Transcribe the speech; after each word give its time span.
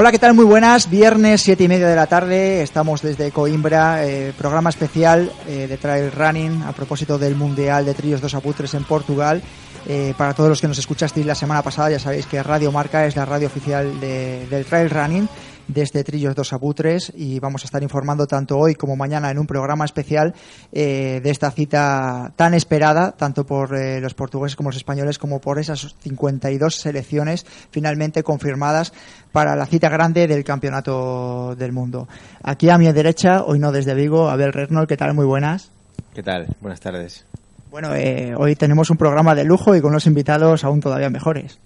Hola, 0.00 0.12
¿qué 0.12 0.18
tal? 0.20 0.32
Muy 0.32 0.44
buenas. 0.44 0.88
Viernes, 0.88 1.40
siete 1.42 1.64
y 1.64 1.68
media 1.68 1.88
de 1.88 1.96
la 1.96 2.06
tarde. 2.06 2.62
Estamos 2.62 3.02
desde 3.02 3.32
Coimbra, 3.32 4.06
eh, 4.06 4.32
programa 4.38 4.70
especial 4.70 5.28
eh, 5.48 5.66
de 5.68 5.76
Trail 5.76 6.12
Running 6.12 6.62
a 6.62 6.70
propósito 6.72 7.18
del 7.18 7.34
Mundial 7.34 7.84
de 7.84 7.94
Trillos 7.94 8.20
dos 8.20 8.32
Aputres 8.34 8.74
en 8.74 8.84
Portugal. 8.84 9.42
Eh, 9.88 10.14
para 10.16 10.34
todos 10.34 10.50
los 10.50 10.60
que 10.60 10.68
nos 10.68 10.78
escuchasteis 10.78 11.26
la 11.26 11.34
semana 11.34 11.62
pasada, 11.62 11.90
ya 11.90 11.98
sabéis 11.98 12.26
que 12.26 12.40
Radio 12.44 12.70
Marca 12.70 13.06
es 13.06 13.16
la 13.16 13.24
radio 13.24 13.48
oficial 13.48 13.98
de- 13.98 14.46
del 14.48 14.64
Trail 14.66 14.88
Running 14.88 15.28
desde 15.68 16.02
Trillos 16.02 16.34
dos 16.34 16.52
Aputres 16.52 17.12
y 17.14 17.38
vamos 17.38 17.62
a 17.62 17.66
estar 17.66 17.82
informando 17.82 18.26
tanto 18.26 18.58
hoy 18.58 18.74
como 18.74 18.96
mañana 18.96 19.30
en 19.30 19.38
un 19.38 19.46
programa 19.46 19.84
especial 19.84 20.34
eh, 20.72 21.20
de 21.22 21.30
esta 21.30 21.50
cita 21.50 22.32
tan 22.36 22.54
esperada, 22.54 23.12
tanto 23.12 23.44
por 23.44 23.76
eh, 23.76 24.00
los 24.00 24.14
portugueses 24.14 24.56
como 24.56 24.70
los 24.70 24.76
españoles, 24.76 25.18
como 25.18 25.40
por 25.40 25.58
esas 25.58 25.94
52 26.00 26.74
selecciones 26.74 27.46
finalmente 27.70 28.22
confirmadas 28.22 28.92
para 29.30 29.54
la 29.54 29.66
cita 29.66 29.88
grande 29.88 30.26
del 30.26 30.42
Campeonato 30.42 31.54
del 31.54 31.72
Mundo. 31.72 32.08
Aquí 32.42 32.70
a 32.70 32.78
mi 32.78 32.90
derecha, 32.90 33.44
hoy 33.44 33.58
no 33.58 33.70
desde 33.70 33.94
Vigo, 33.94 34.30
Abel 34.30 34.52
Reznol, 34.52 34.86
¿qué 34.86 34.96
tal? 34.96 35.14
Muy 35.14 35.26
buenas. 35.26 35.70
¿Qué 36.14 36.22
tal? 36.22 36.48
Buenas 36.60 36.80
tardes. 36.80 37.24
Bueno, 37.70 37.94
eh, 37.94 38.34
hoy 38.36 38.56
tenemos 38.56 38.88
un 38.88 38.96
programa 38.96 39.34
de 39.34 39.44
lujo 39.44 39.76
y 39.76 39.80
con 39.82 39.90
unos 39.90 40.06
invitados 40.06 40.64
aún 40.64 40.80
todavía 40.80 41.10
mejores. 41.10 41.58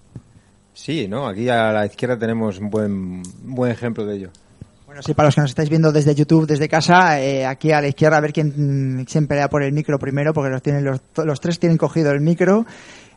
Sí, 0.73 1.07
¿no? 1.07 1.27
Aquí 1.27 1.49
a 1.49 1.71
la 1.71 1.85
izquierda 1.85 2.17
tenemos 2.17 2.59
un 2.59 2.69
buen, 2.69 3.23
buen 3.43 3.71
ejemplo 3.71 4.05
de 4.05 4.15
ello. 4.15 4.29
Bueno, 4.85 5.01
sí, 5.01 5.13
para 5.13 5.27
los 5.27 5.35
que 5.35 5.41
nos 5.41 5.49
estáis 5.49 5.69
viendo 5.69 5.91
desde 5.91 6.13
YouTube, 6.13 6.45
desde 6.45 6.69
casa, 6.69 7.19
eh, 7.19 7.45
aquí 7.45 7.71
a 7.71 7.81
la 7.81 7.87
izquierda 7.87 8.17
a 8.17 8.21
ver 8.21 8.31
quién 8.31 9.05
siempre 9.07 9.35
pelea 9.35 9.49
por 9.49 9.63
el 9.63 9.73
micro 9.73 9.97
primero, 9.97 10.33
porque 10.33 10.51
los, 10.51 10.61
tienen 10.61 10.83
los, 10.83 11.01
los 11.17 11.41
tres 11.41 11.57
tienen 11.57 11.77
cogido 11.77 12.11
el 12.11 12.21
micro. 12.21 12.65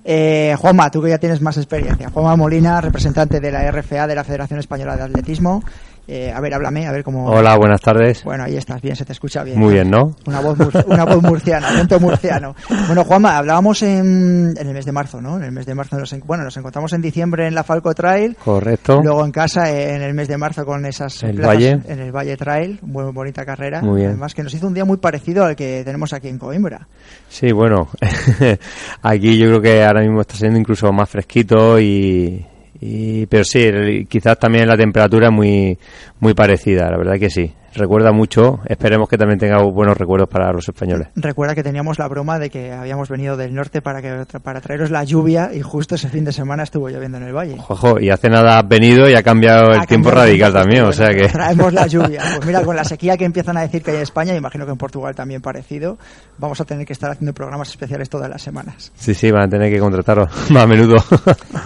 Eh, 0.09 0.55
Juanma, 0.59 0.91
tú 0.91 1.03
que 1.03 1.09
ya 1.11 1.19
tienes 1.19 1.41
más 1.41 1.57
experiencia. 1.57 2.11
Juanma 2.11 2.37
Molina, 2.37 2.81
representante 2.81 3.41
de 3.41 3.51
la 3.51 3.71
RFA, 3.71 4.07
de 4.07 4.15
la 4.15 4.23
Federación 4.23 4.61
Española 4.61 4.97
de 4.97 5.03
Atletismo. 5.03 5.65
Eh, 6.09 6.31
a 6.33 6.41
ver, 6.41 6.55
háblame, 6.55 6.87
a 6.87 6.93
ver 6.93 7.03
cómo... 7.03 7.27
Hola, 7.27 7.57
buenas 7.57 7.81
tardes. 7.81 8.23
Bueno, 8.23 8.45
ahí 8.45 8.57
estás, 8.57 8.81
bien, 8.81 8.95
se 8.95 9.05
te 9.05 9.13
escucha 9.13 9.43
bien. 9.43 9.59
Muy 9.59 9.75
bien, 9.75 9.91
¿no? 9.91 10.15
Una 10.27 10.41
voz, 10.41 10.57
una 10.87 11.05
voz 11.05 11.21
murciana, 11.21 11.69
acento 11.69 11.99
murciano. 11.99 12.55
Bueno, 12.87 13.03
Juanma, 13.05 13.37
hablábamos 13.37 13.83
en, 13.83 14.55
en 14.57 14.67
el 14.69 14.73
mes 14.73 14.85
de 14.85 14.93
marzo, 14.93 15.21
¿no? 15.21 15.37
En 15.37 15.43
el 15.43 15.51
mes 15.51 15.67
de 15.67 15.75
marzo, 15.75 15.99
nos, 15.99 16.13
en- 16.13 16.23
bueno, 16.25 16.45
nos 16.45 16.57
encontramos 16.57 16.93
en 16.93 17.03
diciembre 17.03 17.49
en 17.49 17.57
la 17.57 17.65
Falco 17.65 17.93
Trail. 17.93 18.37
Correcto. 18.37 19.01
Luego 19.03 19.25
en 19.25 19.33
casa 19.33 19.69
en 19.73 20.01
el 20.01 20.15
mes 20.15 20.29
de 20.29 20.37
marzo 20.37 20.65
con 20.65 20.87
esas 20.87 21.25
El 21.25 21.35
plazas 21.37 21.55
Valle. 21.57 21.81
en 21.89 21.99
el 21.99 22.13
Valle 22.13 22.37
Trail, 22.37 22.79
muy 22.83 23.11
bonita 23.13 23.45
carrera. 23.45 23.83
Muy 23.83 23.97
bien. 23.97 24.11
Además 24.11 24.33
que 24.33 24.45
nos 24.45 24.55
hizo 24.55 24.69
un 24.69 24.75
día 24.75 24.85
muy 24.85 24.99
parecido 24.99 25.45
al 25.45 25.57
que 25.57 25.83
tenemos 25.85 26.13
aquí 26.13 26.29
en 26.29 26.39
Coimbra. 26.39 26.87
Sí, 27.29 27.51
bueno, 27.51 27.89
aquí 29.03 29.37
yo 29.39 29.47
creo 29.49 29.61
que 29.61 29.85
ahora 29.85 30.03
mismo 30.03 30.21
está 30.21 30.37
siendo 30.37 30.59
incluso 30.59 30.93
más 30.93 31.11
fresquito 31.11 31.81
y, 31.81 32.47
y 32.81 33.27
pero 33.27 33.45
sí, 33.45 34.07
quizás 34.09 34.39
también 34.39 34.69
la 34.69 34.77
temperatura 34.77 35.29
es 35.29 35.33
muy 35.33 35.79
muy 36.21 36.35
parecida, 36.35 36.91
la 36.91 36.99
verdad 36.99 37.19
que 37.19 37.31
sí. 37.31 37.53
Recuerda 37.77 38.11
mucho, 38.11 38.61
esperemos 38.67 39.09
que 39.09 39.19
también 39.19 39.39
tenga 39.39 39.63
buenos 39.63 39.97
recuerdos 39.99 40.29
para 40.29 40.51
los 40.53 40.67
españoles. 40.67 41.09
Recuerda 41.15 41.55
que 41.55 41.63
teníamos 41.63 41.99
la 41.99 42.09
broma 42.09 42.39
de 42.39 42.49
que 42.49 42.73
habíamos 42.73 43.09
venido 43.11 43.37
del 43.37 43.55
norte 43.55 43.83
para 43.83 44.01
que 44.01 44.25
para 44.43 44.61
traeros 44.63 44.91
la 44.91 45.05
lluvia 45.05 45.51
y 45.53 45.61
justo 45.61 45.95
ese 45.95 46.09
fin 46.09 46.25
de 46.25 46.33
semana 46.33 46.63
estuvo 46.63 46.89
lloviendo 46.89 47.19
en 47.19 47.25
el 47.25 47.35
Valle. 47.35 47.57
Ojo, 47.69 48.01
y 48.01 48.09
hace 48.11 48.31
nada 48.31 48.59
has 48.59 48.67
venido 48.69 49.09
y 49.11 49.15
ha 49.15 49.23
cambiado 49.23 49.73
el 49.73 49.81
Ha 49.81 49.87
tiempo 49.87 50.09
cambiado 50.09 50.27
radical 50.27 50.53
mucho, 50.53 50.63
también, 50.63 50.85
o 50.85 50.93
sea 50.93 51.09
que 51.11 51.29
Traemos 51.29 51.73
la 51.73 51.87
lluvia. 51.87 52.23
Pues 52.37 52.47
mira, 52.47 52.63
con 52.63 52.77
la 52.77 52.85
sequía 52.85 53.17
que 53.17 53.25
empiezan 53.25 53.57
a 53.57 53.61
decir 53.63 53.83
que 53.83 53.91
hay 53.91 53.97
en 53.99 54.03
España, 54.03 54.35
imagino 54.35 54.65
que 54.67 54.73
en 54.73 54.79
Portugal 54.79 55.15
también 55.15 55.41
parecido, 55.41 55.99
vamos 56.39 56.61
a 56.61 56.65
tener 56.65 56.87
que 56.87 56.93
estar 56.93 57.11
haciendo 57.11 57.33
programas 57.33 57.69
especiales 57.69 58.09
todas 58.11 58.29
las 58.29 58.43
semanas. 58.43 58.93
sí, 58.95 59.15
sí, 59.15 59.31
van 59.31 59.45
a 59.45 59.49
tener 59.49 59.73
que 59.73 59.79
contrataros 59.79 60.29
más 60.51 60.65
a 60.65 60.67
menudo. 60.67 60.97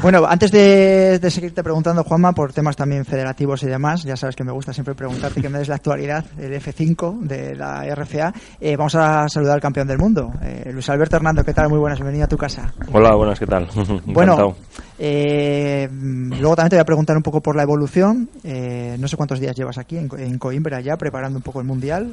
Bueno, 0.03 0.25
antes 0.27 0.51
de, 0.51 1.19
de 1.19 1.31
seguirte 1.31 1.63
preguntando, 1.63 2.05
Juanma, 2.05 2.33
por 2.33 2.53
temas 2.53 2.75
también 2.75 3.05
federativos 3.05 3.63
y 3.63 3.67
demás, 3.67 4.03
ya 4.03 4.17
sabes 4.17 4.35
que 4.35 4.45
me 4.45 4.53
gusta 4.53 4.73
siempre 4.73 4.95
preguntarte 4.95 5.43
que 5.43 5.49
me 5.51 5.59
des 5.59 5.69
la 5.69 5.75
actualidad, 5.75 6.00
el 6.05 6.53
F5 6.61 7.21
de 7.21 7.55
la 7.55 7.83
RFA, 7.95 8.33
eh, 8.61 8.77
vamos 8.77 8.95
a 8.95 9.29
saludar 9.29 9.55
al 9.57 9.61
campeón 9.61 9.87
del 9.89 9.99
mundo, 9.99 10.31
eh, 10.43 10.71
Luis 10.73 10.89
Alberto 10.89 11.17
Hernando, 11.17 11.45
¿qué 11.45 11.53
tal? 11.53 11.69
Muy 11.69 11.79
buenas, 11.79 11.99
bienvenido 11.99 12.25
a 12.25 12.29
tu 12.29 12.37
casa. 12.37 12.73
Hola, 12.93 13.15
buenas, 13.15 13.39
¿qué 13.39 13.47
tal? 13.47 13.69
Bueno, 14.07 14.57
eh, 14.99 15.89
luego 15.91 16.57
también 16.57 16.71
te 16.71 16.77
voy 16.77 16.81
a 16.83 16.85
preguntar 16.85 17.17
un 17.17 17.23
poco 17.23 17.41
por 17.41 17.57
la 17.57 17.63
evolución. 17.63 18.29
Eh, 18.45 18.97
no 18.99 19.09
sé 19.09 19.17
cuántos 19.17 19.41
días 19.41 19.55
llevas 19.57 19.79
aquí 19.79 19.97
en, 19.97 20.09
en 20.19 20.39
Coimbra 20.39 20.81
ya 20.81 20.97
preparando 20.97 21.39
un 21.39 21.43
poco 21.43 21.61
el 21.61 21.67
mundial. 21.67 22.13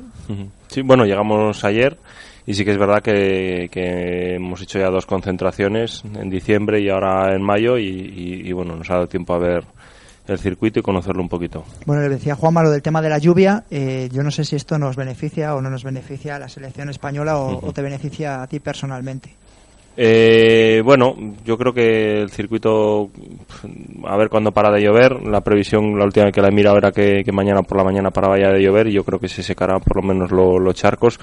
Sí, 0.67 0.81
bueno, 0.81 1.05
llegamos 1.05 1.63
ayer 1.63 1.97
y 2.45 2.53
sí 2.53 2.63
que 2.63 2.71
es 2.71 2.77
verdad 2.77 3.01
que, 3.01 3.67
que 3.71 4.35
hemos 4.35 4.61
hecho 4.61 4.79
ya 4.79 4.89
dos 4.89 5.05
concentraciones 5.05 6.03
en 6.15 6.29
diciembre 6.29 6.79
y 6.81 6.89
ahora 6.89 7.35
en 7.35 7.41
mayo 7.43 7.77
y, 7.77 7.85
y- 7.87 8.47
y, 8.49 8.51
bueno, 8.53 8.75
nos 8.75 8.89
ha 8.89 8.93
dado 8.95 9.07
tiempo 9.07 9.33
a 9.33 9.39
ver 9.39 9.63
el 10.33 10.39
circuito 10.39 10.79
y 10.79 10.83
conocerlo 10.83 11.21
un 11.21 11.29
poquito. 11.29 11.63
Bueno, 11.85 12.01
le 12.03 12.09
decía 12.09 12.35
Juanma 12.35 12.63
lo 12.63 12.71
del 12.71 12.81
tema 12.81 13.01
de 13.01 13.09
la 13.09 13.17
lluvia. 13.17 13.63
eh, 13.71 14.09
yo 14.11 14.23
no 14.23 14.31
sé 14.31 14.43
si 14.45 14.55
esto 14.55 14.77
nos 14.77 14.95
beneficia 14.95 15.55
o 15.55 15.61
no 15.61 15.69
nos 15.69 15.83
beneficia 15.83 16.35
a 16.35 16.39
la 16.39 16.49
selección 16.49 16.89
española 16.89 17.37
o, 17.37 17.67
o 17.67 17.71
te 17.73 17.81
beneficia 17.81 18.41
a 18.41 18.47
ti 18.47 18.59
personalmente. 18.59 19.29
Eh, 19.99 20.81
bueno, 20.85 21.15
yo 21.43 21.57
creo 21.57 21.73
que 21.73 22.21
el 22.21 22.29
circuito, 22.29 23.09
a 24.05 24.15
ver 24.15 24.29
cuándo 24.29 24.51
para 24.51 24.69
de 24.71 24.81
llover. 24.83 25.23
La 25.23 25.41
previsión, 25.41 25.97
la 25.97 26.05
última 26.05 26.25
vez 26.25 26.35
que 26.35 26.41
la 26.41 26.49
he 26.49 26.51
mirado 26.51 26.77
era 26.77 26.91
que, 26.91 27.23
que 27.25 27.31
mañana 27.31 27.63
por 27.63 27.77
la 27.77 27.83
mañana 27.83 28.11
paraba 28.11 28.37
ya 28.39 28.51
de 28.51 28.61
llover 28.61 28.87
y 28.87 28.93
yo 28.93 29.03
creo 29.03 29.19
que 29.19 29.27
se 29.27 29.41
secarán 29.41 29.81
por 29.81 29.97
lo 29.97 30.03
menos 30.03 30.29
lo- 30.31 30.59
los 30.59 30.75
charcos. 30.75 31.19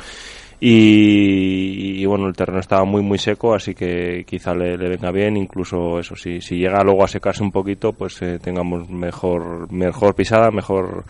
Y, 0.66 2.06
bueno, 2.06 2.26
el 2.26 2.34
terreno 2.34 2.58
estaba 2.58 2.86
muy 2.86 3.02
muy 3.02 3.18
seco, 3.18 3.54
así 3.54 3.74
que 3.74 4.24
quizá 4.26 4.54
le, 4.54 4.78
le 4.78 4.88
venga 4.88 5.10
bien. 5.10 5.36
Incluso 5.36 5.98
eso, 5.98 6.16
si, 6.16 6.40
si 6.40 6.56
llega 6.56 6.82
luego 6.82 7.04
a 7.04 7.08
secarse 7.08 7.42
un 7.42 7.52
poquito, 7.52 7.92
pues 7.92 8.22
eh, 8.22 8.38
tengamos 8.40 8.88
mejor 8.88 9.70
mejor 9.70 10.14
pisada, 10.14 10.50
mejor 10.50 11.04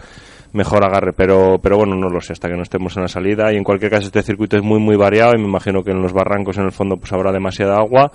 mejor 0.55 0.85
agarre, 0.85 1.13
pero 1.13 1.61
pero 1.63 1.77
bueno, 1.77 1.95
no 1.95 2.09
lo 2.09 2.21
sé 2.21 2.33
hasta 2.33 2.49
que 2.49 2.57
no 2.57 2.63
estemos 2.63 2.97
en 2.97 3.03
la 3.03 3.09
salida 3.09 3.53
y 3.53 3.57
en 3.57 3.63
cualquier 3.63 3.93
caso 3.93 4.07
este 4.07 4.23
circuito 4.25 4.57
es 4.57 4.63
muy 4.65 4.81
muy 4.81 4.97
variado 4.97 5.35
y 5.37 5.41
me 5.41 5.47
imagino 5.47 5.85
que 5.85 5.93
en 5.93 6.03
los 6.03 6.13
barrancos 6.13 6.59
en 6.59 6.65
el 6.65 6.73
fondo 6.73 6.97
pues 6.97 7.13
habrá 7.13 7.31
demasiada 7.31 7.77
agua 7.77 8.11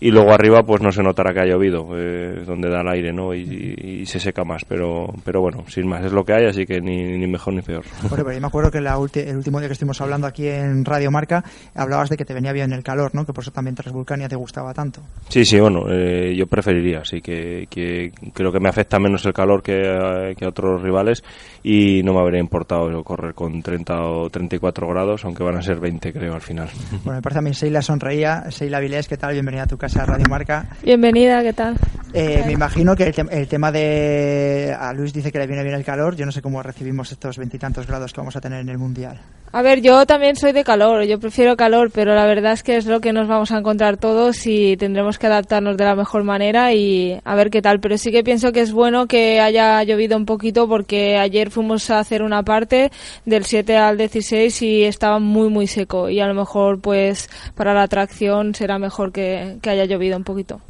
y 0.00 0.10
luego 0.10 0.32
arriba 0.32 0.62
pues 0.62 0.80
no 0.80 0.92
se 0.92 1.02
notará 1.02 1.32
que 1.34 1.40
ha 1.40 1.44
llovido, 1.46 1.88
eh, 1.96 2.44
donde 2.46 2.68
da 2.68 2.82
el 2.82 2.88
aire, 2.88 3.12
¿no? 3.12 3.34
Y, 3.34 3.40
y- 3.42 3.98
y 4.02 4.06
se 4.06 4.20
seca 4.20 4.44
más, 4.44 4.64
pero 4.64 5.12
pero 5.24 5.40
bueno, 5.40 5.64
sin 5.68 5.86
más 5.88 6.04
es 6.04 6.12
lo 6.12 6.24
que 6.24 6.32
hay, 6.34 6.46
así 6.46 6.64
que 6.66 6.80
ni, 6.80 7.18
ni 7.18 7.26
mejor 7.26 7.54
ni 7.54 7.62
peor. 7.62 7.84
Bueno, 8.02 8.24
pero 8.24 8.32
yo 8.32 8.40
me 8.40 8.46
acuerdo 8.46 8.70
que 8.70 8.80
la 8.80 8.96
ulti- 8.96 9.26
el 9.26 9.36
último 9.36 9.58
día 9.58 9.68
que 9.68 9.72
estuvimos 9.72 10.00
hablando 10.00 10.26
aquí 10.26 10.46
en 10.46 10.84
Radio 10.84 11.10
Marca 11.10 11.42
hablabas 11.74 12.08
de 12.10 12.16
que 12.16 12.24
te 12.24 12.32
venía 12.34 12.52
bien 12.52 12.72
el 12.72 12.82
calor, 12.84 13.14
¿no? 13.14 13.24
Que 13.26 13.32
por 13.32 13.42
eso 13.42 13.50
también 13.50 13.74
Transvulcania 13.74 14.28
te 14.28 14.36
gustaba 14.36 14.72
tanto. 14.72 15.00
Sí, 15.28 15.44
sí, 15.44 15.58
bueno, 15.58 15.84
eh, 15.90 16.34
yo 16.36 16.46
preferiría, 16.46 17.04
sí, 17.04 17.20
que, 17.20 17.66
que 17.68 18.12
creo 18.32 18.52
que 18.52 18.60
me 18.60 18.68
afecta 18.68 18.98
menos 19.00 19.24
el 19.26 19.32
calor 19.32 19.62
que, 19.62 19.88
a- 19.88 20.34
que 20.36 20.44
a 20.44 20.48
otros 20.48 20.80
rivales 20.80 21.24
y 21.64 22.02
no 22.04 22.14
me 22.14 22.20
habría 22.20 22.40
importado 22.40 23.02
correr 23.02 23.34
con 23.34 23.60
30 23.62 24.00
o 24.02 24.30
34 24.30 24.86
grados, 24.88 25.24
aunque 25.24 25.42
van 25.42 25.56
a 25.56 25.62
ser 25.62 25.80
20 25.80 26.12
creo 26.12 26.34
al 26.34 26.40
final. 26.40 26.68
Bueno, 27.04 27.18
me 27.18 27.22
parece 27.22 27.40
a 27.40 27.42
mí 27.42 27.52
Seila 27.52 27.82
sonreía. 27.82 28.50
Seila 28.50 28.78
Vilés, 28.80 29.08
¿qué 29.08 29.16
tal? 29.16 29.32
Bienvenida 29.32 29.64
a 29.64 29.66
tu 29.66 29.76
casa 29.76 29.87
Radio 29.94 30.26
Marca. 30.28 30.66
Bienvenida, 30.82 31.42
¿qué 31.42 31.52
tal? 31.52 31.76
Eh, 32.12 32.42
me 32.46 32.52
imagino 32.52 32.96
que 32.96 33.04
el, 33.04 33.14
el 33.30 33.48
tema 33.48 33.70
de... 33.70 34.74
A 34.78 34.92
Luis 34.92 35.12
dice 35.12 35.30
que 35.30 35.38
le 35.38 35.46
viene 35.46 35.62
bien 35.62 35.74
el 35.74 35.84
calor. 35.84 36.16
Yo 36.16 36.24
no 36.24 36.32
sé 36.32 36.40
cómo 36.40 36.62
recibimos 36.62 37.12
estos 37.12 37.36
veintitantos 37.36 37.86
grados 37.86 38.12
que 38.12 38.20
vamos 38.20 38.36
a 38.36 38.40
tener 38.40 38.60
en 38.60 38.68
el 38.68 38.78
Mundial. 38.78 39.20
A 39.50 39.62
ver, 39.62 39.80
yo 39.80 40.04
también 40.04 40.36
soy 40.36 40.52
de 40.52 40.62
calor, 40.62 41.04
yo 41.04 41.18
prefiero 41.18 41.56
calor, 41.56 41.90
pero 41.90 42.14
la 42.14 42.26
verdad 42.26 42.52
es 42.52 42.62
que 42.62 42.76
es 42.76 42.84
lo 42.84 43.00
que 43.00 43.14
nos 43.14 43.28
vamos 43.28 43.50
a 43.50 43.58
encontrar 43.58 43.96
todos 43.96 44.46
y 44.46 44.76
tendremos 44.76 45.18
que 45.18 45.26
adaptarnos 45.26 45.78
de 45.78 45.84
la 45.84 45.94
mejor 45.94 46.22
manera 46.22 46.74
y 46.74 47.18
a 47.24 47.34
ver 47.34 47.48
qué 47.48 47.62
tal. 47.62 47.80
Pero 47.80 47.96
sí 47.96 48.12
que 48.12 48.22
pienso 48.22 48.52
que 48.52 48.60
es 48.60 48.72
bueno 48.72 49.06
que 49.06 49.40
haya 49.40 49.82
llovido 49.84 50.18
un 50.18 50.26
poquito 50.26 50.68
porque 50.68 51.16
ayer 51.16 51.50
fuimos 51.50 51.88
a 51.88 51.98
hacer 51.98 52.22
una 52.22 52.42
parte 52.42 52.92
del 53.24 53.44
7 53.44 53.76
al 53.78 53.96
16 53.96 54.62
y 54.62 54.84
estaba 54.84 55.18
muy 55.18 55.48
muy 55.48 55.66
seco 55.66 56.10
y 56.10 56.20
a 56.20 56.26
lo 56.26 56.34
mejor 56.34 56.80
pues 56.80 57.30
para 57.54 57.72
la 57.72 57.84
atracción 57.84 58.54
será 58.54 58.78
mejor 58.78 59.12
que, 59.12 59.58
haya 59.66 59.84
llovido 59.84 60.16
un 60.16 60.24
poquito. 60.24 60.60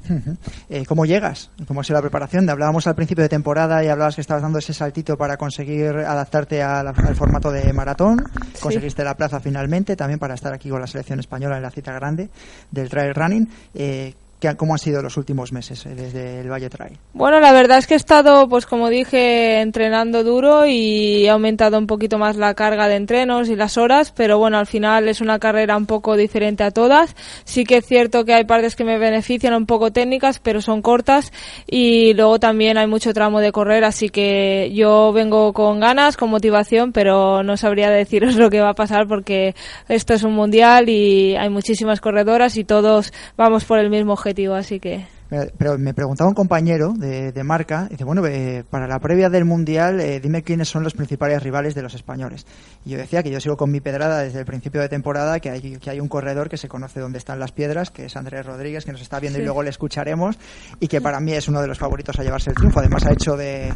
Eh, 0.69 0.85
¿Cómo 0.87 1.05
llegas? 1.05 1.51
¿Cómo 1.67 1.81
ha 1.81 1.85
sido 1.85 1.97
la 1.97 2.03
preparación? 2.03 2.49
Hablábamos 2.49 2.87
al 2.87 2.95
principio 2.95 3.23
de 3.23 3.29
temporada 3.29 3.83
y 3.85 3.89
hablabas 3.89 4.15
que 4.15 4.21
estabas 4.21 4.43
dando 4.43 4.59
ese 4.59 4.73
saltito 4.73 5.17
para 5.17 5.37
conseguir 5.37 5.89
adaptarte 5.89 6.63
al 6.63 6.95
formato 7.15 7.51
de 7.51 7.73
maratón. 7.73 8.25
Conseguiste 8.75 9.05
la 9.05 9.17
plaza 9.17 9.41
finalmente, 9.41 9.97
también 9.97 10.19
para 10.19 10.35
estar 10.35 10.53
aquí 10.53 10.69
con 10.69 10.81
la 10.81 10.87
selección 10.87 11.20
española 11.20 11.56
en 11.56 11.62
la 11.62 11.70
cita 11.70 11.93
grande 11.93 12.31
del 12.70 12.88
trail 12.88 13.15
running. 13.15 13.49
Eh, 13.75 14.15
¿qué- 14.40 14.56
¿Cómo 14.56 14.75
han 14.75 14.79
sido 14.79 15.02
los 15.02 15.17
últimos 15.17 15.52
meses 15.52 15.85
eh, 15.87 15.94
desde 15.94 16.40
el 16.40 16.50
Valle 16.50 16.69
Trail? 16.70 16.99
Bueno, 17.12 17.40
la 17.40 17.52
verdad 17.52 17.79
es 17.79 17.87
que 17.87 17.94
he 17.94 17.96
estado, 17.96 18.49
pues 18.49 18.67
como 18.67 18.88
dije, 18.88 19.61
entrenando 19.61 20.25
duro 20.25 20.67
y 20.67 21.25
he 21.26 21.31
aumentado 21.31 21.79
un 21.79 21.87
poquito 21.87 22.19
más 22.19 22.37
la 22.37 22.55
carga 22.55 22.88
de 22.88 22.96
entrenos 22.96 23.49
y 23.49 23.56
las 23.56 23.76
horas, 23.76 24.12
pero 24.17 24.38
bueno, 24.38 24.58
al 24.58 24.67
final 24.67 25.08
es 25.08 25.20
una 25.20 25.38
carrera 25.38 25.76
un 25.76 25.87
poco 25.87 26.17
diferente 26.17 26.62
a 26.64 26.70
todas. 26.70 27.14
Sí 27.44 27.64
que 27.64 27.79
es 27.79 27.87
cierto 27.87 28.25
que 28.25 28.35
hay 28.35 28.44
partes 28.44 28.76
que 28.76 28.85
me 28.85 28.99
benefician 28.99 29.55
un 29.55 29.67
poco 29.67 29.90
técnicas, 29.93 30.38
pero 30.38 30.61
son 30.61 30.82
cortas 30.82 31.32
y 31.67 32.14
luego 32.14 32.38
también 32.38 32.79
hay 32.79 32.87
mucho 32.87 33.12
tramo 33.12 33.41
de 33.41 33.52
correr, 33.52 33.84
así 33.84 34.08
que 34.08 34.70
yo 34.75 35.12
vengo 35.12 35.52
con 35.52 35.81
ganas, 35.81 36.17
con 36.17 36.31
motivación, 36.31 36.93
pero 36.93 37.43
no 37.43 37.56
sabría 37.56 37.91
deciros 37.91 38.34
lo 38.37 38.50
que 38.50 38.61
va 38.61 38.70
a 38.70 38.75
pasar 38.75 39.06
porque 39.08 39.55
esto 39.88 40.14
es 40.14 40.23
un 40.23 40.34
mundial 40.34 40.88
y 40.88 41.37
hay 41.37 41.49
muchísimas 41.50 42.00
corredoras 42.00 42.56
y 42.56 42.64
todos 42.64 43.12
vamos 43.37 43.64
por 43.64 43.79
el 43.79 43.91
mismo 43.91 44.12
objetivo, 44.12 44.28
así 44.55 44.81
que 44.81 45.07
Pero 45.29 45.77
me 45.77 45.93
preguntaba 45.93 46.29
un 46.29 46.35
compañero 46.35 46.95
de, 46.97 47.33
de 47.33 47.45
marca, 47.45 47.87
dice, 47.91 48.05
bueno, 48.05 48.25
eh, 48.27 48.65
para 48.69 48.87
la 48.87 48.99
previa 48.99 49.29
del 49.29 49.45
Mundial, 49.45 50.01
eh, 50.01 50.21
dime 50.21 50.43
quiénes 50.43 50.69
son 50.69 50.83
los 50.83 50.95
principales 50.95 51.43
rivales 51.43 51.75
de 51.75 51.83
los 51.83 51.95
españoles. 51.95 52.47
Y 52.87 52.91
yo 52.91 52.99
decía 52.99 53.23
que 53.23 53.31
yo 53.31 53.39
sigo 53.39 53.57
con 53.57 53.71
mi 53.71 53.81
pedrada 53.81 54.21
desde 54.21 54.39
el 54.39 54.47
principio 54.47 54.81
de 54.81 54.89
temporada, 54.89 55.39
que 55.41 55.51
hay, 55.51 55.77
que 55.77 55.91
hay 55.91 56.01
un 56.01 56.09
corredor 56.09 56.49
que 56.49 56.57
se 56.57 56.69
conoce 56.69 57.01
dónde 57.01 57.19
están 57.19 57.39
las 57.39 57.53
piedras, 57.53 57.91
que 57.91 58.07
es 58.07 58.17
Andrés 58.17 58.47
Rodríguez, 58.47 58.87
que 58.87 58.93
nos 58.93 59.03
está 59.03 59.21
viendo 59.21 59.39
y 59.39 59.43
luego 59.43 59.63
le 59.63 59.69
escucharemos, 59.69 60.39
y 60.81 60.89
que 60.89 61.01
para 61.03 61.21
mí 61.21 61.33
es 61.33 61.47
uno 61.47 61.61
de 61.61 61.67
los 61.67 61.79
favoritos 61.79 62.19
a 62.19 62.23
llevarse 62.23 62.49
el 62.51 62.57
triunfo. 62.57 62.81
Además 62.81 63.05
ha 63.05 63.13
hecho 63.13 63.37
de, 63.37 63.75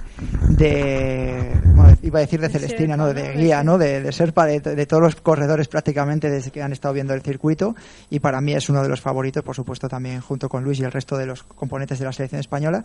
de 0.48 1.52
bueno, 1.74 1.96
iba 2.02 2.18
a 2.18 2.22
decir 2.22 2.40
de 2.40 2.48
Celestina, 2.48 2.96
¿no? 2.96 3.12
De 3.12 3.34
guía, 3.34 3.62
¿no? 3.62 3.76
De, 3.76 4.00
de 4.00 4.12
serpa 4.12 4.46
de, 4.46 4.60
de 4.60 4.86
todos 4.86 5.02
los 5.02 5.16
corredores 5.16 5.68
prácticamente 5.68 6.30
desde 6.30 6.50
que 6.50 6.62
han 6.62 6.72
estado 6.72 6.94
viendo 6.94 7.12
el 7.12 7.20
circuito, 7.20 7.76
y 8.08 8.20
para 8.20 8.40
mí 8.40 8.54
es 8.54 8.70
uno 8.70 8.82
de 8.82 8.88
los 8.88 9.02
favoritos, 9.02 9.42
por 9.42 9.54
supuesto 9.54 9.88
también 9.88 10.20
junto 10.22 10.48
con 10.48 10.64
Luis 10.64 10.80
y 10.80 10.84
el 10.84 10.92
resto 10.92 11.18
de 11.18 11.26
los 11.26 11.41
componentes 11.48 11.98
de 11.98 12.04
la 12.04 12.12
selección 12.12 12.40
española. 12.40 12.82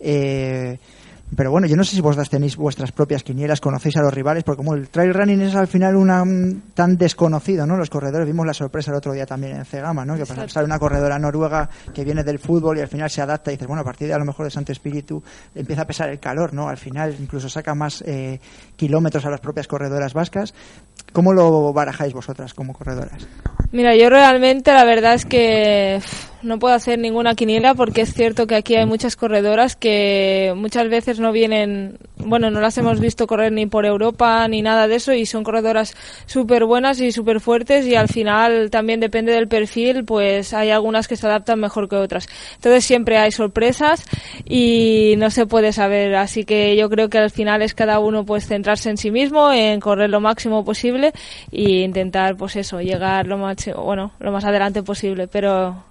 Eh, 0.00 0.78
pero 1.36 1.50
bueno, 1.50 1.66
yo 1.66 1.76
no 1.76 1.84
sé 1.84 1.94
si 1.94 2.00
vosotras 2.00 2.30
tenéis 2.30 2.56
vuestras 2.56 2.90
propias 2.90 3.22
quinielas, 3.22 3.60
conocéis 3.60 3.96
a 3.96 4.02
los 4.02 4.12
rivales, 4.12 4.44
porque 4.44 4.58
como 4.58 4.74
el 4.74 4.88
trail 4.88 5.12
running 5.12 5.42
es 5.42 5.54
al 5.54 5.66
final 5.66 5.96
una 5.96 6.24
mm, 6.24 6.72
tan 6.74 6.96
desconocido, 6.96 7.66
¿no? 7.66 7.76
Los 7.76 7.90
corredores, 7.90 8.26
vimos 8.26 8.46
la 8.46 8.54
sorpresa 8.54 8.90
el 8.90 8.96
otro 8.96 9.12
día 9.12 9.26
también 9.26 9.56
en 9.56 9.64
Cegama, 9.64 10.04
¿no? 10.04 10.14
Que 10.14 10.22
Exacto. 10.22 10.48
sale 10.48 10.64
una 10.64 10.78
corredora 10.78 11.18
noruega 11.18 11.68
que 11.92 12.04
viene 12.04 12.24
del 12.24 12.38
fútbol 12.38 12.78
y 12.78 12.80
al 12.80 12.88
final 12.88 13.10
se 13.10 13.20
adapta 13.20 13.50
y 13.50 13.54
dices, 13.54 13.68
bueno, 13.68 13.82
a 13.82 13.84
partir 13.84 14.08
de 14.08 14.14
a 14.14 14.18
lo 14.18 14.24
mejor 14.24 14.46
de 14.46 14.50
Santo 14.50 14.72
Espíritu 14.72 15.22
empieza 15.54 15.82
a 15.82 15.86
pesar 15.86 16.08
el 16.08 16.18
calor, 16.18 16.54
¿no? 16.54 16.68
Al 16.68 16.78
final 16.78 17.14
incluso 17.20 17.48
saca 17.48 17.74
más 17.74 18.02
eh, 18.06 18.40
kilómetros 18.76 19.26
a 19.26 19.30
las 19.30 19.40
propias 19.40 19.68
corredoras 19.68 20.14
vascas. 20.14 20.54
¿Cómo 21.12 21.32
lo 21.32 21.72
barajáis 21.72 22.14
vosotras 22.14 22.54
como 22.54 22.72
corredoras? 22.72 23.26
Mira, 23.70 23.94
yo 23.96 24.08
realmente 24.08 24.72
la 24.72 24.84
verdad 24.84 25.14
es 25.14 25.26
que 25.26 26.00
no 26.42 26.58
puedo 26.58 26.74
hacer 26.74 26.98
ninguna 26.98 27.34
quiniela 27.34 27.74
porque 27.74 28.02
es 28.02 28.14
cierto 28.14 28.46
que 28.46 28.54
aquí 28.54 28.76
hay 28.76 28.86
muchas 28.86 29.16
corredoras 29.16 29.76
que 29.76 30.52
muchas 30.56 30.88
veces 30.88 31.18
no 31.18 31.32
vienen, 31.32 31.98
bueno, 32.16 32.50
no 32.50 32.60
las 32.60 32.78
hemos 32.78 33.00
visto 33.00 33.26
correr 33.26 33.52
ni 33.52 33.66
por 33.66 33.86
Europa 33.86 34.46
ni 34.48 34.62
nada 34.62 34.86
de 34.88 34.96
eso 34.96 35.12
y 35.12 35.26
son 35.26 35.44
corredoras 35.44 35.94
súper 36.26 36.64
buenas 36.64 37.00
y 37.00 37.12
súper 37.12 37.40
fuertes 37.40 37.86
y 37.86 37.96
al 37.96 38.08
final 38.08 38.70
también 38.70 39.00
depende 39.00 39.32
del 39.32 39.48
perfil, 39.48 40.04
pues 40.04 40.54
hay 40.54 40.70
algunas 40.70 41.08
que 41.08 41.16
se 41.16 41.26
adaptan 41.26 41.60
mejor 41.60 41.88
que 41.88 41.96
otras. 41.96 42.28
Entonces 42.54 42.84
siempre 42.84 43.18
hay 43.18 43.32
sorpresas 43.32 44.04
y 44.44 45.14
no 45.18 45.30
se 45.30 45.46
puede 45.46 45.72
saber, 45.72 46.14
así 46.14 46.44
que 46.44 46.76
yo 46.76 46.88
creo 46.88 47.08
que 47.08 47.18
al 47.18 47.30
final 47.30 47.62
es 47.62 47.74
cada 47.74 47.98
uno 47.98 48.24
pues 48.24 48.46
centrarse 48.46 48.90
en 48.90 48.96
sí 48.96 49.10
mismo, 49.10 49.52
en 49.52 49.80
correr 49.80 50.10
lo 50.10 50.20
máximo 50.20 50.64
posible 50.64 51.12
e 51.50 51.82
intentar 51.82 52.36
pues 52.36 52.56
eso, 52.56 52.80
llegar 52.80 53.26
lo 53.26 53.38
máximo, 53.38 53.82
bueno, 53.82 54.12
lo 54.20 54.32
más 54.32 54.44
adelante 54.44 54.82
posible, 54.82 55.28
pero 55.28 55.87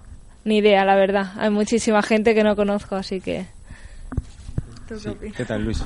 ni 0.48 0.58
idea, 0.58 0.84
la 0.84 0.96
verdad. 0.96 1.32
Hay 1.36 1.50
muchísima 1.50 2.02
gente 2.02 2.34
que 2.34 2.42
no 2.42 2.56
conozco, 2.56 2.96
así 2.96 3.20
que 3.20 3.46
¿Qué 5.36 5.44
tal, 5.44 5.64
Luis? 5.64 5.84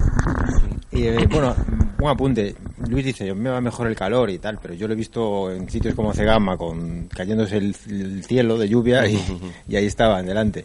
Y, 0.93 1.05
eh, 1.05 1.27
bueno, 1.29 1.57
un 1.99 2.09
apunte. 2.09 2.55
Luis 2.89 3.05
dice, 3.05 3.35
me 3.35 3.51
va 3.51 3.61
mejor 3.61 3.89
el 3.89 3.97
calor 3.97 4.31
y 4.31 4.39
tal, 4.39 4.59
pero 4.63 4.75
yo 4.75 4.87
lo 4.87 4.95
he 4.95 4.97
visto 4.97 5.51
en 5.51 5.69
sitios 5.69 5.95
como 5.95 6.13
Cegama, 6.13 6.57
con 6.57 7.09
cayéndose 7.09 7.57
el, 7.57 7.75
el 7.89 8.25
cielo 8.25 8.59
de 8.59 8.69
lluvia 8.69 9.09
y, 9.09 9.19
y 9.69 9.77
ahí 9.77 9.87
estaban 9.87 10.25
delante. 10.25 10.65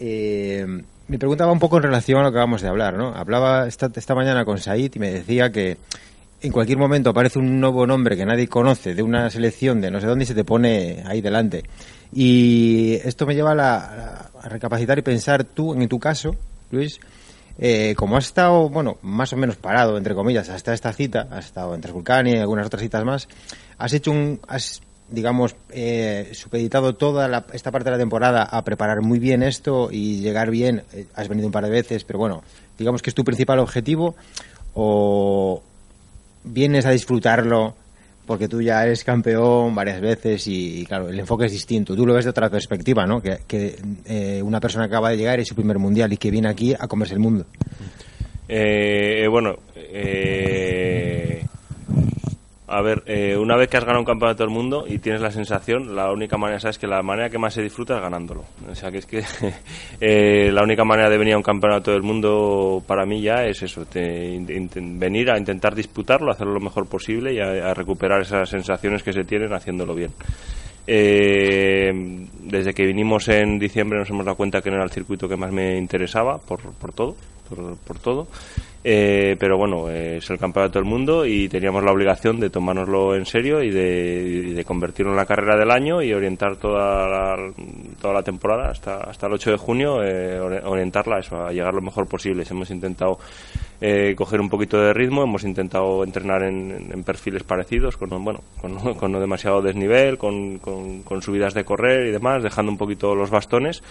Eh, 0.00 0.66
me 1.06 1.18
preguntaba 1.18 1.52
un 1.52 1.60
poco 1.60 1.76
en 1.76 1.84
relación 1.84 2.20
a 2.20 2.22
lo 2.24 2.30
que 2.30 2.38
acabamos 2.38 2.62
de 2.62 2.68
hablar, 2.68 2.96
¿no? 2.96 3.14
Hablaba 3.14 3.68
esta, 3.68 3.88
esta 3.94 4.14
mañana 4.16 4.44
con 4.44 4.58
Said 4.58 4.92
y 4.94 4.98
me 4.98 5.10
decía 5.10 5.52
que 5.52 5.76
en 6.42 6.52
cualquier 6.52 6.78
momento 6.78 7.10
aparece 7.10 7.38
un 7.38 7.60
nuevo 7.60 7.86
nombre 7.86 8.16
que 8.16 8.24
nadie 8.24 8.48
conoce 8.48 8.94
de 8.94 9.02
una 9.02 9.28
selección 9.30 9.80
de 9.80 9.90
no 9.90 10.00
sé 10.00 10.06
dónde 10.06 10.24
y 10.24 10.26
se 10.26 10.34
te 10.34 10.44
pone 10.44 11.02
ahí 11.06 11.20
delante. 11.20 11.64
Y 12.12 12.94
esto 13.04 13.26
me 13.26 13.34
lleva 13.34 13.52
a, 13.52 13.54
la- 13.54 14.30
a 14.42 14.48
recapacitar 14.48 14.98
y 14.98 15.02
pensar 15.02 15.44
tú, 15.44 15.74
en 15.74 15.88
tu 15.88 15.98
caso, 15.98 16.34
Luis, 16.70 16.98
eh, 17.58 17.94
como 17.96 18.16
has 18.16 18.26
estado, 18.26 18.68
bueno, 18.70 18.96
más 19.02 19.32
o 19.32 19.36
menos 19.36 19.56
parado, 19.56 19.98
entre 19.98 20.14
comillas, 20.14 20.48
hasta 20.48 20.72
esta 20.72 20.92
cita, 20.92 21.28
has 21.30 21.46
estado 21.46 21.74
en 21.74 21.80
Transvulcania 21.82 22.36
y 22.36 22.38
algunas 22.38 22.66
otras 22.66 22.82
citas 22.82 23.04
más, 23.04 23.28
has 23.76 23.92
hecho 23.92 24.10
un, 24.10 24.40
has, 24.48 24.80
digamos, 25.10 25.54
eh, 25.68 26.30
supeditado 26.32 26.94
toda 26.94 27.28
la- 27.28 27.44
esta 27.52 27.70
parte 27.70 27.90
de 27.90 27.96
la 27.96 27.98
temporada 28.02 28.44
a 28.44 28.64
preparar 28.64 29.02
muy 29.02 29.18
bien 29.18 29.42
esto 29.42 29.90
y 29.92 30.20
llegar 30.20 30.50
bien, 30.50 30.84
eh, 30.94 31.04
has 31.14 31.28
venido 31.28 31.46
un 31.48 31.52
par 31.52 31.64
de 31.64 31.70
veces, 31.70 32.04
pero 32.04 32.18
bueno, 32.18 32.42
digamos 32.78 33.02
que 33.02 33.10
es 33.10 33.14
tu 33.14 33.24
principal 33.24 33.58
objetivo, 33.58 34.14
o 34.74 35.62
vienes 36.44 36.86
a 36.86 36.90
disfrutarlo 36.90 37.74
porque 38.26 38.46
tú 38.46 38.62
ya 38.62 38.84
eres 38.84 39.02
campeón 39.02 39.74
varias 39.74 40.00
veces 40.00 40.46
y, 40.46 40.80
y, 40.80 40.86
claro, 40.86 41.08
el 41.08 41.18
enfoque 41.18 41.46
es 41.46 41.52
distinto. 41.52 41.96
Tú 41.96 42.06
lo 42.06 42.14
ves 42.14 42.24
de 42.24 42.30
otra 42.30 42.48
perspectiva, 42.48 43.04
¿no? 43.04 43.20
Que, 43.20 43.40
eh, 44.04 44.40
una 44.40 44.60
persona 44.60 44.86
que 44.86 44.94
acaba 44.94 45.10
de 45.10 45.16
llegar 45.16 45.40
es 45.40 45.48
su 45.48 45.56
primer 45.56 45.80
mundial 45.80 46.12
y 46.12 46.16
que 46.16 46.30
viene 46.30 46.48
aquí 46.48 46.72
a 46.72 46.86
comerse 46.86 47.14
el 47.14 47.20
mundo. 47.20 47.46
Eh, 48.48 49.26
bueno, 49.28 49.56
eh, 49.74 51.44
a 52.70 52.82
ver, 52.82 53.02
eh, 53.06 53.36
una 53.36 53.56
vez 53.56 53.68
que 53.68 53.76
has 53.76 53.84
ganado 53.84 54.00
un 54.00 54.06
campeonato 54.06 54.44
del 54.44 54.52
mundo 54.52 54.84
y 54.86 54.98
tienes 54.98 55.20
la 55.20 55.32
sensación, 55.32 55.96
la 55.96 56.12
única 56.12 56.36
manera, 56.36 56.60
sabes 56.60 56.78
que 56.78 56.86
la 56.86 57.02
manera 57.02 57.28
que 57.28 57.36
más 57.36 57.52
se 57.52 57.62
disfruta 57.62 57.96
es 57.96 58.00
ganándolo. 58.00 58.44
O 58.70 58.74
sea, 58.76 58.92
que 58.92 58.98
es 58.98 59.06
que 59.06 59.24
eh, 60.00 60.52
la 60.52 60.62
única 60.62 60.84
manera 60.84 61.10
de 61.10 61.18
venir 61.18 61.34
a 61.34 61.36
un 61.36 61.42
campeonato 61.42 61.90
del 61.90 62.02
mundo 62.02 62.80
para 62.86 63.04
mí 63.04 63.20
ya 63.20 63.44
es 63.44 63.60
eso, 63.62 63.84
te- 63.86 64.38
venir 64.96 65.30
a 65.32 65.38
intentar 65.38 65.74
disputarlo, 65.74 66.30
hacerlo 66.30 66.54
lo 66.54 66.60
mejor 66.60 66.86
posible 66.86 67.34
y 67.34 67.40
a, 67.40 67.74
recuperar 67.74 68.20
esas 68.22 68.48
sensaciones 68.48 69.02
que 69.02 69.12
se 69.12 69.24
tienen 69.24 69.52
haciéndolo 69.52 69.94
bien. 69.94 70.12
Eh, 70.86 71.90
desde 72.40 72.72
que 72.72 72.86
vinimos 72.86 73.28
en 73.28 73.58
diciembre 73.58 73.98
nos 73.98 74.10
hemos 74.10 74.24
dado 74.24 74.36
cuenta 74.36 74.62
que 74.62 74.70
no 74.70 74.76
era 74.76 74.84
el 74.84 74.90
circuito 74.90 75.28
que 75.28 75.36
más 75.36 75.52
me 75.52 75.76
interesaba 75.76 76.38
por, 76.38 76.60
por 76.74 76.92
todo, 76.92 77.16
por 77.84 77.98
todo. 77.98 78.28
Eh, 78.82 79.36
pero 79.38 79.58
bueno, 79.58 79.90
es 79.90 80.30
el 80.30 80.38
campeonato 80.38 80.78
del 80.78 80.88
mundo 80.88 81.26
y 81.26 81.50
teníamos 81.50 81.84
la 81.84 81.92
obligación 81.92 82.40
de 82.40 82.48
tomárnoslo 82.48 83.14
en 83.14 83.26
serio 83.26 83.62
y 83.62 83.70
de, 83.70 84.64
convertirlo 84.66 85.10
en 85.12 85.16
la 85.18 85.26
carrera 85.26 85.56
del 85.58 85.70
año 85.70 86.00
y 86.02 86.12
orientar 86.14 86.56
toda 86.56 87.06
la, 87.06 87.36
toda 88.00 88.14
la 88.14 88.22
temporada 88.22 88.70
hasta, 88.70 88.98
hasta 89.00 89.26
el 89.26 89.34
8 89.34 89.50
de 89.50 89.56
junio, 89.58 90.02
eh, 90.02 90.38
ori- 90.40 90.62
orientarla 90.64 91.16
a 91.16 91.20
eso, 91.20 91.36
a 91.44 91.52
llegar 91.52 91.74
lo 91.74 91.82
mejor 91.82 92.06
posible. 92.06 92.44
Hemos 92.50 92.70
intentado 92.70 93.18
eh, 93.82 94.14
coger 94.16 94.40
un 94.40 94.48
poquito 94.48 94.78
de 94.80 94.94
ritmo, 94.94 95.24
hemos 95.24 95.44
intentado 95.44 96.02
entrenar 96.04 96.42
en, 96.44 97.02
perfiles 97.04 97.42
parecidos, 97.42 97.96
con, 97.98 98.08
bueno, 98.24 98.40
con, 98.60 98.78
con 98.94 99.12
no 99.12 99.20
demasiado 99.20 99.60
desnivel, 99.60 100.16
con, 100.16 100.58
con- 100.58 101.02
con 101.02 101.20
subidas 101.20 101.52
de 101.52 101.64
correr 101.64 102.06
y 102.06 102.12
demás, 102.12 102.42
dejando 102.42 102.72
un 102.72 102.78
poquito 102.78 103.14
los 103.14 103.28
bastones. 103.30 103.82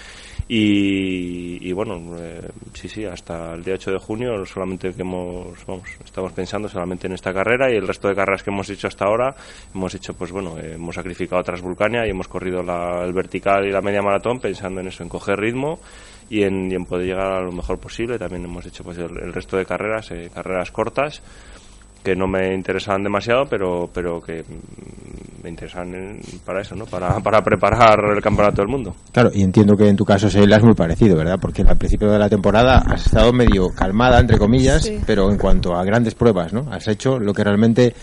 Y, 0.47 1.59
y 1.67 1.71
bueno, 1.73 1.99
eh, 2.17 2.41
sí, 2.73 2.87
sí, 2.89 3.05
hasta 3.05 3.53
el 3.53 3.63
día 3.63 3.75
8 3.75 3.91
de 3.91 3.97
junio 3.99 4.45
solamente 4.45 4.78
que 4.79 5.01
hemos, 5.01 5.65
vamos, 5.65 5.89
estamos 6.03 6.31
pensando 6.31 6.69
solamente 6.69 7.07
en 7.07 7.13
esta 7.13 7.33
carrera 7.33 7.71
y 7.71 7.75
el 7.75 7.87
resto 7.87 8.07
de 8.07 8.15
carreras 8.15 8.41
que 8.43 8.49
hemos 8.49 8.69
hecho 8.69 8.87
hasta 8.87 9.05
ahora, 9.05 9.35
hemos 9.75 9.93
hecho, 9.93 10.13
pues 10.13 10.31
bueno, 10.31 10.57
eh, 10.57 10.73
hemos 10.75 10.95
sacrificado 10.95 11.43
Transvulcania 11.43 12.07
y 12.07 12.11
hemos 12.11 12.27
corrido 12.27 12.63
la- 12.63 13.03
el 13.03 13.13
vertical 13.13 13.65
y 13.67 13.71
la 13.71 13.81
media 13.81 14.01
maratón 14.01 14.39
pensando 14.39 14.79
en 14.81 14.87
eso, 14.87 15.03
en 15.03 15.09
coger 15.09 15.37
ritmo 15.39 15.79
y 16.29 16.43
en, 16.43 16.85
poder 16.85 17.05
llegar 17.07 17.31
a 17.33 17.41
lo 17.41 17.51
mejor 17.51 17.79
posible. 17.79 18.17
También 18.17 18.45
hemos 18.45 18.65
hecho 18.65 18.83
pues 18.83 18.97
el, 18.97 19.11
el 19.21 19.33
resto 19.33 19.57
de 19.57 19.65
carreras, 19.65 20.11
eh, 20.11 20.29
carreras 20.33 20.71
cortas 20.71 21.21
que 22.03 22.15
no 22.15 22.27
me 22.27 22.53
interesaban 22.53 23.03
demasiado, 23.03 23.45
pero, 23.47 23.89
pero 23.93 24.21
que 24.21 24.43
me 25.43 25.49
interesan 25.49 25.93
en- 25.95 26.19
para 26.45 26.61
eso, 26.61 26.75
¿no? 26.75 26.85
Para, 26.85 27.19
para 27.23 27.41
preparar 27.43 27.99
el 28.15 28.21
campeonato 28.21 28.61
del 28.61 28.69
mundo. 28.69 28.95
Claro, 29.11 29.31
y 29.33 29.41
entiendo 29.41 29.75
que 29.77 29.87
en 29.87 29.95
tu 29.95 30.05
caso, 30.05 30.27
Sheila, 30.29 30.57
es 30.57 30.63
muy 30.63 30.73
parecido, 30.73 31.15
¿verdad? 31.17 31.37
Porque 31.39 31.61
al 31.61 31.77
principio 31.77 32.09
de 32.11 32.19
la 32.19 32.29
temporada 32.29 32.79
has 32.87 33.05
estado 33.05 33.31
medio 33.33 33.69
calmada, 33.69 34.19
entre 34.19 34.37
comillas, 34.37 34.83
Sí. 34.83 34.99
pero 35.05 35.29
en 35.31 35.37
cuanto 35.37 35.75
a 35.75 35.83
grandes 35.83 36.15
pruebas, 36.15 36.53
¿no? 36.53 36.65
Has 36.71 36.87
hecho 36.87 37.19
lo 37.19 37.33
que 37.33 37.43
realmente 37.43 37.93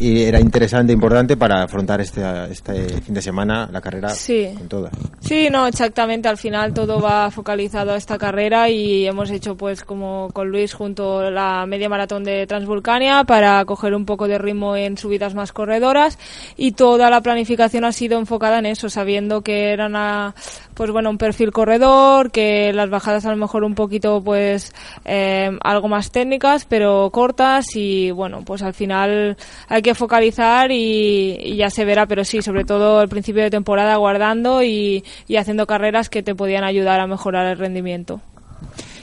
eh, 0.00 0.28
era 0.28 0.40
interesante 0.40 0.92
importante 0.92 1.36
para 1.36 1.62
afrontar 1.62 2.00
este, 2.00 2.22
este 2.50 3.00
fin 3.02 3.14
de 3.14 3.22
semana 3.22 3.68
la 3.72 3.80
carrera 3.80 4.10
Sí. 4.10 4.50
con 4.56 4.68
todas. 4.68 4.92
Sí, 5.20 5.48
no, 5.50 5.66
exactamente. 5.66 6.28
Al 6.28 6.36
final 6.36 6.72
todo 6.74 7.00
va 7.00 7.30
focalizado 7.30 7.92
a 7.92 7.96
esta 7.96 8.18
carrera 8.18 8.68
y 8.70 9.06
hemos 9.06 9.30
hecho, 9.30 9.56
pues, 9.56 9.84
como 9.84 10.30
con 10.32 10.48
Luis, 10.50 10.74
junto 10.74 11.30
la 11.30 11.66
media 11.66 11.88
maratón 11.88 12.24
de 12.24 12.46
Transvulcania 12.46 13.24
para 13.24 13.64
coger 13.64 13.94
un 13.94 14.04
poco 14.06 14.28
de 14.28 14.38
ritmo 14.38 14.76
en 14.76 14.96
subidas 14.96 15.34
más 15.34 15.52
corredoras 15.52 16.18
y 16.56 16.72
toda 16.72 17.10
la 17.10 17.20
planificación 17.20 17.84
ha 17.84 17.92
sido 17.92 18.18
enfocada 18.18 18.58
en 18.58 18.66
eso, 18.66 18.88
sabiendo 18.88 19.42
que 19.42 19.72
eran 19.72 19.96
a, 19.96 20.34
pues 20.74 20.90
bueno, 20.90 21.10
un 21.10 21.18
perfil 21.18 21.52
corredor, 21.52 22.30
que 22.30 22.72
las 22.72 22.88
bajadas 22.90 23.26
a 23.26 23.30
lo 23.30 23.36
mejor 23.36 23.64
un 23.64 23.74
poquito, 23.74 24.22
pues, 24.22 24.72
eh, 25.04 25.50
algo 25.62 25.88
más 25.88 26.10
técnicas, 26.10 26.64
pero 26.64 27.10
cortas 27.12 27.74
y 27.74 28.10
bueno, 28.10 28.42
pues 28.44 28.62
al 28.62 28.74
final 28.74 29.36
hay 29.68 29.82
que 29.82 29.87
focalizar 29.94 30.70
y, 30.70 31.56
ya 31.56 31.70
se 31.70 31.84
verá, 31.84 32.06
pero 32.06 32.24
sí, 32.24 32.42
sobre 32.42 32.64
todo 32.64 33.00
al 33.00 33.08
principio 33.08 33.42
de 33.42 33.50
temporada 33.50 33.96
guardando 33.96 34.62
y, 34.62 35.04
y 35.26 35.36
haciendo 35.36 35.66
carreras 35.66 36.08
que 36.08 36.22
te 36.22 36.34
podían 36.34 36.64
ayudar 36.64 37.00
a 37.00 37.06
mejorar 37.06 37.46
el 37.46 37.58
rendimiento. 37.58 38.20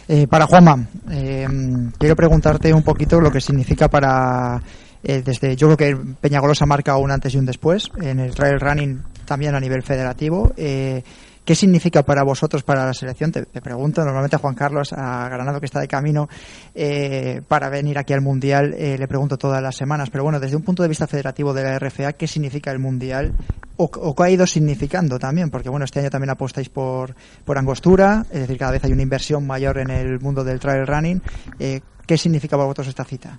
Eh, 0.08 0.28
para 0.28 0.46
Juanma, 0.46 0.86
eh, 1.12 1.48
quiero 1.98 2.16
preguntarte 2.16 2.74
un 2.74 2.84
poquito 2.84 3.20
lo 3.20 3.32
que 3.32 3.42
significa 3.42 3.90
para. 3.90 4.62
eh, 5.04 5.24
desde 5.26 5.56
Yo 5.56 5.68
creo 5.68 5.78
que 5.78 6.16
Peñagolosa 6.22 6.66
marca 6.66 6.98
un 6.98 7.12
antes 7.12 7.34
y 7.34 7.38
un 7.38 7.46
después 7.46 7.90
en 8.02 8.20
el 8.20 8.36
trail 8.36 8.60
running 8.60 9.02
también 9.26 9.56
a 9.56 9.60
nivel 9.60 9.82
federativo. 9.82 10.54
Eh, 10.58 11.04
¿Qué 11.46 11.54
significa 11.54 12.02
para 12.02 12.24
vosotros, 12.24 12.64
para 12.64 12.88
la 12.88 12.94
selección? 12.94 13.32
Te, 13.32 13.46
pregunto, 13.62 14.04
normalmente 14.04 14.36
a 14.36 14.40
Juan 14.40 14.56
Carlos, 14.56 14.92
a 14.94 15.30
Granado 15.30 15.60
que 15.60 15.68
está 15.68 15.80
de 15.80 15.88
camino 15.88 16.28
eh, 16.74 17.42
para 17.48 17.70
venir 17.70 18.00
aquí 18.00 18.14
al 18.14 18.22
Mundial, 18.22 18.74
eh, 18.74 18.98
le 18.98 19.08
pregunto 19.08 19.38
todas 19.38 19.62
las 19.62 19.76
semanas. 19.76 20.10
Pero 20.10 20.24
bueno, 20.24 20.40
desde 20.40 20.56
un 20.56 20.64
punto 20.64 20.82
de 20.82 20.90
vista 20.90 21.06
federativo 21.06 21.54
de 21.54 21.62
la 21.62 21.78
RFA, 21.78 22.14
¿qué 22.14 22.26
significa 22.26 22.72
el 22.72 22.80
Mundial? 22.80 23.34
O, 23.78 23.84
o 23.84 24.16
qué 24.16 24.24
ha 24.24 24.30
ido 24.32 24.48
significando 24.48 25.20
también, 25.20 25.52
porque 25.52 25.70
bueno, 25.70 25.86
este 25.86 26.00
año 26.00 26.10
también 26.10 26.32
apostáis 26.32 26.70
por, 26.70 27.14
por 27.44 27.60
Angostura, 27.60 28.26
es 28.32 28.40
decir, 28.40 28.58
cada 28.58 28.72
vez 28.72 28.84
hay 28.84 28.94
una 28.94 29.04
inversión 29.04 29.46
mayor 29.46 29.78
en 29.78 29.92
el 29.92 30.20
mundo 30.20 30.44
del 30.44 30.60
trail 30.60 30.88
running. 30.88 31.22
Eh, 31.60 31.82
¿Qué 32.08 32.18
significa 32.18 32.56
para 32.56 32.66
vosotros 32.66 32.88
esta 32.88 33.04
cita? 33.04 33.38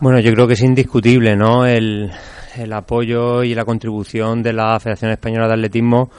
Bueno, 0.00 0.20
yo 0.20 0.32
creo 0.32 0.46
que 0.46 0.54
es 0.54 0.62
indiscutible, 0.62 1.36
¿no? 1.36 1.66
El, 1.66 2.10
el 2.56 2.72
apoyo 2.72 3.42
y 3.42 3.54
la 3.54 3.64
contribución 3.64 4.42
de 4.42 4.52
la 4.52 4.78
Federación 4.78 5.10
Española 5.12 5.48
de 5.48 5.54
Atletismo 5.54 6.10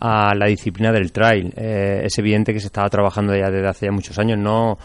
a 0.00 0.34
la 0.34 0.46
disciplina 0.46 0.92
del 0.92 1.12
trail. 1.12 1.52
Eh, 1.56 2.02
es 2.04 2.18
evidente 2.18 2.52
que 2.52 2.60
se 2.60 2.66
estaba 2.66 2.88
trabajando 2.88 3.34
ya 3.34 3.50
desde 3.50 3.68
hace 3.68 3.86
ya 3.86 3.92
muchos 3.92 4.18
años, 4.18 4.38
no 4.38 4.78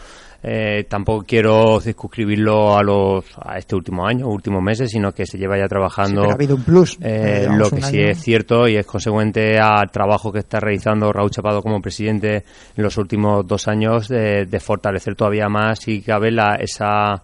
eh, 0.44 0.86
tampoco 0.88 1.24
quiero 1.24 1.78
circunscribirlo 1.80 2.76
a 2.76 2.82
los 2.82 3.24
a 3.40 3.58
este 3.58 3.76
último 3.76 4.04
año, 4.04 4.26
últimos 4.26 4.60
meses, 4.60 4.90
sino 4.90 5.12
que 5.12 5.24
se 5.24 5.38
lleva 5.38 5.56
ya 5.56 5.64
Sí, 5.64 5.68
trabajando 5.68 6.20
pero 6.22 6.32
ha 6.32 6.34
habido 6.34 6.56
un 6.56 6.64
plus. 6.64 6.98
eh, 7.00 7.44
Eh, 7.44 7.48
lo 7.48 7.70
que 7.70 7.80
sí 7.80 7.98
año. 8.00 8.08
es 8.08 8.18
cierto 8.20 8.66
y 8.66 8.76
es 8.76 8.84
consecuente 8.84 9.60
al 9.60 9.88
trabajo 9.92 10.32
que 10.32 10.40
está 10.40 10.58
realizando 10.58 11.12
Raúl 11.12 11.30
Chapado 11.30 11.62
como 11.62 11.80
presidente 11.80 12.44
en 12.76 12.82
los 12.82 12.96
últimos 12.98 13.46
dos 13.46 13.68
años 13.68 14.08
de, 14.08 14.46
de 14.46 14.58
fortalecer 14.60 15.14
todavía 15.14 15.48
más 15.48 15.78
si 15.78 16.00
cabe 16.02 16.32
la, 16.32 16.56
esa 16.56 17.20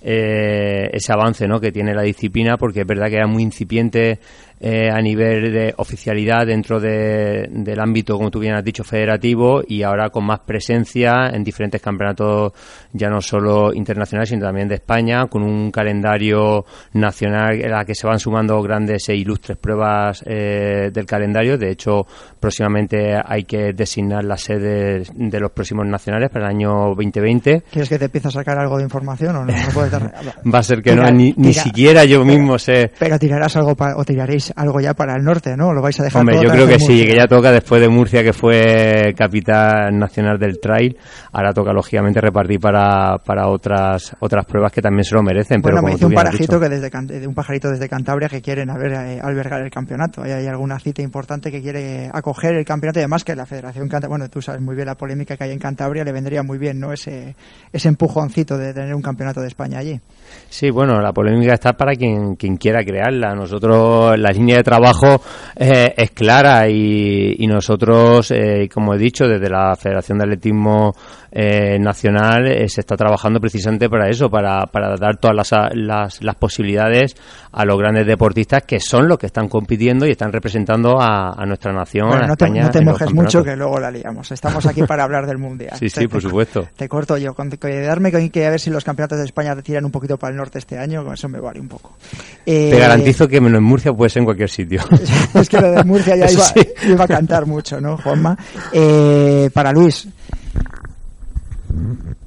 eh, 0.00 0.88
ese 0.92 1.12
avance 1.12 1.48
¿no? 1.48 1.58
que 1.60 1.72
tiene 1.72 1.94
la 1.94 2.02
disciplina 2.02 2.56
porque 2.56 2.80
es 2.82 2.86
verdad 2.86 3.08
que 3.08 3.16
era 3.16 3.26
muy 3.26 3.42
incipiente 3.42 4.18
eh, 4.60 4.88
a 4.90 5.00
nivel 5.00 5.52
de 5.52 5.74
oficialidad 5.76 6.46
dentro 6.46 6.80
de- 6.80 7.48
del 7.50 7.80
ámbito, 7.80 8.16
como 8.16 8.30
tú 8.30 8.40
bien 8.40 8.54
has 8.54 8.64
dicho, 8.64 8.82
federativo 8.84 9.62
y 9.66 9.82
ahora 9.82 10.10
con 10.10 10.24
más 10.24 10.40
presencia 10.40 11.28
en 11.32 11.44
diferentes 11.44 11.80
campeonatos, 11.80 12.52
ya 12.92 13.08
no 13.08 13.20
solo 13.20 13.72
internacionales, 13.72 14.28
sino 14.30 14.44
también 14.46 14.68
de 14.68 14.76
España, 14.76 15.26
con 15.26 15.42
un 15.42 15.70
calendario 15.70 16.64
nacional 16.94 17.60
en 17.60 17.70
la 17.70 17.84
que 17.84 17.94
se 17.94 18.06
van 18.06 18.18
sumando 18.18 18.60
grandes 18.62 19.08
e 19.08 19.14
ilustres 19.16 19.56
pruebas 19.58 20.22
eh, 20.26 20.90
del 20.92 21.06
calendario. 21.06 21.56
De 21.58 21.70
hecho, 21.70 22.06
próximamente 22.40 23.14
hay 23.24 23.44
que 23.44 23.72
designar 23.72 24.24
las 24.24 24.40
sedes 24.42 25.10
de 25.14 25.40
los 25.40 25.50
próximos 25.52 25.86
nacionales 25.86 26.30
para 26.30 26.46
el 26.46 26.50
año 26.56 26.94
2020. 26.94 27.62
¿Quieres 27.70 27.88
que 27.88 27.98
te 27.98 28.06
empiece 28.06 28.28
a 28.28 28.30
sacar 28.30 28.58
algo 28.58 28.78
de 28.78 28.84
información 28.84 29.36
o 29.36 29.44
no? 29.44 29.52
No 29.52 29.68
puedes 29.74 29.90
dar- 29.92 30.12
Va 30.54 30.58
a 30.58 30.62
ser 30.62 30.82
que 30.82 30.92
Tira- 30.92 31.10
no, 31.10 31.10
ni, 31.10 31.34
ni 31.36 31.50
tira- 31.52 31.62
siquiera 31.62 32.04
yo 32.04 32.24
mismo 32.24 32.58
sé. 32.58 32.90
Pero 32.98 33.18
tirarás 33.18 33.54
algo 33.56 33.74
pa- 33.74 33.96
o 33.96 34.04
tiraréis 34.04 34.47
algo 34.56 34.80
ya 34.80 34.94
para 34.94 35.16
el 35.16 35.22
norte, 35.22 35.56
¿no? 35.56 35.72
Lo 35.72 35.82
vais 35.82 35.98
a 36.00 36.04
dejar 36.04 36.20
Hombre, 36.20 36.36
todo 36.36 36.44
yo 36.44 36.50
creo 36.50 36.66
que 36.66 36.78
sí, 36.78 37.06
que 37.06 37.16
ya 37.16 37.26
toca 37.26 37.50
después 37.50 37.80
de 37.80 37.88
Murcia, 37.88 38.22
que 38.22 38.32
fue 38.32 39.14
capitán 39.16 39.98
nacional 39.98 40.38
del 40.38 40.60
trail. 40.60 40.96
Ahora 41.32 41.52
toca, 41.52 41.72
lógicamente, 41.72 42.20
repartir 42.20 42.60
para, 42.60 43.18
para 43.18 43.48
otras 43.48 44.16
otras 44.20 44.44
pruebas 44.46 44.72
que 44.72 44.82
también 44.82 45.04
se 45.04 45.14
lo 45.14 45.22
merecen. 45.22 45.60
Bueno, 45.60 45.76
pero 45.76 45.76
me 45.76 45.80
como 45.80 45.88
dice 45.88 46.00
tú 46.00 46.06
un 46.08 46.14
parajito 46.14 46.60
que 46.60 46.68
desde 46.68 47.26
un 47.26 47.34
pajarito 47.34 47.70
desde 47.70 47.88
Cantabria 47.88 48.28
que 48.28 48.42
quieren 48.42 48.70
haber, 48.70 48.92
eh, 48.92 49.20
albergar 49.22 49.62
el 49.62 49.70
campeonato. 49.70 50.22
Hay, 50.22 50.32
hay 50.32 50.46
alguna 50.46 50.78
cita 50.78 51.02
importante 51.02 51.50
que 51.50 51.60
quiere 51.62 52.10
acoger 52.12 52.54
el 52.54 52.64
campeonato 52.64 53.00
y 53.00 53.02
además 53.02 53.24
que 53.24 53.34
la 53.34 53.46
Federación 53.46 53.88
Cantabria, 53.88 54.08
bueno, 54.08 54.28
tú 54.28 54.42
sabes 54.42 54.60
muy 54.60 54.74
bien 54.74 54.86
la 54.86 54.94
polémica 54.94 55.36
que 55.36 55.44
hay 55.44 55.52
en 55.52 55.58
Cantabria, 55.58 56.04
le 56.04 56.12
vendría 56.12 56.42
muy 56.42 56.58
bien, 56.58 56.78
¿no? 56.78 56.92
Ese, 56.92 57.34
ese 57.72 57.88
empujoncito 57.88 58.56
de 58.56 58.72
tener 58.72 58.94
un 58.94 59.02
campeonato 59.02 59.40
de 59.40 59.48
España 59.48 59.78
allí. 59.78 60.00
Sí, 60.48 60.70
bueno, 60.70 61.00
la 61.00 61.12
polémica 61.12 61.54
está 61.54 61.74
para 61.74 61.94
quien, 61.94 62.36
quien 62.36 62.56
quiera 62.56 62.84
crearla. 62.84 63.34
Nosotros, 63.34 64.18
la 64.18 64.32
línea 64.38 64.56
de 64.56 64.62
trabajo 64.62 65.20
eh, 65.56 65.94
es 65.96 66.10
clara 66.12 66.68
y, 66.68 67.34
y 67.38 67.46
nosotros, 67.46 68.30
eh, 68.30 68.68
como 68.72 68.94
he 68.94 68.98
dicho, 68.98 69.26
desde 69.26 69.50
la 69.50 69.74
Federación 69.76 70.18
de 70.18 70.24
Atletismo 70.24 70.94
eh, 71.30 71.78
Nacional 71.78 72.46
eh, 72.46 72.68
se 72.68 72.80
está 72.80 72.96
trabajando 72.96 73.38
precisamente 73.40 73.88
para 73.90 74.08
eso, 74.08 74.30
para, 74.30 74.64
para 74.66 74.96
dar 74.96 75.18
todas 75.18 75.36
las, 75.36 75.50
las, 75.74 76.22
las 76.22 76.34
posibilidades 76.36 77.14
a 77.52 77.64
los 77.64 77.78
grandes 77.78 78.06
deportistas 78.06 78.62
que 78.62 78.80
son 78.80 79.08
los 79.08 79.18
que 79.18 79.26
están 79.26 79.48
compitiendo 79.48 80.06
y 80.06 80.10
están 80.12 80.32
representando 80.32 81.00
a, 81.00 81.32
a 81.32 81.44
nuestra 81.46 81.72
nación, 81.72 82.08
Bueno, 82.08 82.24
a 82.24 82.26
no 82.28 82.36
te, 82.36 82.44
España. 82.46 82.62
no 82.64 82.70
te 82.70 82.78
en 82.78 82.84
los 82.86 82.94
mojes 82.94 83.14
mucho 83.14 83.42
que 83.44 83.56
luego 83.56 83.78
la 83.78 83.90
liamos. 83.90 84.30
Estamos 84.32 84.64
aquí 84.66 84.82
para 84.84 85.04
hablar 85.04 85.26
del 85.26 85.38
Mundial. 85.38 85.72
Sí, 85.78 85.88
sí, 85.90 86.00
Te- 86.00 86.08
por 86.08 86.20
te- 86.22 86.28
supuesto. 86.28 86.68
Te 86.76 86.88
corto 86.88 87.16
yo. 87.18 87.34
Con 87.34 87.50
que 87.50 87.80
darme 87.82 88.10
con 88.12 88.28
que 88.30 88.46
a 88.46 88.50
ver 88.50 88.60
si 88.60 88.70
los 88.70 88.84
campeonatos 88.84 89.18
de 89.18 89.24
España 89.24 89.54
tiran 89.62 89.84
un 89.84 89.90
poquito 89.90 90.16
para 90.18 90.30
el 90.30 90.36
norte 90.36 90.58
este 90.58 90.78
año, 90.78 91.04
con 91.04 91.14
eso 91.14 91.28
me 91.28 91.40
vale 91.40 91.60
un 91.60 91.68
poco. 91.68 91.96
Te 92.44 92.78
garantizo 92.78 93.28
que 93.28 93.40
menos 93.40 93.58
en 93.58 93.64
Murcia 93.64 93.92
puede 93.92 94.08
ser 94.10 94.20
en 94.20 94.26
cualquier 94.28 94.50
sitio. 94.50 94.82
es 95.34 95.48
que 95.48 95.58
lo 95.58 95.70
de 95.70 95.84
Murcia 95.84 96.14
ya 96.14 96.30
iba, 96.30 96.44
sí. 96.44 96.60
iba 96.86 97.04
a 97.04 97.08
cantar 97.08 97.46
mucho, 97.46 97.80
¿no, 97.80 97.96
Juanma? 97.96 98.36
Eh, 98.72 99.48
para 99.54 99.72
Luis. 99.72 100.06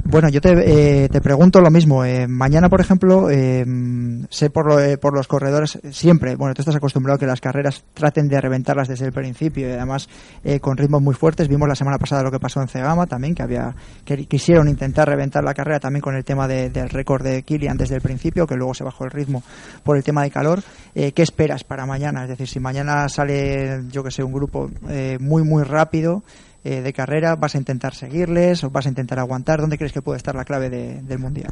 Bueno, 0.04 0.30
yo 0.30 0.42
te, 0.42 1.04
eh, 1.06 1.10
te 1.10 1.22
pregunto 1.22 1.62
lo 1.62 1.70
mismo. 1.70 2.04
Eh, 2.04 2.28
mañana, 2.28 2.70
por 2.70 2.82
ejemplo, 2.82 3.30
eh, 3.30 3.66
sé 4.30 4.50
por, 4.50 4.66
lo- 4.68 4.80
eh, 4.80 4.98
por 4.98 5.14
los 5.14 5.28
corredores 5.28 5.80
siempre, 5.92 6.36
bueno, 6.36 6.54
tú 6.54 6.62
estás 6.64 6.76
acostumbrado 6.76 7.16
a 7.16 7.20
que 7.20 7.26
las 7.28 7.40
carreras 7.40 7.84
traten 7.94 8.28
de 8.28 8.42
reventarlas 8.42 8.88
desde 8.88 9.06
el 9.06 9.14
principio 9.14 9.70
y 9.70 9.72
además 9.72 10.10
eh, 10.44 10.60
con 10.60 10.76
ritmos 10.76 11.02
muy 11.02 11.14
fuertes. 11.14 11.48
Vimos 11.48 11.68
la 11.70 11.76
semana 11.76 11.98
pasada 11.98 12.24
lo 12.24 12.32
que 12.32 12.40
pasó 12.40 12.62
en 12.62 12.68
Cegama 12.68 13.06
también, 13.06 13.36
que 13.36 13.44
había 13.44 13.76
que 14.04 14.26
quisieron 14.26 14.68
intentar 14.68 15.08
reventar 15.08 15.44
la 15.44 15.54
carrera 15.54 15.80
también 15.80 16.02
con 16.02 16.16
el 16.16 16.26
tema 16.26 16.48
de- 16.48 16.70
del 16.70 16.90
récord 16.90 17.24
de 17.24 17.44
Kilian 17.44 17.78
desde 17.78 17.96
el 17.96 18.02
principio, 18.02 18.48
que 18.48 18.56
luego 18.56 18.74
se 18.74 18.84
bajó 18.84 19.06
el 19.06 19.12
ritmo 19.12 19.44
por 19.84 19.96
el 19.98 20.04
tema 20.04 20.24
de 20.24 20.32
calor. 20.32 20.62
Eh, 20.96 21.12
¿Qué 21.14 21.22
esperas 21.22 21.64
para 21.64 21.86
mañana? 21.86 22.24
Es 22.24 22.30
decir, 22.30 22.48
si 22.48 22.60
mañana 22.60 23.08
sale, 23.08 23.84
yo 23.92 24.04
que 24.04 24.12
sé, 24.12 24.24
un 24.24 24.34
grupo 24.34 24.70
muy, 25.20 25.44
muy 25.44 25.64
rápido 25.64 26.24
eh, 26.64 26.82
de 26.82 26.94
carrera, 26.94 27.36
¿vas 27.36 27.56
a 27.56 27.58
intentar 27.58 27.94
seguirles 27.96 28.64
o 28.64 28.70
vas 28.70 28.86
a 28.86 28.90
intentar 28.90 29.20
aguantar? 29.20 29.60
¿Dónde 29.62 29.78
crees 29.78 29.94
que 29.94 30.02
puede 30.02 30.18
estar 30.18 30.36
la 30.36 30.46
clave 30.46 30.70
de- 30.70 31.02
del 31.02 31.20
Mundial? 31.20 31.52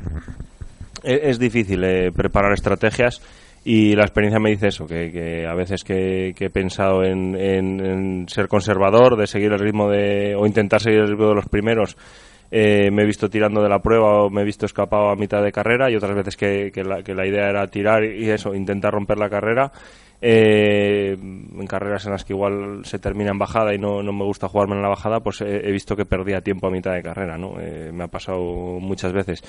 Es, 1.03 1.19
es 1.23 1.39
difícil 1.39 1.83
eh, 1.83 2.11
preparar 2.11 2.53
estrategias 2.53 3.21
y 3.65 3.95
la 3.95 4.03
experiencia 4.03 4.39
me 4.39 4.51
dice 4.51 4.67
eso, 4.67 4.85
que, 4.87 5.11
que 5.11 5.45
a 5.47 5.53
veces 5.53 5.83
que, 5.83 6.33
que 6.35 6.45
he 6.45 6.49
pensado 6.49 7.03
en, 7.03 7.35
en- 7.35 7.79
en 7.85 8.29
ser 8.29 8.47
conservador, 8.47 9.17
de 9.17 9.27
seguir 9.27 9.51
el 9.51 9.59
ritmo 9.59 9.89
de, 9.89 10.35
o 10.35 10.45
intentar 10.45 10.81
seguir 10.81 10.99
el 10.99 11.09
ritmo 11.09 11.27
de 11.29 11.35
los 11.35 11.45
primeros, 11.47 11.97
eh, 12.51 12.89
me 12.91 13.03
he 13.03 13.06
visto 13.06 13.29
tirando 13.29 13.62
de 13.62 13.70
la 13.70 13.79
prueba 13.79 14.24
o 14.24 14.29
me 14.29 14.41
he 14.41 14.46
visto 14.46 14.65
escapado 14.65 15.10
a 15.10 15.15
mitad 15.15 15.44
de 15.44 15.51
carrera 15.51 15.89
y 15.91 15.96
otras 15.96 16.15
veces 16.15 16.36
que, 16.38 16.72
que 16.74 16.84
la, 16.84 17.03
que 17.03 17.13
la 17.13 17.25
idea 17.27 17.50
era 17.50 17.68
tirar 17.68 18.03
y 18.03 18.29
eso, 18.29 18.53
intentar 18.56 18.94
romper 18.94 19.18
la 19.18 19.29
carrera. 19.29 19.72
Eh, 20.22 21.13
en 21.18 21.65
carreras 21.68 22.06
en 22.06 22.12
las 22.12 22.25
que 22.25 22.34
igual 22.34 22.82
se 22.84 23.00
termina 23.00 23.32
en 23.32 23.38
bajada 23.39 23.74
y 23.74 23.77
no, 23.77 24.03
no 24.03 24.12
me 24.12 24.25
gusta 24.25 24.50
jugarme 24.50 24.75
en 24.75 24.82
la 24.82 24.89
bajada, 24.89 25.22
pues 25.22 25.39
he, 25.39 25.65
he 25.68 25.72
visto 25.72 25.96
que 25.96 26.03
perdía 26.06 26.41
tiempo 26.41 26.68
a 26.68 26.72
mitad 26.72 26.94
de 26.94 27.01
carrera, 27.01 27.38
¿no? 27.38 27.53
Eh, 27.58 27.91
me 27.94 28.03
ha 28.03 28.08
pasado 28.08 28.38
muchas 28.82 29.13
veces 29.13 29.41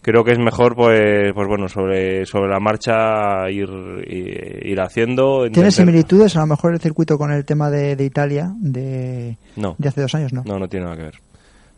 creo 0.00 0.24
que 0.24 0.32
es 0.32 0.38
mejor 0.38 0.74
pues 0.74 1.32
pues 1.34 1.48
bueno 1.48 1.68
sobre 1.68 2.24
sobre 2.24 2.48
la 2.48 2.60
marcha 2.60 3.50
ir 3.50 3.68
i- 4.08 4.70
ir 4.70 4.80
haciendo 4.80 5.40
¿Tiene 5.40 5.48
intentar- 5.48 5.72
similitudes 5.72 6.36
a 6.36 6.40
lo 6.40 6.46
mejor 6.46 6.72
el 6.72 6.80
circuito 6.80 7.18
con 7.18 7.30
el 7.32 7.44
tema 7.44 7.68
de, 7.68 7.94
de 7.96 8.04
Italia 8.04 8.50
de, 8.60 9.36
no 9.56 9.74
de 9.76 9.88
hace 9.88 10.00
dos 10.00 10.14
años? 10.14 10.32
No. 10.32 10.44
no 10.46 10.58
no 10.58 10.68
tiene 10.68 10.84
nada 10.86 10.96
que 10.96 11.02
ver 11.02 11.14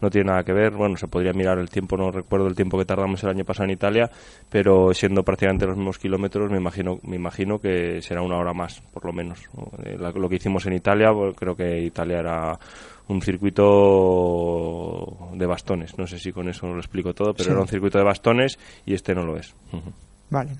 no 0.00 0.11
tiene 0.11 0.30
nada 0.30 0.42
que 0.45 0.52
ver. 0.52 0.73
Bueno, 0.73 0.97
se 0.97 1.09
podría 1.09 1.33
mirar 1.33 1.59
el 1.59 1.69
tiempo, 1.71 1.97
no 1.97 2.11
recuerdo 2.11 2.47
el 2.47 2.54
tiempo 2.54 2.78
que 2.78 2.85
tardamos 2.85 3.23
el 3.25 3.30
año 3.30 3.45
pasado 3.45 3.64
en 3.64 3.71
Italia, 3.73 4.11
pero 4.49 4.92
siendo 4.95 5.23
prácticamente 5.23 5.66
los 5.66 5.76
mismos 5.76 5.99
kilómetros, 5.99 6.50
me 6.50 6.57
imagino, 6.59 6.99
me 7.02 7.16
imagino 7.16 7.59
que 7.59 8.00
será 8.02 8.23
una 8.23 8.37
hora 8.38 8.52
más, 8.52 8.80
por 8.92 9.04
lo 9.04 9.12
menos. 9.12 9.40
Eh, 9.85 9.97
Lo 9.99 10.28
que 10.28 10.37
hicimos 10.37 10.66
en 10.66 10.75
Italia, 10.75 11.09
creo 11.37 11.54
que 11.54 11.80
Italia 11.80 12.19
era 12.21 12.59
un 13.09 13.21
circuito 13.23 15.16
de 15.35 15.47
bastones. 15.47 15.97
No 15.99 16.07
sé 16.07 16.19
si 16.19 16.33
con 16.33 16.49
eso 16.49 16.66
lo 16.66 16.78
explico 16.78 17.12
todo, 17.14 17.33
pero 17.33 17.45
Sí. 17.45 17.50
era 17.50 17.61
un 17.61 17.69
circuito 17.69 17.99
de 17.99 18.04
bastones 18.04 18.59
y 18.87 18.95
este 18.95 19.14
no 19.14 19.25
lo 19.25 19.37
es. 19.37 19.54
Vale, 20.30 20.52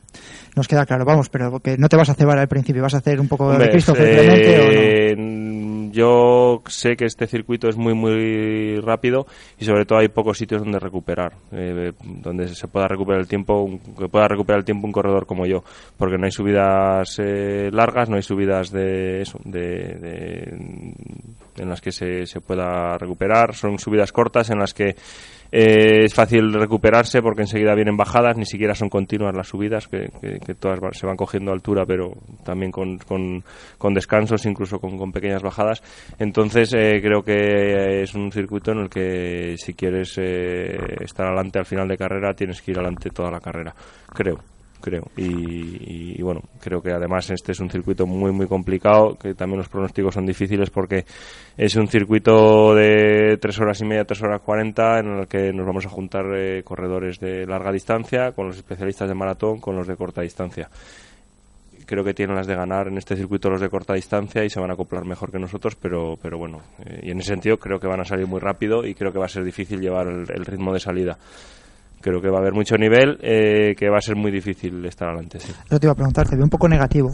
nos 0.57 0.67
queda 0.67 0.85
claro, 0.85 1.05
vamos, 1.05 1.29
pero 1.29 1.61
que 1.61 1.79
no 1.79 1.89
te 1.89 1.97
vas 1.97 2.09
a 2.09 2.15
cebar 2.15 2.37
al 2.39 2.49
principio, 2.49 2.83
vas 2.83 2.95
a 2.95 2.99
hacer 2.99 3.21
un 3.21 3.29
poco 3.29 3.47
Hombre, 3.47 3.67
de 3.67 3.71
Christopher 3.71 4.09
eh, 4.09 4.17
Clemente 4.17 4.59
o 4.59 5.17
no. 5.17 5.70
Yo 5.91 6.63
sé 6.67 6.97
que 6.97 7.05
este 7.05 7.27
circuito 7.27 7.69
es 7.69 7.77
muy 7.77 7.95
muy 7.95 8.77
rápido 8.81 9.27
y 9.59 9.65
sobre 9.65 9.85
todo 9.85 9.99
hay 9.99 10.09
pocos 10.09 10.39
sitios 10.39 10.63
donde 10.63 10.79
recuperar, 10.79 11.33
eh, 11.53 11.93
donde 12.03 12.49
se 12.49 12.69
pueda 12.69 12.87
recuperar 12.89 13.21
el 13.21 13.29
tiempo, 13.29 13.69
que 13.99 14.09
pueda 14.09 14.29
recuperar 14.29 14.59
el 14.61 14.65
tiempo 14.65 14.87
un 14.87 14.93
corredor 14.93 15.27
como 15.27 15.47
yo, 15.47 15.65
porque 15.97 16.19
no 16.19 16.27
hay 16.27 16.33
subidas 16.33 17.17
eh, 17.19 17.71
largas, 17.73 18.09
no 18.09 18.17
hay 18.17 18.23
subidas 18.23 18.71
de 18.71 19.23
eso, 19.23 19.39
de, 19.45 19.61
de- 19.99 20.95
en 21.57 21.69
las 21.69 21.81
que 21.81 21.93
se, 21.93 22.27
se 22.27 22.41
pueda 22.41 22.97
recuperar, 22.99 23.55
son 23.55 23.79
subidas 23.79 24.13
cortas 24.13 24.51
en 24.51 24.59
las 24.59 24.75
que 24.75 24.95
eh, 25.53 26.05
es 26.05 26.15
fácil 26.15 26.53
recuperarse 26.53 27.21
porque 27.23 27.43
enseguida 27.43 27.75
vienen 27.75 27.97
bajadas, 27.97 28.37
ni 28.37 28.45
siquiera 28.47 28.75
son 28.75 28.89
continuas 28.89 29.35
las 29.35 29.49
subidas, 29.49 29.89
que, 29.89 30.09
todas 30.59 30.79
se 30.97 31.07
van 31.07 31.17
cogiendo 31.17 31.51
altura, 31.53 31.85
pero 31.87 32.13
también 32.45 32.71
con, 32.71 32.99
con- 32.99 33.43
con 33.77 33.93
descansos, 33.95 34.47
incluso 34.47 34.79
con, 34.79 34.97
con 34.97 35.11
pequeñas 35.11 35.43
bajadas. 35.43 35.83
Entonces 36.19 36.73
eh, 36.75 37.01
creo 37.03 37.23
que 37.23 38.03
es 38.03 38.15
un 38.15 38.31
circuito 38.31 38.71
en 38.73 38.79
el 38.79 38.89
que 38.89 39.55
si 39.59 39.75
quieres 39.75 40.17
eh, 40.19 40.79
estar 41.01 41.27
adelante 41.27 41.59
al 41.59 41.67
final 41.67 41.89
de 41.89 41.97
carrera, 41.97 42.33
tienes 42.33 42.63
que 42.63 42.71
ir 42.71 42.79
adelante 42.79 43.11
toda 43.11 43.31
la 43.31 43.41
carrera, 43.41 43.75
creo 44.15 44.39
creo. 44.81 45.05
Y, 45.17 46.21
bueno, 46.23 46.43
creo 46.61 46.83
que 46.83 46.91
además 46.93 47.31
este 47.31 47.53
es 47.53 47.61
un 47.61 47.71
circuito 47.71 48.07
muy, 48.07 48.33
muy 48.33 48.47
complicado, 48.47 49.17
que 49.17 49.35
también 49.35 49.59
los 49.59 49.69
pronósticos 49.69 50.15
son 50.15 50.27
difíciles 50.27 50.71
porque 50.71 51.05
es 51.57 51.77
un 51.77 51.89
circuito 51.89 52.75
de 52.75 53.39
tres 53.41 53.59
horas 53.61 53.81
y 53.81 53.85
media, 53.85 54.05
tres 54.05 54.23
horas 54.23 54.41
cuarenta, 54.43 54.99
en 54.99 55.21
el 55.21 55.27
que 55.29 55.53
nos 55.53 55.67
vamos 55.67 55.87
a 55.87 55.91
juntar 55.91 56.25
eh, 56.35 56.63
corredores 56.65 57.19
de 57.21 57.47
larga 57.47 57.73
distancia 57.73 58.33
con 58.33 58.47
los 58.49 58.57
especialistas 58.57 59.09
de 59.09 59.15
maratón, 59.15 59.61
con 59.61 59.77
los 59.77 59.87
de 59.87 59.97
corta 59.97 60.23
distancia. 60.23 60.69
Creo 61.87 62.05
que 62.05 62.15
tienen 62.15 62.37
las 62.37 62.47
de 62.47 62.55
ganar 62.55 62.87
en 62.87 62.99
este 62.99 63.17
circuito 63.17 63.51
los 63.51 63.61
de 63.61 63.69
corta 63.69 63.95
distancia 63.95 64.45
y 64.45 64.51
se 64.51 64.61
van 64.61 64.71
a 64.71 64.75
acoplar 64.75 65.05
mejor 65.05 65.33
que 65.33 65.41
nosotros, 65.41 65.75
pero, 65.75 66.17
pero 66.23 66.39
bueno, 66.39 66.61
eh, 66.85 67.01
y 67.05 67.11
en 67.11 67.19
ese 67.19 67.31
sentido 67.31 67.57
creo 67.57 67.81
que 67.81 67.89
van 67.89 68.01
a 68.01 68.05
salir 68.05 68.29
muy 68.29 68.39
rápido 68.39 68.87
y 68.87 68.95
creo 68.95 69.13
que 69.13 69.19
va 69.19 69.25
a 69.25 69.29
ser 69.29 69.43
difícil 69.43 69.81
llevar 69.81 70.07
el- 70.07 70.31
el 70.33 70.47
ritmo 70.47 70.73
de 70.73 70.79
salida 70.79 71.19
creo 72.01 72.21
que 72.21 72.29
va 72.29 72.39
a 72.39 72.41
haber 72.41 72.55
mucho 72.55 72.77
nivel, 72.77 73.19
eh, 73.23 73.75
que 73.77 73.89
va 73.89 73.99
a 73.99 74.01
ser 74.01 74.17
muy 74.17 74.31
difícil 74.31 74.85
estar 74.87 75.09
adelante, 75.09 75.39
sí. 75.41 75.53
Yo 75.71 75.79
te 75.79 75.87
iba 75.87 75.93
a 75.93 75.97
preguntar, 75.97 76.29
te 76.29 76.37
veo 76.37 76.45
un 76.45 76.51
poco 76.51 76.69
negativo. 76.69 77.13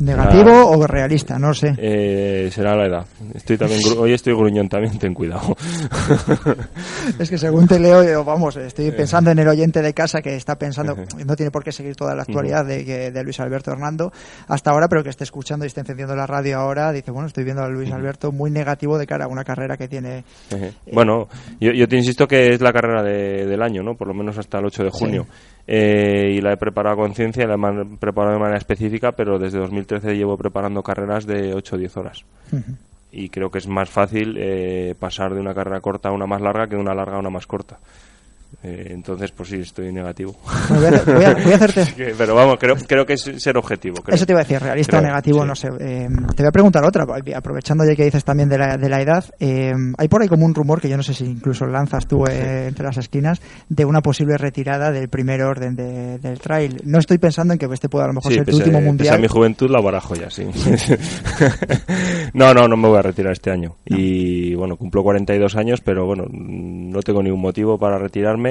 ¿Negativo 0.00 0.50
Ah. 0.50 0.64
o 0.66 0.86
realista? 0.86 1.38
No 1.38 1.52
sé. 1.54 1.74
Eh, 1.76 2.50
será 2.52 2.76
la 2.76 2.86
edad. 2.86 3.06
Estoy 3.34 3.58
también 3.58 3.80
gru- 3.80 3.98
hoy 3.98 4.12
estoy 4.12 4.32
gruñón 4.34 4.68
también, 4.68 4.98
ten 4.98 5.12
cuidado. 5.14 5.56
Es 7.18 7.30
que 7.30 7.38
según 7.38 7.66
te 7.66 7.78
leo, 7.78 8.04
yo, 8.04 8.22
vamos, 8.24 8.56
estoy 8.56 8.90
pensando 8.92 9.30
en 9.30 9.38
el 9.38 9.48
oyente 9.48 9.82
de 9.82 9.92
casa 9.94 10.20
que 10.20 10.36
está 10.36 10.56
pensando, 10.56 10.96
no 11.26 11.36
tiene 11.36 11.50
por 11.50 11.64
qué 11.64 11.72
seguir 11.72 11.96
toda 11.96 12.14
la 12.14 12.22
actualidad 12.22 12.64
de, 12.64 13.10
de 13.10 13.24
Luis 13.24 13.40
Alberto 13.40 13.72
Hernando 13.72 14.12
hasta 14.46 14.70
ahora, 14.70 14.88
pero 14.88 15.02
que 15.02 15.10
esté 15.10 15.24
escuchando 15.24 15.64
y 15.64 15.68
esté 15.68 15.80
encendiendo 15.80 16.14
la 16.14 16.26
radio 16.26 16.58
ahora, 16.58 16.92
dice, 16.92 17.10
bueno, 17.10 17.26
estoy 17.26 17.44
viendo 17.44 17.62
a 17.62 17.68
Luis 17.68 17.90
Alberto 17.90 18.30
muy 18.30 18.50
negativo 18.50 18.98
de 18.98 19.06
cara 19.06 19.24
a 19.24 19.28
una 19.28 19.42
carrera 19.44 19.76
que 19.76 19.88
tiene... 19.88 20.24
Ejé. 20.50 20.72
bueno, 20.92 21.28
yo, 21.60 21.72
yo 21.72 21.88
te 21.88 21.96
insisto 21.96 22.26
que 22.28 22.48
es 22.54 22.60
la 22.60 22.72
carrera 22.72 23.02
de- 23.02 23.46
del 23.46 23.62
año, 23.62 23.82
¿no? 23.82 23.94
Por 23.94 24.08
lo 24.08 24.14
menos 24.14 24.36
hasta 24.38 24.58
el 24.58 24.66
8 24.66 24.84
de 24.84 24.90
junio. 24.90 25.26
Eh, 25.70 26.32
y 26.34 26.40
la 26.40 26.52
he 26.52 26.56
preparado 26.56 26.94
a 26.94 26.96
conciencia, 26.96 27.46
la 27.46 27.54
he 27.56 27.96
preparado 27.98 28.32
de 28.32 28.40
manera 28.40 28.56
específica, 28.56 29.12
pero 29.12 29.38
desde 29.38 29.58
2013 29.58 30.16
llevo 30.16 30.38
preparando 30.38 30.82
carreras 30.82 31.26
de 31.26 31.52
8 31.52 31.76
o 31.76 31.78
10 31.78 31.96
horas. 31.98 32.24
Y 33.12 33.28
creo 33.28 33.50
que 33.50 33.58
es 33.58 33.66
más 33.68 33.90
fácil 33.90 34.36
eh, 34.38 34.94
pasar 34.98 35.34
de 35.34 35.40
una 35.40 35.52
carrera 35.52 35.80
corta 35.82 36.08
a 36.08 36.12
una 36.12 36.26
más 36.26 36.40
larga 36.40 36.68
que 36.68 36.76
de 36.76 36.80
una 36.80 36.94
larga 36.94 37.16
a 37.16 37.18
una 37.18 37.28
más 37.28 37.46
corta. 37.46 37.78
Eh, 38.60 38.88
entonces, 38.90 39.30
pues 39.30 39.50
sí, 39.50 39.56
estoy 39.60 39.92
negativo. 39.92 40.34
Voy 40.68 40.84
a- 40.86 40.90
voy 41.04 41.24
a- 41.24 41.34
voy 41.34 41.52
a 41.52 41.56
hacerte- 41.56 41.92
que- 41.96 42.14
pero 42.18 42.34
vamos, 42.34 42.56
creo, 42.58 42.74
creo 42.88 43.06
que 43.06 43.12
es 43.12 43.20
ser 43.38 43.56
objetivo. 43.56 44.02
creo. 44.02 44.16
Eso 44.16 44.26
te 44.26 44.32
iba 44.32 44.40
a 44.40 44.42
decir, 44.42 44.60
realista 44.60 44.96
o 44.96 45.00
Creo, 45.00 45.08
negativo, 45.10 45.42
sí. 45.42 45.46
no 45.46 45.54
sé. 45.54 45.68
Eh, 45.78 46.08
te 46.34 46.42
voy 46.42 46.48
a 46.48 46.50
preguntar 46.50 46.84
otra, 46.84 47.06
aprovechando 47.36 47.84
ya 47.84 47.94
que 47.94 48.04
dices 48.04 48.24
también 48.24 48.48
de 48.48 48.58
la, 48.58 48.76
de 48.76 48.88
la 48.88 49.00
edad. 49.00 49.24
eh, 49.38 49.72
hay 49.96 50.08
por 50.08 50.22
ahí 50.22 50.28
como 50.28 50.44
un 50.44 50.54
rumor, 50.56 50.80
que 50.80 50.88
yo 50.88 50.96
no 50.96 51.04
sé 51.04 51.14
si 51.14 51.24
incluso 51.24 51.66
lanzas 51.66 52.08
tú 52.08 52.24
eh, 52.26 52.66
entre 52.66 52.84
las 52.84 52.96
esquinas, 52.96 53.40
de 53.68 53.84
una 53.84 54.00
posible 54.00 54.36
retirada 54.36 54.90
del 54.90 55.08
primer 55.08 55.40
orden 55.42 55.76
de- 55.76 56.18
del 56.18 56.40
trail. 56.40 56.80
No 56.84 56.98
estoy 56.98 57.18
pensando 57.18 57.52
en 57.52 57.58
que 57.60 57.66
este 57.72 57.88
pueda 57.88 58.06
a 58.06 58.08
lo 58.08 58.14
mejor 58.14 58.32
Sí, 58.32 58.38
ser 58.38 58.46
tu 58.46 58.56
último 58.56 58.78
pese 58.78 58.84
a 58.84 58.86
mundial. 58.88 59.20
mi 59.20 59.28
juventud 59.28 59.70
la 59.70 59.80
barajo 59.80 60.16
ya, 60.16 60.30
sí. 60.30 60.44
no, 62.34 62.54
no, 62.54 62.68
no 62.68 62.76
me 62.76 62.88
voy 62.88 62.98
a 62.98 63.02
retirar 63.02 63.32
este 63.32 63.50
año. 63.50 63.76
Y 63.84 64.54
bueno, 64.54 64.76
cumplo 64.76 65.02
42 65.02 65.56
años, 65.56 65.80
pero 65.80 66.06
bueno, 66.06 66.24
no 66.30 67.00
tengo 67.02 67.22
ningún 67.22 67.40
motivo 67.40 67.78
para 67.78 67.98
retirarme. 67.98 68.47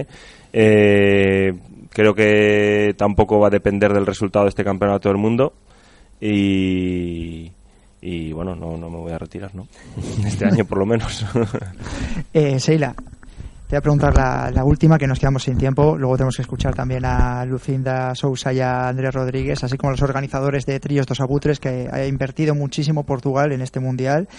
Eh, 0.53 1.53
creo 1.89 2.13
que 2.13 2.93
tampoco 2.97 3.39
va 3.39 3.47
a 3.47 3.51
depender 3.51 3.93
del 3.93 4.05
resultado 4.05 4.45
de 4.45 4.49
este 4.49 4.63
campeonato 4.63 5.10
del 5.10 5.17
mundo. 5.17 5.53
Y, 6.19 7.51
y 8.01 8.31
bueno, 8.33 8.55
no, 8.55 8.77
no 8.77 8.89
me 8.89 8.97
voy 8.97 9.12
a 9.12 9.17
retirar, 9.17 9.53
¿no? 9.55 9.67
Este 10.25 10.45
año 10.45 10.65
por 10.65 10.79
lo 10.79 10.86
menos. 10.86 11.25
Eh, 12.33 12.60
Seila, 12.60 12.93
te 13.67 13.75
voy 13.75 13.79
a 13.79 13.81
preguntar 13.81 14.15
la, 14.53 14.63
última, 14.63 14.97
que 14.97 15.07
nos 15.07 15.19
quedamos 15.19 15.43
sin 15.43 15.57
tiempo. 15.57 15.97
Luego 15.97 16.15
tenemos 16.15 16.38
que 16.38 16.41
escuchar 16.41 16.73
también 16.73 17.03
a 17.03 17.43
Lucinda 17.43 18.15
Sousa 18.15 18.53
y 18.53 18.62
a 18.62 18.88
Andrés 18.88 19.13
Rodríguez, 19.13 19.62
así 19.62 19.75
como 19.75 19.89
a 19.89 19.91
los 19.91 20.01
organizadores 20.01 20.65
de 20.65 20.79
Trillos 20.79 21.05
dos 21.05 21.19
Abutres, 21.19 21.60
que 21.60 21.89
ha 21.91 22.05
invertido 22.05 22.55
muchísimo 22.55 23.03
Portugal 23.03 23.51
en 23.51 23.62
este 23.62 23.81
mundial. 23.81 24.29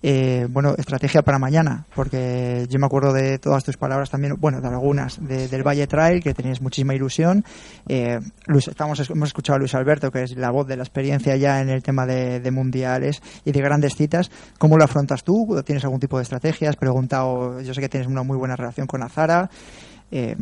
Eh, 0.00 0.46
bueno, 0.48 0.74
estrategia 0.78 1.22
para 1.22 1.40
mañana, 1.40 1.84
porque 1.96 2.66
yo 2.70 2.78
me 2.78 2.86
acuerdo 2.86 3.12
de 3.12 3.38
todas 3.40 3.64
tus 3.64 3.76
palabras 3.76 4.10
también, 4.10 4.36
bueno, 4.38 4.60
de 4.60 4.68
algunas, 4.68 5.18
de- 5.26 5.48
del 5.48 5.66
Valle 5.66 5.88
Trail, 5.88 6.22
que 6.22 6.34
tenías 6.34 6.60
muchísima 6.60 6.94
ilusión. 6.94 7.44
Eh, 7.88 8.20
Luis, 8.46 8.68
estamos, 8.68 9.00
hemos 9.10 9.28
escuchado 9.30 9.56
a 9.56 9.58
Luis 9.58 9.74
Alberto, 9.74 10.12
que 10.12 10.22
es 10.22 10.36
la 10.36 10.50
voz 10.50 10.68
de 10.68 10.76
la 10.76 10.84
experiencia 10.84 11.34
ya 11.36 11.60
en 11.60 11.68
el 11.68 11.82
tema 11.82 12.06
de, 12.06 12.48
mundiales 12.52 13.20
y 13.44 13.50
de 13.50 13.60
grandes 13.60 13.96
citas. 13.96 14.30
¿Cómo 14.58 14.76
lo 14.78 14.84
afrontas 14.84 15.24
tú? 15.24 15.60
¿Tienes 15.66 15.82
algún 15.82 15.98
tipo 15.98 16.16
de 16.18 16.22
estrategia? 16.22 16.70
Has 16.70 16.76
preguntado, 16.76 17.60
yo 17.60 17.74
sé 17.74 17.80
que 17.80 17.88
tienes 17.88 18.06
una 18.08 18.22
muy 18.22 18.36
buena 18.36 18.54
relación 18.54 18.86
con 18.86 19.02
Azara. 19.02 19.50
Eh, 20.12 20.36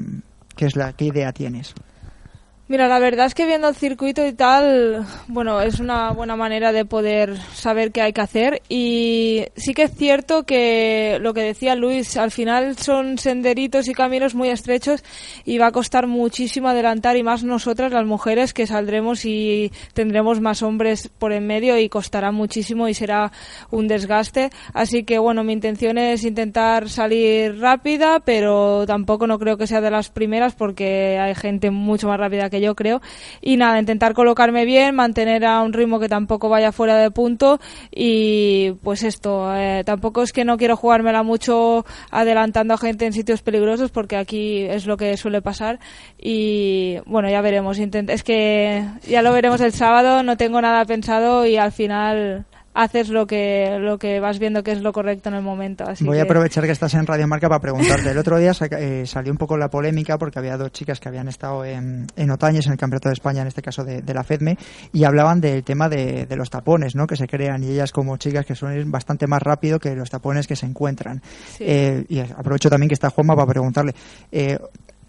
¿qué, 0.55 0.67
es 0.67 0.77
la, 0.77 0.93
¿Qué 0.93 1.07
idea 1.07 1.33
tienes? 1.33 1.73
Mira, 2.69 2.89
la 2.89 2.99
verdad 2.99 3.27
es 3.27 3.35
que 3.37 3.47
viendo 3.47 3.69
el 3.69 3.77
circuito 3.77 4.27
y 4.27 4.33
tal, 4.33 5.07
bueno, 5.29 5.61
es 5.61 5.79
una 5.79 6.11
buena 6.11 6.35
manera 6.35 6.73
de 6.73 6.85
poder 6.85 7.37
saber 7.55 7.93
qué 7.93 8.03
hay 8.03 8.13
que 8.13 8.21
hacer. 8.21 8.61
Y 8.69 9.45
sí 9.55 9.73
que 9.73 9.85
es 9.85 9.95
cierto 9.95 10.43
que 10.43 11.19
lo 11.21 11.33
que 11.33 11.43
decía 11.43 11.77
Luis, 11.77 12.17
al 12.17 12.33
final 12.33 12.77
son 12.77 13.19
senderitos 13.19 13.87
y 13.87 13.95
caminos 13.95 14.35
muy 14.35 14.49
estrechos 14.49 15.05
y 15.45 15.59
va 15.59 15.69
a 15.69 15.71
costar 15.71 16.09
muchísimo 16.09 16.67
adelantar 16.67 17.17
y 17.17 17.23
más 17.23 17.45
nosotras 17.45 17.93
las 17.93 18.05
mujeres 18.05 18.53
que 18.53 18.67
saldremos 18.67 19.25
y 19.27 19.71
tendremos 19.95 20.41
más 20.41 20.65
hombres 20.65 21.09
por 21.21 21.33
en 21.33 21.47
medio 21.47 21.79
y 21.79 21.89
costará 21.89 22.33
muchísimo 22.33 22.89
y 22.89 22.95
será 22.95 23.31
un 23.71 23.87
desgaste. 23.87 24.51
Así 24.73 25.05
que 25.05 25.21
bueno, 25.21 25.45
mi 25.45 25.53
intención 25.53 25.99
es 25.99 26.25
intentar 26.25 26.89
salir 26.89 27.61
rápida, 27.61 28.19
pero 28.19 28.87
tampoco 28.89 29.29
no 29.29 29.39
creo 29.39 29.57
que 29.57 29.69
sea 29.69 29.81
de 29.81 29.93
las 29.93 30.11
primeras 30.11 30.57
porque 30.57 31.17
hay 31.21 31.37
gente 31.37 31.71
mucho 31.71 32.09
más 32.09 32.19
rápida 32.19 32.51
que 32.51 32.56
yo 32.61 32.75
creo. 32.75 33.01
Y 33.41 33.57
nada, 33.57 33.79
intentar 33.79 34.15
colocarme 34.15 34.65
bien, 34.65 34.95
mantener 34.95 35.45
a 35.45 35.63
un 35.63 35.73
ritmo 35.73 35.99
que 36.01 36.09
tampoco 36.09 36.49
vaya 36.49 36.73
fuera 36.73 36.97
de 36.97 37.11
punto 37.11 37.61
y 37.91 38.73
pues 38.83 39.03
esto, 39.03 39.55
eh, 39.57 39.83
tampoco 39.85 40.23
es 40.23 40.33
que 40.33 40.45
no 40.45 40.57
quiero 40.57 40.77
jugármela 40.77 41.23
mucho 41.23 41.85
adelantando 42.11 42.75
a 42.75 42.79
gente 42.79 43.07
en 43.07 43.13
sitios 43.13 43.43
peligrosos 43.43 43.91
porque 43.91 44.17
aquí 44.17 44.61
es 44.63 44.87
lo 44.87 44.97
que 44.97 45.17
suele 45.17 45.43
pasar 45.43 45.79
y 46.19 46.99
bueno, 47.07 47.29
ya 47.31 47.41
veremos. 47.41 47.79
Intent- 47.79 48.11
es 48.11 48.23
que 48.23 48.85
ya 49.07 49.23
lo 49.23 49.33
veremos 49.33 49.61
el 49.61 49.73
sábado, 49.73 50.23
no 50.23 50.37
tengo 50.37 50.61
nada 50.61 50.85
pensado 50.85 51.47
y 51.47 51.57
al 51.57 51.73
final 51.73 52.45
haces 52.77 53.09
lo 53.09 53.27
que 53.27 53.79
lo 53.81 53.99
que 53.99 54.21
vas 54.21 54.39
viendo 54.39 54.63
que 54.63 54.73
es 54.73 54.83
lo 54.83 54.93
correcto 54.93 55.31
en 55.31 55.35
el 55.37 55.43
momento. 55.43 55.85
Así 55.85 56.05
Voy 56.05 56.19
a 56.19 56.25
aprovechar 56.25 56.65
que 56.65 56.73
estás 56.73 56.95
en 56.95 57.07
Radio 57.07 57.27
Marca 57.27 57.49
para 57.49 57.61
preguntarte. 57.61 58.11
El 58.11 58.19
otro 58.19 58.39
día 58.39 58.53
eh, 58.71 59.05
salió 59.07 59.33
un 59.33 59.39
poco 59.39 59.57
la 59.57 59.69
polémica 59.69 60.19
porque 60.19 60.39
había 60.39 60.57
dos 60.57 60.71
chicas 60.73 61.01
que 61.01 61.09
habían 61.09 61.29
estado 61.29 61.65
en, 61.65 62.07
en 62.15 62.31
Otañes, 62.31 62.67
en 62.67 62.73
el 62.73 62.79
Campeonato 62.79 63.09
de 63.09 63.15
España, 63.15 63.41
en 63.43 63.49
este 63.49 63.63
caso 63.63 63.83
de, 63.83 64.03
de 64.03 64.15
la 64.15 64.23
FEDME, 64.23 64.59
y 64.93 65.05
hablaban 65.05 65.41
del 65.41 65.65
tema 65.65 65.89
de, 65.89 66.27
de 66.27 66.37
los 66.37 66.51
tapones 66.51 66.95
¿no? 66.95 67.07
que 67.07 67.17
se 67.17 67.27
crean 67.27 67.65
y 67.65 67.71
ellas 67.71 67.93
como 67.93 68.17
chicas 68.19 68.45
que 68.45 68.55
suelen 68.55 68.79
ir 68.81 68.87
bastante 68.87 69.27
más 69.27 69.43
rápido 69.43 69.79
que 69.79 69.95
los 69.97 70.11
tapones 70.11 70.47
que 70.47 70.55
se 70.57 70.67
encuentran. 70.67 71.23
Sí. 71.57 71.65
Eh, 71.67 72.05
y 72.09 72.21
aprovecho 72.21 72.69
también 72.69 72.89
que 72.89 72.95
está 72.95 73.11
Juanma 73.11 73.35
para 73.35 73.47
preguntarle. 73.49 73.95
eh, 74.31 74.59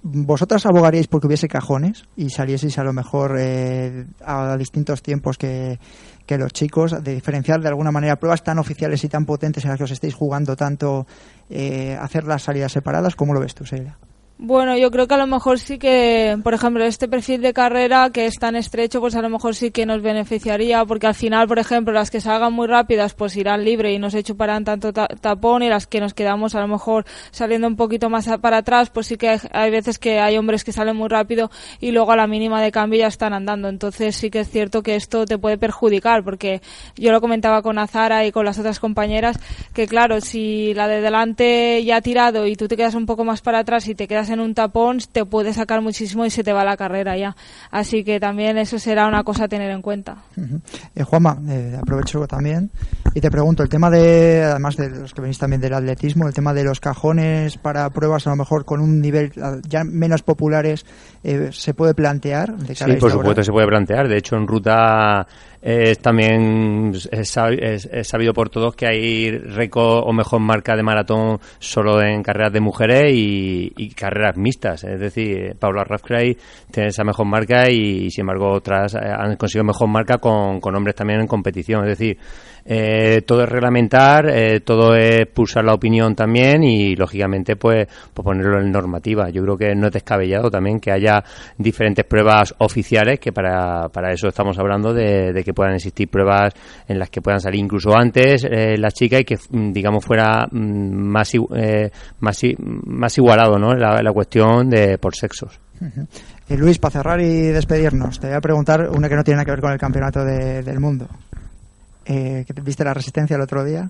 ¿Vosotras 0.03 0.65
abogaríais 0.65 1.07
porque 1.07 1.27
hubiese 1.27 1.47
cajones 1.47 2.05
y 2.15 2.29
salieseis 2.29 2.77
a 2.77 2.83
lo 2.83 2.93
mejor 2.93 3.35
eh, 3.39 4.05
a 4.23 4.55
distintos 4.57 5.01
tiempos 5.01 5.37
que, 5.37 5.79
que 6.25 6.37
los 6.37 6.53
chicos, 6.53 7.03
de 7.03 7.15
diferenciar 7.15 7.61
de 7.61 7.69
alguna 7.69 7.91
manera 7.91 8.17
pruebas 8.17 8.43
tan 8.43 8.59
oficiales 8.59 9.03
y 9.03 9.09
tan 9.09 9.25
potentes 9.25 9.63
en 9.63 9.71
las 9.71 9.77
que 9.77 9.85
os 9.85 9.91
estéis 9.91 10.13
jugando 10.13 10.55
tanto, 10.55 11.07
eh, 11.49 11.97
hacer 11.99 12.25
las 12.25 12.43
salidas 12.43 12.71
separadas? 12.71 13.15
¿Cómo 13.15 13.33
lo 13.33 13.39
ves 13.39 13.55
tú, 13.55 13.65
Celia? 13.65 13.97
Bueno, 14.39 14.77
yo 14.77 14.91
creo 14.91 15.07
que 15.07 15.15
a 15.15 15.17
lo 15.17 15.25
mejor 15.25 15.57
sí 15.57 15.79
que, 15.79 16.37
por 16.43 16.53
ejemplo, 16.53 16.83
este 16.85 17.07
perfil 17.07 17.41
de 17.41 17.53
carrera 17.53 18.11
que 18.13 18.27
es 18.27 18.35
tan 18.35 18.55
estrecho, 18.55 18.99
pues 18.99 19.15
a 19.15 19.21
lo 19.23 19.29
mejor 19.29 19.55
sí 19.55 19.71
que 19.71 19.87
nos 19.87 20.03
beneficiaría, 20.03 20.85
porque 20.85 21.07
al 21.07 21.15
final, 21.15 21.47
por 21.47 21.57
ejemplo, 21.57 21.91
las 21.91 22.11
que 22.11 22.21
salgan 22.21 22.53
muy 22.53 22.67
rápidas, 22.67 23.15
pues 23.15 23.35
irán 23.35 23.65
libre 23.65 23.93
y 23.93 23.97
no 23.97 24.11
se 24.11 24.21
chuparán 24.21 24.63
tanto 24.63 24.93
ta- 24.93 25.07
tapón, 25.07 25.63
y 25.63 25.69
las 25.69 25.87
que 25.87 25.99
nos 25.99 26.13
quedamos 26.13 26.53
a 26.53 26.61
lo 26.61 26.67
mejor 26.67 27.05
saliendo 27.31 27.67
un 27.67 27.75
poquito 27.75 28.11
más 28.11 28.27
para 28.39 28.57
atrás, 28.57 28.91
pues 28.91 29.07
sí 29.07 29.17
que 29.17 29.29
hay, 29.29 29.39
hay 29.53 29.71
veces 29.71 29.97
que 29.97 30.19
hay 30.19 30.37
hombres 30.37 30.63
que 30.63 30.71
salen 30.71 30.95
muy 30.95 31.07
rápido 31.09 31.49
y 31.79 31.89
luego 31.89 32.11
a 32.11 32.15
la 32.15 32.27
mínima 32.27 32.61
de 32.61 32.71
cambio 32.71 32.99
ya 32.99 33.07
están 33.07 33.33
andando. 33.33 33.69
Entonces 33.69 34.15
sí 34.15 34.29
que 34.29 34.41
es 34.41 34.49
cierto 34.51 34.83
que 34.83 34.93
esto 34.95 35.25
te 35.25 35.39
puede 35.39 35.57
perjudicar, 35.57 36.23
porque 36.23 36.61
yo 36.95 37.11
lo 37.11 37.21
comentaba 37.21 37.63
con 37.63 37.79
Azara 37.79 38.23
y 38.27 38.31
con 38.31 38.45
las 38.45 38.59
otras 38.59 38.79
compañeras, 38.79 39.39
que 39.73 39.87
claro, 39.87 40.21
si 40.21 40.75
la 40.75 40.87
de 40.87 41.01
delante 41.01 41.83
ya 41.83 41.95
ha 41.97 42.01
tirado 42.01 42.45
y 42.45 42.55
tú 42.55 42.67
te 42.67 42.77
quedas 42.77 42.93
un 42.93 43.07
poco 43.07 43.23
más 43.23 43.41
para 43.41 43.57
atrás 43.59 43.87
y 43.87 43.95
te 43.95 44.07
quedas 44.07 44.26
en 44.29 44.39
un 44.39 44.53
tapón, 44.53 44.99
te 45.11 45.25
puede 45.25 45.53
sacar 45.53 45.81
muchísimo 45.81 46.25
y 46.25 46.29
se 46.29 46.43
te 46.43 46.53
va 46.53 46.63
la 46.63 46.77
carrera 46.77 47.17
ya. 47.17 47.35
Así 47.71 48.03
que 48.03 48.19
también 48.19 48.57
eso 48.57 48.79
será 48.79 49.07
una 49.07 49.23
cosa 49.23 49.45
a 49.45 49.47
tener 49.47 49.69
en 49.71 49.81
cuenta. 49.81 50.17
Eh, 50.95 51.03
Juanma, 51.03 51.37
eh, 51.49 51.77
aprovecho 51.81 52.27
también 52.27 52.69
y 53.13 53.21
te 53.21 53.31
pregunto, 53.31 53.63
el 53.63 53.69
tema 53.69 53.89
de, 53.89 54.43
además 54.43 54.75
de 54.77 54.89
los 54.89 55.13
que 55.13 55.21
venís 55.21 55.39
también 55.39 55.61
del 55.61 55.73
atletismo, 55.73 56.27
el 56.27 56.33
tema 56.33 56.53
de 56.53 56.63
los 56.63 56.79
cajones 56.79 57.57
para 57.57 57.89
pruebas 57.89 58.27
a 58.27 58.31
lo 58.31 58.35
mejor 58.35 58.65
con 58.65 58.79
un 58.79 59.01
nivel 59.01 59.31
ya 59.67 59.83
menos 59.83 60.21
populares, 60.23 60.85
eh, 61.23 61.49
¿se 61.51 61.73
puede 61.73 61.93
plantear? 61.93 62.55
De 62.57 62.75
cara 62.75 62.91
a 62.91 62.95
Sí, 62.95 62.99
por 62.99 63.11
supuesto 63.11 63.31
hora? 63.31 63.43
se 63.43 63.51
puede 63.51 63.67
plantear. 63.67 64.07
De 64.07 64.17
hecho, 64.17 64.35
en 64.35 64.47
ruta 64.47 65.25
también 66.01 66.91
es, 66.93 67.35
sab- 67.35 67.57
es- 67.61 67.89
sabido 68.07 68.33
por 68.33 68.49
todos 68.49 68.75
que 68.75 68.87
hay 68.87 69.31
récord 69.31 70.03
o 70.05 70.13
mejor 70.13 70.39
marca 70.39 70.75
de 70.75 70.83
maratón 70.83 71.39
solo 71.59 72.01
en 72.01 72.21
carreras 72.23 72.53
de 72.53 72.59
mujeres 72.61 73.11
y, 73.13 73.73
y 73.75 73.89
carreras 73.89 74.37
mixtas. 74.37 74.83
Es 74.83 74.99
decir, 74.99 75.55
Paula 75.59 75.83
Rafcray 75.83 76.37
tiene 76.71 76.89
esa 76.89 77.03
mejor 77.03 77.25
marca 77.25 77.69
y, 77.69 78.09
sin 78.11 78.21
embargo, 78.21 78.51
otras 78.51 78.93
eh, 78.95 78.99
han 79.01 79.35
conseguido 79.35 79.65
mejor 79.65 79.87
marca 79.89 80.17
con, 80.19 80.59
con 80.59 80.75
hombres 80.75 80.95
también 80.95 81.21
en 81.21 81.27
competición. 81.27 81.83
Es 81.87 81.97
decir, 81.97 82.17
eh, 82.69 83.21
todo 83.25 83.43
es 83.43 83.49
reglamentar, 83.49 84.29
eh, 84.29 84.59
todo 84.59 84.93
es 84.95 85.25
pulsar 85.27 85.63
la 85.63 85.73
opinión 85.73 86.13
también 86.15 86.63
y, 86.63 86.95
lógicamente, 86.95 87.55
pues, 87.55 87.87
pues 88.13 88.23
ponerlo 88.23 88.59
en 88.61 88.71
normativa. 88.71 89.29
Yo 89.29 89.41
creo 89.43 89.57
que 89.57 89.73
no 89.75 89.87
es 89.87 89.93
descabellado 89.93 90.51
también 90.51 90.79
que 90.79 90.91
haya 90.91 91.23
diferentes 91.57 92.05
pruebas 92.05 92.53
oficiales, 92.59 93.19
que 93.19 93.31
para, 93.31 93.87
para 93.89 94.11
eso 94.11 94.27
estamos 94.27 94.59
hablando 94.59 94.93
de 94.93 95.46
que 95.47 95.53
puedan 95.53 95.73
existir 95.73 96.07
pruebas 96.07 96.53
en 96.87 96.99
las 96.99 97.09
que 97.09 97.21
puedan 97.21 97.39
salir 97.41 97.59
incluso 97.61 97.95
antes 97.97 98.43
eh, 98.43 98.77
las 98.77 98.93
chicas 98.93 99.21
y 99.21 99.23
que, 99.25 99.37
mm, 99.49 99.71
digamos, 99.71 100.05
fuera 100.05 100.45
mm, 100.51 100.57
más, 100.59 101.31
eh, 101.55 101.89
más, 102.19 102.41
más 102.85 103.17
igualado 103.17 103.57
¿no? 103.57 103.73
la, 103.73 104.01
la 104.03 104.11
cuestión 104.13 104.69
de 104.69 104.97
por 104.99 105.15
sexos. 105.15 105.59
Ujú. 105.81 106.07
Eh, 106.49 106.57
Luis, 106.57 106.77
para 106.79 106.91
cerrar 106.93 107.21
y 107.21 107.47
despedirnos, 107.47 108.19
te 108.19 108.27
voy 108.27 108.35
a 108.35 108.41
preguntar 108.41 108.89
una 108.89 109.09
que 109.09 109.15
no 109.15 109.23
tiene 109.23 109.37
nada 109.37 109.45
que 109.45 109.51
ver 109.51 109.61
con 109.61 109.71
el 109.71 109.77
campeonato 109.79 110.23
de- 110.23 110.61
del 110.63 110.79
mundo. 110.79 111.07
Eh, 112.05 112.43
¿que 112.47 112.53
te- 112.53 112.61
¿Viste 112.61 112.83
la 112.83 112.93
resistencia 112.93 113.35
el 113.35 113.41
otro 113.41 113.63
día? 113.63 113.89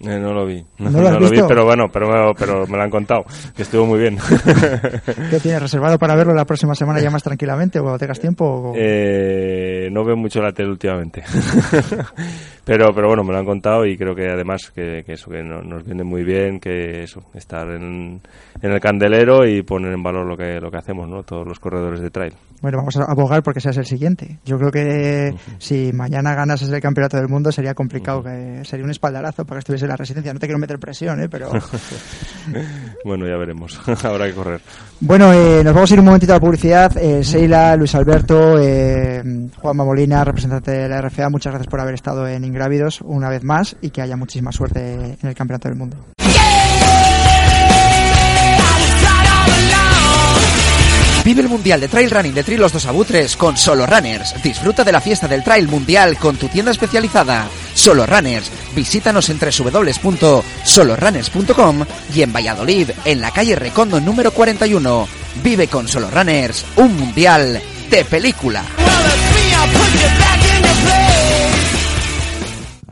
Eh, 0.00 0.18
no 0.20 0.32
lo 0.34 0.44
vi. 0.44 0.62
No, 0.78 0.90
¿No 0.90 1.00
lo 1.00 1.06
has 1.08 1.14
no 1.14 1.20
lo 1.20 1.26
vi, 1.26 1.30
visto? 1.32 1.48
pero 1.48 1.64
bueno, 1.64 1.84
pero, 1.90 2.34
pero 2.38 2.66
me 2.66 2.76
lo 2.76 2.82
han 2.82 2.90
contado, 2.90 3.24
que 3.56 3.62
estuvo 3.62 3.86
muy 3.86 3.98
bien. 3.98 4.18
¿Qué 5.30 5.40
tienes 5.40 5.62
reservado 5.62 5.98
para 5.98 6.14
verlo 6.14 6.34
la 6.34 6.44
próxima 6.44 6.74
semana 6.74 7.00
ya 7.00 7.10
más 7.10 7.22
tranquilamente 7.22 7.80
o 7.80 7.98
tengas 7.98 8.20
tiempo? 8.20 8.44
o- 8.44 8.72
Eh, 8.76 9.88
no 9.90 10.04
veo 10.04 10.16
mucho 10.16 10.42
la 10.42 10.52
tele 10.52 10.68
últimamente. 10.70 11.22
pero, 12.64 12.94
pero 12.94 13.08
bueno, 13.08 13.24
me 13.24 13.32
lo 13.32 13.38
han 13.38 13.44
contado 13.46 13.86
y 13.86 13.96
creo 13.96 14.14
que 14.14 14.28
además 14.28 14.70
que, 14.74 15.02
que 15.06 15.14
eso, 15.14 15.30
que 15.30 15.42
no- 15.42 15.62
nos 15.62 15.84
viene 15.84 16.04
muy 16.04 16.24
bien, 16.24 16.60
que 16.60 17.02
eso, 17.04 17.22
estar 17.34 17.68
en, 17.70 18.20
en 18.60 18.72
el 18.72 18.80
candelero 18.80 19.46
y 19.46 19.62
poner 19.62 19.92
en 19.92 20.02
valor 20.02 20.26
lo 20.26 20.36
que, 20.36 20.60
lo 20.60 20.70
que 20.70 20.76
hacemos, 20.78 21.08
¿no? 21.08 21.22
Todos 21.22 21.46
los 21.46 21.58
corredores 21.60 22.00
de 22.00 22.10
trail. 22.10 22.32
Bueno, 22.60 22.78
vamos 22.78 22.96
a 22.96 23.04
abogar 23.04 23.42
porque 23.42 23.60
seas 23.60 23.76
el 23.76 23.86
siguiente. 23.86 24.38
Yo 24.44 24.58
creo 24.58 24.70
que 24.70 25.34
si 25.58 25.92
mañana 25.92 26.34
ganas 26.34 26.62
el 26.62 26.80
campeonato 26.80 27.16
del 27.16 27.28
mundo 27.28 27.52
sería 27.52 27.74
complicado, 27.74 28.22
que 28.22 28.62
sería 28.64 28.84
un 28.84 28.90
espaldarazo 28.90 29.44
para 29.44 29.58
que 29.58 29.60
estuviese 29.60 29.84
en 29.84 29.90
la 29.90 29.96
resistencia. 29.96 30.32
No 30.32 30.40
te 30.40 30.46
quiero 30.46 30.58
meter 30.58 30.78
presión, 30.78 31.20
¿eh? 31.20 31.28
pero 31.28 31.50
bueno, 33.04 33.26
ya 33.26 33.36
veremos. 33.36 33.78
Habrá 34.04 34.26
que 34.26 34.34
correr. 34.34 34.60
bueno, 35.00 35.32
eh, 35.32 35.62
nos 35.62 35.74
vamos 35.74 35.90
a 35.90 35.94
ir 35.94 36.00
un 36.00 36.06
momentito 36.06 36.32
a 36.32 36.36
la 36.36 36.40
publicidad. 36.40 36.96
Eh, 36.96 37.22
Seila, 37.22 37.76
Luis 37.76 37.94
Alberto, 37.94 38.58
eh, 38.58 39.22
Juanma 39.56 39.84
Molina, 39.84 40.24
representante 40.24 40.70
de 40.70 40.88
la 40.88 41.00
RFA, 41.02 41.28
muchas 41.28 41.52
gracias 41.52 41.70
por 41.70 41.80
haber 41.80 41.94
estado 41.94 42.26
en 42.26 42.44
Ingrávidos 42.44 43.00
una 43.02 43.28
vez 43.28 43.44
más 43.44 43.76
y 43.80 43.90
que 43.90 44.02
haya 44.02 44.16
muchísima 44.16 44.52
suerte 44.52 45.16
en 45.20 45.28
el 45.28 45.34
campeonato 45.34 45.68
del 45.68 45.78
mundo. 45.78 45.96
Vive 51.26 51.42
el 51.42 51.48
Mundial 51.48 51.80
de 51.80 51.88
Trail 51.88 52.08
Running 52.08 52.34
de 52.34 52.44
Trilos 52.44 52.72
Dos 52.72 52.86
Abutres 52.86 53.36
con 53.36 53.56
Solo 53.56 53.84
Runners. 53.84 54.40
Disfruta 54.44 54.84
de 54.84 54.92
la 54.92 55.00
fiesta 55.00 55.26
del 55.26 55.42
Trail 55.42 55.66
Mundial 55.66 56.16
con 56.18 56.36
tu 56.36 56.46
tienda 56.46 56.70
especializada. 56.70 57.48
Solo 57.74 58.06
Runners. 58.06 58.48
Visítanos 58.76 59.28
en 59.28 59.40
www.solorunners.com 59.40 61.84
y 62.14 62.22
en 62.22 62.32
Valladolid, 62.32 62.90
en 63.04 63.20
la 63.20 63.32
calle 63.32 63.56
Recondo 63.56 64.00
número 64.00 64.30
41. 64.30 65.08
Vive 65.42 65.66
con 65.66 65.88
Solo 65.88 66.12
Runners 66.12 66.64
un 66.76 66.96
Mundial 66.96 67.60
de 67.90 68.04
película. 68.04 68.62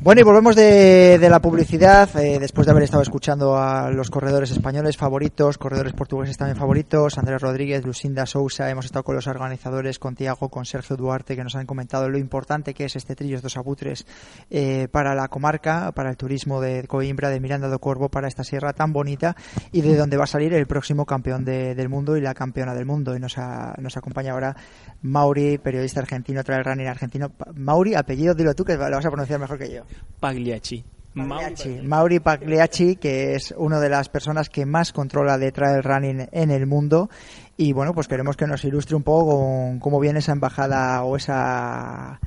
Bueno, 0.05 0.21
y 0.21 0.25
volvemos 0.25 0.55
de, 0.55 1.17
la 1.31 1.40
publicidad, 1.40 2.14
eh, 2.21 2.38
después 2.38 2.67
de 2.67 2.73
haber 2.73 2.83
estado 2.83 3.03
escuchando 3.03 3.57
a 3.57 3.90
los 3.90 4.11
corredores 4.11 4.51
españoles 4.51 4.99
favoritos, 4.99 5.57
corredores 5.57 5.95
portugueses 5.95 6.37
también 6.37 6.59
favoritos, 6.59 7.17
Andrés 7.17 7.40
Rodríguez, 7.40 7.87
Lucinda 7.87 8.27
Sousa, 8.27 8.69
hemos 8.69 8.85
estado 8.85 9.03
con 9.03 9.14
los 9.14 9.27
organizadores, 9.29 9.99
con 9.99 10.14
Tiago, 10.14 10.51
con 10.51 10.67
Sergio 10.67 10.97
Duarte, 10.99 11.37
que 11.37 11.43
nos 11.43 11.57
han 11.57 11.64
comentado 11.64 12.11
lo 12.11 12.19
importante 12.19 12.75
que 12.75 12.85
es 12.85 12.97
este 12.97 13.17
Trillos 13.17 13.40
dos 13.40 13.57
Abutres 13.57 14.05
eh, 14.51 14.88
para 14.93 15.14
la 15.14 15.29
comarca, 15.29 15.90
para 15.93 16.11
el 16.11 16.19
turismo 16.19 16.61
de 16.61 16.87
Coimbra, 16.87 17.31
de 17.31 17.40
Miranda 17.40 17.69
do 17.69 17.79
Corvo, 17.79 18.11
para 18.11 18.29
esta 18.29 18.45
sierra 18.45 18.75
tan 18.75 18.93
bonita 18.93 19.35
y 19.73 19.81
de 19.81 19.97
donde 19.97 20.19
va 20.19 20.25
a 20.25 20.27
salir 20.27 20.53
el 20.53 20.67
próximo 20.67 21.07
campeón 21.07 21.47
de- 21.47 21.75
del 21.75 21.88
mundo 21.88 22.19
y 22.19 22.21
la 22.21 22.35
campeona 22.35 22.75
del 22.75 22.85
mundo. 22.85 23.17
Y 23.17 23.21
nos, 23.21 23.38
ha- 23.38 23.75
nos 23.79 23.97
acompaña 23.97 24.33
ahora 24.33 24.55
Mauri, 25.01 25.57
periodista 25.57 26.01
argentino, 26.01 26.45
trail 26.45 26.62
running 26.62 26.88
argentino. 26.88 27.33
Mauri, 27.55 27.95
apellido, 27.95 28.35
dilo 28.35 28.53
tú 28.55 28.67
que 28.67 28.75
lo 28.77 28.81
vas 28.90 29.07
a 29.07 29.11
pronunciar 29.11 29.40
mejor 29.40 29.57
que 29.59 29.73
yo. 29.73 29.85
Pagliacci. 30.21 30.85
Pagliacci. 31.15 31.81
Mauri 31.83 32.19
Pagliacci, 32.21 32.97
que 32.97 33.35
es 33.35 33.55
una 33.57 33.79
de 33.79 33.89
las 33.89 34.09
personas 34.09 34.49
que 34.49 34.67
más 34.67 34.93
controla 34.93 35.39
de 35.39 35.53
trail 35.53 35.83
running 35.83 36.29
en 36.33 36.51
el 36.51 36.67
mundo. 36.67 37.09
Y 37.57 37.73
bueno, 37.73 37.95
pues 37.95 38.09
queremos 38.09 38.37
que 38.37 38.47
nos 38.47 38.65
ilustre 38.65 38.97
un 38.97 39.05
poco 39.05 39.39
con 39.39 39.79
cómo 39.79 40.01
viene 40.01 40.19
esa 40.19 40.33
embajada 40.33 41.05
o 41.05 41.17
esa. 41.17 42.21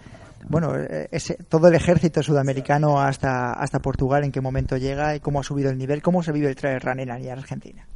Bueno, 0.49 0.73
ese, 1.11 1.35
todo 1.49 1.67
el 1.67 1.75
ejército 1.75 2.23
sudamericano 2.23 3.01
hasta, 3.01 3.51
hasta 3.51 3.79
Portugal, 3.79 4.23
en 4.23 4.31
qué 4.31 4.39
momento 4.39 4.77
llega 4.77 5.15
y 5.15 5.19
cómo 5.19 5.41
ha 5.41 5.43
subido 5.43 5.69
el 5.69 5.77
nivel, 5.77 6.01
cómo 6.01 6.23
se 6.23 6.31
vive 6.31 6.47
el 6.47 6.55
trail 6.55 6.79
running 6.79 7.11
allí 7.11 7.27
en 7.27 7.37
Argentina. 7.37 7.87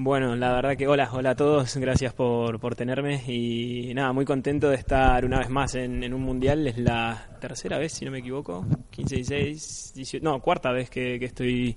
Bueno, 0.00 0.36
la 0.36 0.52
verdad 0.52 0.76
que 0.76 0.86
hola, 0.86 1.10
hola 1.12 1.30
a 1.30 1.34
todos, 1.34 1.76
gracias 1.76 2.14
por, 2.14 2.60
por 2.60 2.76
tenerme 2.76 3.20
y 3.26 3.92
nada, 3.94 4.12
muy 4.12 4.24
contento 4.24 4.68
de 4.68 4.76
estar 4.76 5.24
una 5.24 5.40
vez 5.40 5.50
más 5.50 5.74
en, 5.74 6.04
en 6.04 6.14
un 6.14 6.22
mundial, 6.22 6.68
es 6.68 6.78
la 6.78 7.26
tercera 7.40 7.78
vez, 7.78 7.94
si 7.94 8.04
no 8.04 8.12
me 8.12 8.18
equivoco, 8.18 8.64
15, 8.90 9.16
16, 9.16 9.92
18, 9.96 10.24
no, 10.24 10.40
cuarta 10.40 10.70
vez 10.70 10.88
que, 10.88 11.18
que 11.18 11.24
estoy 11.24 11.76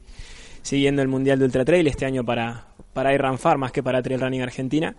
siguiendo 0.62 1.02
el 1.02 1.08
mundial 1.08 1.40
de 1.40 1.46
Ultra 1.46 1.66
Trail 1.66 1.88
este 1.88 2.06
año 2.06 2.24
para, 2.24 2.68
para 2.94 3.12
Iron 3.12 3.40
Far 3.40 3.58
más 3.58 3.72
que 3.72 3.82
para 3.82 4.04
Trail 4.04 4.22
Running 4.22 4.44
Argentina. 4.44 4.96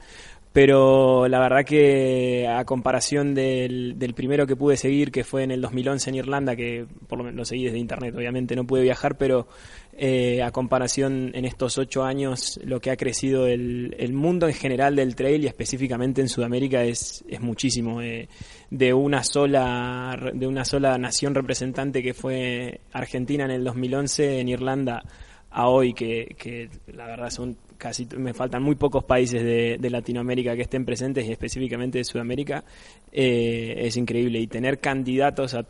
Pero 0.53 1.29
la 1.29 1.39
verdad 1.41 1.65
que 1.65 2.47
a 2.47 2.63
comparación 2.67 3.35
del, 3.35 3.99
del 3.99 4.13
primero 4.13 4.47
que 4.47 4.55
pude 4.55 4.77
seguir, 4.77 5.11
que 5.11 5.25
fue 5.25 5.45
en 5.45 5.51
el 5.51 5.63
2011 5.63 6.11
en 6.11 6.17
Irlanda, 6.17 6.55
que 6.55 6.87
por 7.09 7.17
lo 7.17 7.25
menos 7.25 7.39
lo 7.39 7.45
seguí 7.47 7.65
desde 7.65 7.79
internet, 7.79 8.15
obviamente 8.15 8.55
no 8.55 8.67
pude 8.67 8.83
viajar, 8.83 9.17
pero 9.17 9.49
eh, 9.94 10.42
a 10.42 10.50
comparación 10.50 11.33
en 11.35 11.44
estos 11.44 11.78
ocho 11.78 12.05
años, 12.05 12.59
lo 12.64 12.81
que 12.81 12.90
ha 12.90 12.96
crecido 12.96 13.46
el, 13.46 13.94
el 13.98 14.12
mundo 14.12 14.48
en 14.48 14.55
general 14.55 14.96
del 14.96 15.14
trail 15.14 15.44
y 15.44 15.46
específicamente 15.46 16.20
en 16.20 16.28
Sudamérica 16.28 16.83
es, 16.85 17.24
es 17.28 17.40
muchísimo. 17.40 18.00
eh, 18.00 18.28
de 18.72 18.94
una 18.94 19.22
sola 19.22 20.18
de 20.33 20.46
una 20.46 20.64
sola 20.64 20.96
nación 20.96 21.35
representante 21.35 22.02
que 22.02 22.14
fue 22.14 22.81
Argentina 22.92 23.44
en 23.44 23.50
el 23.50 23.64
2011 23.64 24.40
en 24.40 24.48
Irlanda 24.48 25.02
a 25.50 25.68
hoy 25.68 25.92
que, 25.92 26.35
que 26.38 26.70
la 26.87 27.07
verdad 27.07 27.28
son 27.28 27.59
casi 27.76 28.09
me 28.16 28.33
faltan 28.33 28.62
muy 28.62 28.76
pocos 28.76 29.05
países 29.05 29.42
de, 29.42 29.90
Latinoamérica 29.90 30.57
que 30.57 30.62
estén 30.62 30.87
presentes 30.87 31.26
y 31.26 31.33
específicamente 31.33 31.98
de 31.98 32.05
Sudamérica 32.05 32.64
eh, 33.12 33.74
es 33.76 33.98
increíble 33.98 34.38
y 34.38 34.46
tener 34.46 34.78
candidatos 34.78 35.52
a 35.52 35.66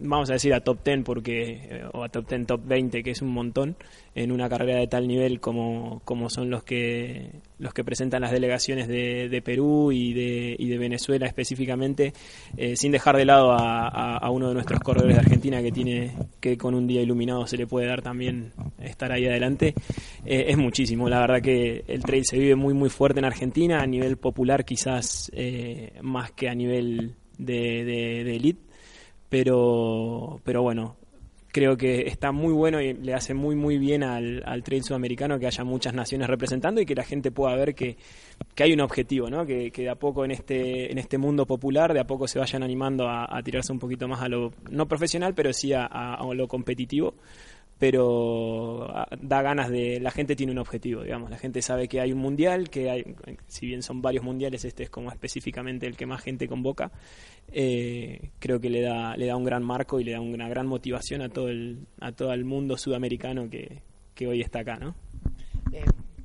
vamos 0.00 0.30
a 0.30 0.34
decir 0.34 0.52
a 0.54 0.60
top 0.60 0.84
10 0.84 1.02
porque 1.04 1.60
eh, 1.70 1.84
o 1.92 2.02
a 2.04 2.08
top 2.08 2.28
10 2.28 2.46
top 2.46 2.60
20 2.66 3.02
que 3.02 3.10
es 3.10 3.22
un 3.22 3.28
montón 3.30 3.76
en 4.14 4.30
una 4.32 4.48
carrera 4.48 4.78
de 4.80 4.86
tal 4.86 5.08
nivel 5.08 5.40
como, 5.40 6.00
como 6.04 6.30
son 6.30 6.50
los 6.50 6.62
que 6.64 7.30
los 7.58 7.72
que 7.74 7.84
presentan 7.84 8.22
las 8.22 8.30
delegaciones 8.32 8.86
de, 8.88 9.28
de 9.28 9.42
Perú 9.42 9.90
y 9.92 10.12
de, 10.12 10.56
y 10.58 10.68
de 10.68 10.78
Venezuela 10.78 11.26
específicamente 11.26 12.12
eh, 12.56 12.76
sin 12.76 12.92
dejar 12.92 13.16
de 13.16 13.24
lado 13.24 13.52
a, 13.52 13.88
a- 14.18 14.30
uno 14.30 14.48
de 14.48 14.54
nuestros 14.54 14.80
corredores 14.80 15.16
de 15.16 15.20
Argentina 15.20 15.62
que 15.62 15.70
tiene 15.72 16.12
que 16.40 16.56
con 16.58 16.74
un 16.74 16.86
día 16.86 17.00
iluminado 17.02 17.46
se 17.46 17.56
le 17.56 17.66
puede 17.66 17.86
dar 17.86 18.02
también 18.02 18.52
estar 18.80 19.10
ahí 19.12 19.26
adelante 19.26 19.74
Eh, 20.26 20.46
es 20.48 20.56
muchísimo. 20.56 21.08
La 21.08 21.20
verdad 21.20 21.42
que 21.42 21.84
el 21.86 22.02
trail 22.02 22.24
se 22.24 22.38
vive 22.38 22.54
muy 22.56 22.72
muy 22.74 22.88
fuerte 22.88 23.18
en 23.20 23.24
Argentina 23.26 23.80
a 23.80 23.86
nivel 23.86 24.16
popular 24.16 24.64
quizás 24.64 25.30
eh, 25.34 25.92
más 26.02 26.32
que 26.32 26.48
a 26.48 26.54
nivel 26.54 27.14
de, 27.38 27.84
de 27.84 28.36
elite 28.36 28.63
pero 29.34 30.40
pero 30.44 30.62
bueno 30.62 30.94
creo 31.50 31.76
que 31.76 32.02
está 32.02 32.30
muy 32.30 32.52
bueno 32.52 32.80
y 32.80 32.94
le 32.94 33.14
hace 33.14 33.34
muy 33.34 33.56
muy 33.56 33.78
bien 33.78 34.04
al, 34.04 34.44
al 34.46 34.62
trail 34.62 34.84
sudamericano 34.84 35.40
que 35.40 35.48
haya 35.48 35.64
muchas 35.64 35.92
naciones 35.92 36.28
representando 36.28 36.80
y 36.80 36.86
que 36.86 36.94
la 36.94 37.02
gente 37.02 37.32
pueda 37.32 37.56
ver 37.56 37.74
que, 37.74 37.96
que 38.54 38.62
hay 38.62 38.72
un 38.72 38.80
objetivo, 38.80 39.30
¿no? 39.30 39.44
Que, 39.44 39.72
que 39.72 39.82
de 39.82 39.90
a 39.90 39.96
poco 39.96 40.24
en 40.24 40.30
este 40.30 40.90
en 40.92 40.98
este 40.98 41.18
mundo 41.18 41.46
popular 41.46 41.94
de 41.94 42.00
a 42.00 42.06
poco 42.06 42.28
se 42.28 42.38
vayan 42.38 42.62
animando 42.62 43.08
a, 43.08 43.40
tirarse 43.42 43.72
un 43.72 43.80
poquito 43.80 44.06
más 44.06 44.22
a 44.22 44.28
lo 44.28 44.52
no 44.70 44.86
profesional, 44.86 45.34
pero 45.34 45.52
sí 45.52 45.72
a 45.72 46.20
lo 46.32 46.46
competitivo. 46.46 47.14
Pero 47.78 48.88
ah, 48.96 49.08
da 49.20 49.42
ganas 49.42 49.68
de. 49.70 50.00
La 50.00 50.10
gente 50.10 50.36
tiene 50.36 50.52
un 50.52 50.58
objetivo, 50.58 51.02
digamos. 51.02 51.30
La 51.30 51.38
gente 51.38 51.60
sabe 51.62 51.88
que 51.88 52.00
hay 52.00 52.12
un 52.12 52.18
mundial, 52.18 52.70
que 52.70 52.90
hay. 52.90 53.16
Si 53.46 53.66
bien 53.66 53.82
son 53.82 54.00
varios 54.00 54.24
mundiales, 54.24 54.64
este 54.64 54.84
es 54.84 54.90
como 54.90 55.10
específicamente 55.10 55.86
el 55.86 55.96
que 55.96 56.06
más 56.06 56.22
gente 56.22 56.48
convoca. 56.48 56.92
eh, 57.52 58.30
creo 58.38 58.60
que 58.60 58.70
le 58.70 58.80
da, 58.80 59.16
le 59.16 59.26
da 59.26 59.36
un 59.36 59.44
gran 59.44 59.62
marco 59.62 60.00
y 60.00 60.04
le 60.04 60.12
da 60.12 60.20
una 60.20 60.48
gran 60.48 60.66
motivación 60.66 61.22
a 61.22 61.28
todo 61.28 61.48
el, 61.48 61.86
a 62.00 62.12
todo 62.12 62.32
el 62.32 62.44
mundo 62.44 62.76
sudamericano 62.76 63.48
que, 63.50 63.82
que 64.14 64.26
hoy 64.26 64.40
está 64.40 64.60
acá, 64.60 64.76
¿no? 64.76 64.94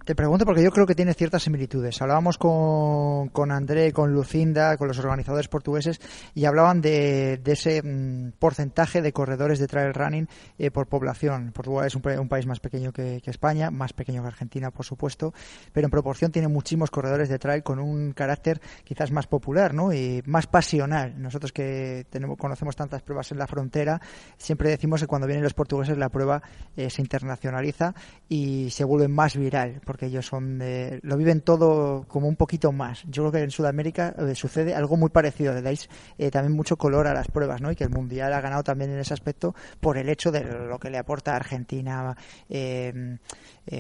Te 0.10 0.15
pregunto 0.15 0.43
porque 0.43 0.63
yo 0.63 0.72
creo 0.72 0.88
que 0.88 0.95
tiene 0.95 1.13
ciertas 1.13 1.43
similitudes. 1.43 2.02
Hablábamos 2.02 2.39
con, 2.39 3.30
con 3.30 3.52
André, 3.52 3.93
con 3.93 4.12
Lucinda, 4.12 4.76
con 4.76 4.88
los 4.88 4.98
organizadores 4.98 5.48
portugueses 5.48 6.02
y 6.34 6.45
hablaban 6.45 6.82
de, 6.82 7.39
ese 7.45 7.84
mm, 7.84 8.32
porcentaje 8.39 9.04
de 9.04 9.13
corredores 9.13 9.60
de 9.60 9.67
trail 9.67 9.93
running 9.93 10.28
eh, 10.58 10.72
por 10.72 10.88
población. 10.88 11.52
Portugal 11.52 11.86
es 11.86 11.93
un, 11.93 12.02
pa- 12.02 12.19
un 12.19 12.28
país 12.28 12.48
más 12.48 12.60
pequeño 12.60 12.91
que, 12.91 13.22
España, 13.24 13.69
más 13.69 13.93
pequeño 13.93 14.24
que 14.24 14.30
Argentina, 14.30 14.72
por 14.72 14.84
supuesto, 14.84 15.32
pero 15.74 15.86
en 15.86 15.91
proporción 15.91 16.32
tiene 16.32 16.48
muchísimos 16.48 16.89
corredores 16.89 17.30
de 17.30 17.38
trail 17.38 17.62
con 17.62 17.78
un 17.78 18.12
carácter 18.13 18.60
quizás 18.84 19.12
más 19.12 19.28
popular 19.28 19.76
¿no? 19.76 19.93
y 19.93 20.24
más 20.26 20.48
pasional. 20.48 21.22
Nosotros 21.22 21.52
que 21.54 22.08
tenemos, 22.10 22.36
conocemos 22.39 22.76
tantas 22.76 23.04
pruebas 23.04 23.32
en 23.32 23.38
la 23.38 23.45
frontera, 23.45 24.02
siempre 24.39 24.72
decimos 24.72 25.02
que 25.02 25.06
cuando 25.08 25.28
vienen 25.28 25.43
los 25.43 25.54
portugueses 25.54 26.00
la 26.00 26.10
prueba 26.10 26.41
eh, 26.76 26.89
se 26.89 27.04
internacionaliza 27.04 27.93
y 28.28 28.72
se 28.72 28.84
vuelve 28.84 29.08
más 29.08 29.38
viral, 29.38 29.82
ellos 30.08 30.26
son 30.26 30.60
de- 30.60 31.00
lo 31.04 31.18
viven 31.18 31.42
todo 31.42 32.06
como 32.08 32.28
un 32.28 32.36
poquito 32.36 32.72
más. 32.72 33.04
Yo 33.08 33.24
creo 33.24 33.32
que 33.32 33.44
en 33.44 33.52
Sudamérica 33.52 34.16
eh, 34.18 34.36
sucede 34.36 34.74
algo 34.76 34.98
muy 34.98 35.10
parecido, 35.10 35.54
le 35.54 35.62
dais 35.62 35.90
eh, 36.18 36.30
también 36.32 36.56
mucho 36.56 36.78
color 36.78 37.08
a 37.08 37.14
las 37.14 37.28
pruebas, 37.28 37.62
¿no? 37.62 37.72
Y 37.72 37.76
que 37.76 37.84
el 37.84 37.90
Mundial 37.90 38.34
ha 38.34 38.42
ganado 38.42 38.64
también 38.64 38.92
en 38.92 39.00
ese 39.00 39.14
aspecto 39.14 39.54
por 39.80 39.98
el 39.98 40.10
hecho 40.10 40.32
de 40.32 40.44
lo 40.44 40.78
que 40.80 40.90
le 40.90 40.98
aporta 40.98 41.36
Argentina, 41.36 42.16
eh, 42.50 43.18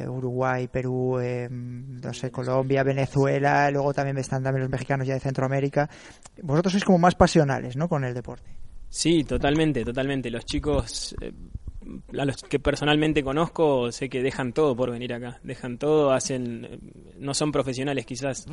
Uruguay, 0.07 0.67
Perú, 0.67 1.19
no 1.49 2.13
sé, 2.13 2.31
Colombia, 2.31 2.83
Venezuela, 2.83 3.69
luego 3.71 3.93
también 3.93 4.17
están 4.17 4.43
también 4.43 4.61
los 4.63 4.71
mexicanos 4.71 5.07
ya 5.07 5.15
de 5.15 5.19
Centroamérica. 5.19 5.89
Vosotros 6.41 6.73
sois 6.73 6.85
como 6.85 6.97
más 6.99 7.15
pasionales, 7.15 7.75
¿no? 7.75 7.87
Con 7.89 8.03
el 8.03 8.13
deporte. 8.13 8.49
Sí, 8.89 9.23
totalmente, 9.23 9.83
totalmente. 9.83 10.29
Los 10.31 10.45
chicos, 10.45 11.15
a 12.17 12.25
los 12.25 12.37
que 12.43 12.59
personalmente 12.59 13.23
conozco, 13.23 13.91
sé 13.91 14.09
que 14.09 14.21
dejan 14.21 14.53
todo 14.53 14.75
por 14.75 14.91
venir 14.91 15.13
acá. 15.13 15.39
Dejan 15.43 15.77
todo, 15.77 16.11
hacen, 16.11 16.79
no 17.17 17.33
son 17.33 17.51
profesionales 17.51 18.05
quizás 18.05 18.45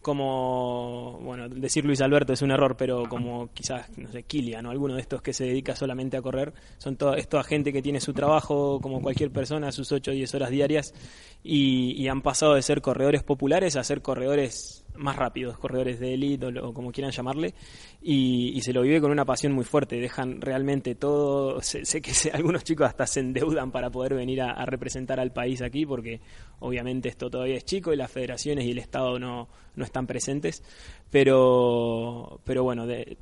como, 0.00 1.18
bueno, 1.22 1.48
decir 1.48 1.84
Luis 1.84 2.00
Alberto 2.00 2.32
es 2.32 2.42
un 2.42 2.50
error, 2.50 2.76
pero 2.76 3.08
como 3.08 3.52
quizás, 3.52 3.88
no 3.96 4.10
sé, 4.10 4.24
Kilian 4.24 4.66
o 4.66 4.70
alguno 4.70 4.94
de 4.94 5.00
estos 5.00 5.22
que 5.22 5.32
se 5.32 5.44
dedica 5.44 5.76
solamente 5.76 6.16
a 6.16 6.22
correr, 6.22 6.52
son 6.78 6.96
todo, 6.96 7.14
es 7.14 7.28
toda 7.28 7.44
gente 7.44 7.72
que 7.72 7.82
tiene 7.82 8.00
su 8.00 8.12
trabajo 8.12 8.80
como 8.80 9.00
cualquier 9.00 9.30
persona, 9.30 9.70
sus 9.72 9.92
8 9.92 10.10
o 10.10 10.14
10 10.14 10.34
horas 10.34 10.50
diarias, 10.50 10.94
y, 11.42 11.92
y 11.92 12.08
han 12.08 12.22
pasado 12.22 12.54
de 12.54 12.62
ser 12.62 12.82
corredores 12.82 13.22
populares 13.22 13.76
a 13.76 13.84
ser 13.84 14.02
corredores 14.02 14.81
más 14.96 15.16
rápidos, 15.16 15.58
corredores 15.58 15.98
de 16.00 16.14
élite 16.14 16.46
o, 16.60 16.72
como 16.74 16.92
quieran 16.92 17.12
llamarle, 17.12 17.54
y, 18.02 18.60
se 18.62 18.72
lo 18.72 18.82
vive 18.82 19.00
con 19.00 19.10
una 19.10 19.24
pasión 19.24 19.52
muy 19.52 19.64
fuerte, 19.64 19.96
dejan 20.00 20.40
realmente 20.40 20.94
todo, 20.94 21.60
sé, 21.62 21.84
sé 21.84 22.00
que 22.02 22.12
se- 22.14 22.30
algunos 22.32 22.64
chicos 22.64 22.86
hasta 22.86 23.06
se 23.06 23.20
endeudan 23.20 23.70
para 23.70 23.90
poder 23.90 24.14
venir 24.14 24.42
a, 24.42 24.52
a 24.52 24.66
representar 24.66 25.18
al 25.20 25.32
país 25.32 25.62
aquí, 25.62 25.86
porque 25.86 26.20
obviamente 26.60 27.08
esto 27.08 27.30
todavía 27.30 27.56
es 27.56 27.64
chico 27.64 27.92
y 27.92 27.96
las 27.96 28.10
federaciones 28.10 28.64
y 28.66 28.70
el 28.72 28.78
Estado 28.78 29.18
no, 29.18 29.48
no 29.76 29.84
están 29.84 30.06
presentes, 30.06 30.62
pero, 31.10 32.40
pero 32.44 32.62
bueno, 32.64 32.86
de- 32.86 33.16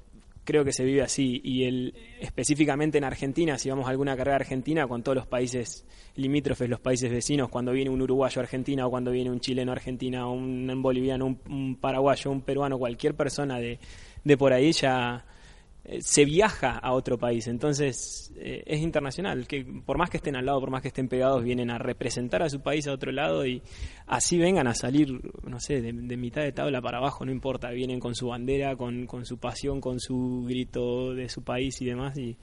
creo 0.50 0.64
que 0.64 0.72
se 0.72 0.84
vive 0.84 1.02
así. 1.02 1.40
Y 1.44 1.62
el 1.62 1.94
específicamente 2.18 2.98
en 2.98 3.04
Argentina 3.04 3.56
si 3.56 3.70
vamos 3.70 3.86
a 3.86 3.90
alguna 3.90 4.16
carrera 4.16 4.36
argentina 4.36 4.88
con 4.88 5.04
todos 5.04 5.14
los 5.14 5.26
países 5.28 5.86
limítrofes 6.16 6.68
los 6.68 6.80
países 6.80 7.08
vecinos 7.08 7.48
cuando 7.48 7.70
viene 7.70 7.88
un 7.88 8.02
uruguayo 8.02 8.40
a 8.40 8.42
Argentina 8.42 8.84
o 8.84 8.90
cuando 8.90 9.12
viene 9.12 9.30
un 9.30 9.38
chileno 9.38 9.70
a 9.70 9.76
Argentina 9.76 10.26
o 10.26 10.32
un 10.32 10.82
boliviano 10.82 11.24
un, 11.24 11.40
un 11.48 11.76
paraguayo 11.76 12.32
un 12.32 12.42
peruano 12.42 12.78
cualquier 12.78 13.14
persona 13.14 13.60
de, 13.60 13.78
de 14.24 14.36
por 14.36 14.52
ahí 14.52 14.72
ya 14.72 15.24
se 16.00 16.24
viaja 16.24 16.78
a 16.78 16.92
otro 16.92 17.18
país. 17.18 17.48
Entonces 17.48 18.32
eh, 18.36 18.62
es 18.66 18.80
internacional 18.80 19.46
que 19.46 19.64
por 19.84 19.98
más 19.98 20.10
que 20.10 20.18
estén 20.18 20.36
al 20.36 20.46
lado 20.46 20.60
por 20.60 20.70
más 20.70 20.82
que 20.82 20.88
estén 20.88 21.08
pegados 21.08 21.42
vienen 21.42 21.70
a 21.70 21.78
representar 21.78 22.42
a 22.42 22.48
su 22.48 22.60
país 22.60 22.86
a 22.86 22.92
otro 22.92 23.10
lado 23.12 23.44
y 23.44 23.62
así 24.06 24.38
vengan 24.38 24.66
a 24.66 24.74
salir 24.74 25.20
no 25.42 25.58
sé 25.60 25.80
de, 25.80 25.92
mitad 25.92 26.42
de 26.42 26.52
tabla 26.52 26.80
para 26.80 26.98
abajo 26.98 27.24
no 27.24 27.32
importa 27.32 27.70
vienen 27.70 27.98
con 27.98 28.14
su 28.14 28.28
bandera 28.28 28.76
con, 28.76 29.06
con 29.06 29.24
su 29.24 29.38
pasión 29.38 29.80
con 29.80 29.98
su 30.00 30.44
grito 30.46 31.14
de 31.14 31.28
su 31.28 31.42
país 31.42 31.80
y 31.82 31.86
demás 31.86 32.16
y 32.16 32.36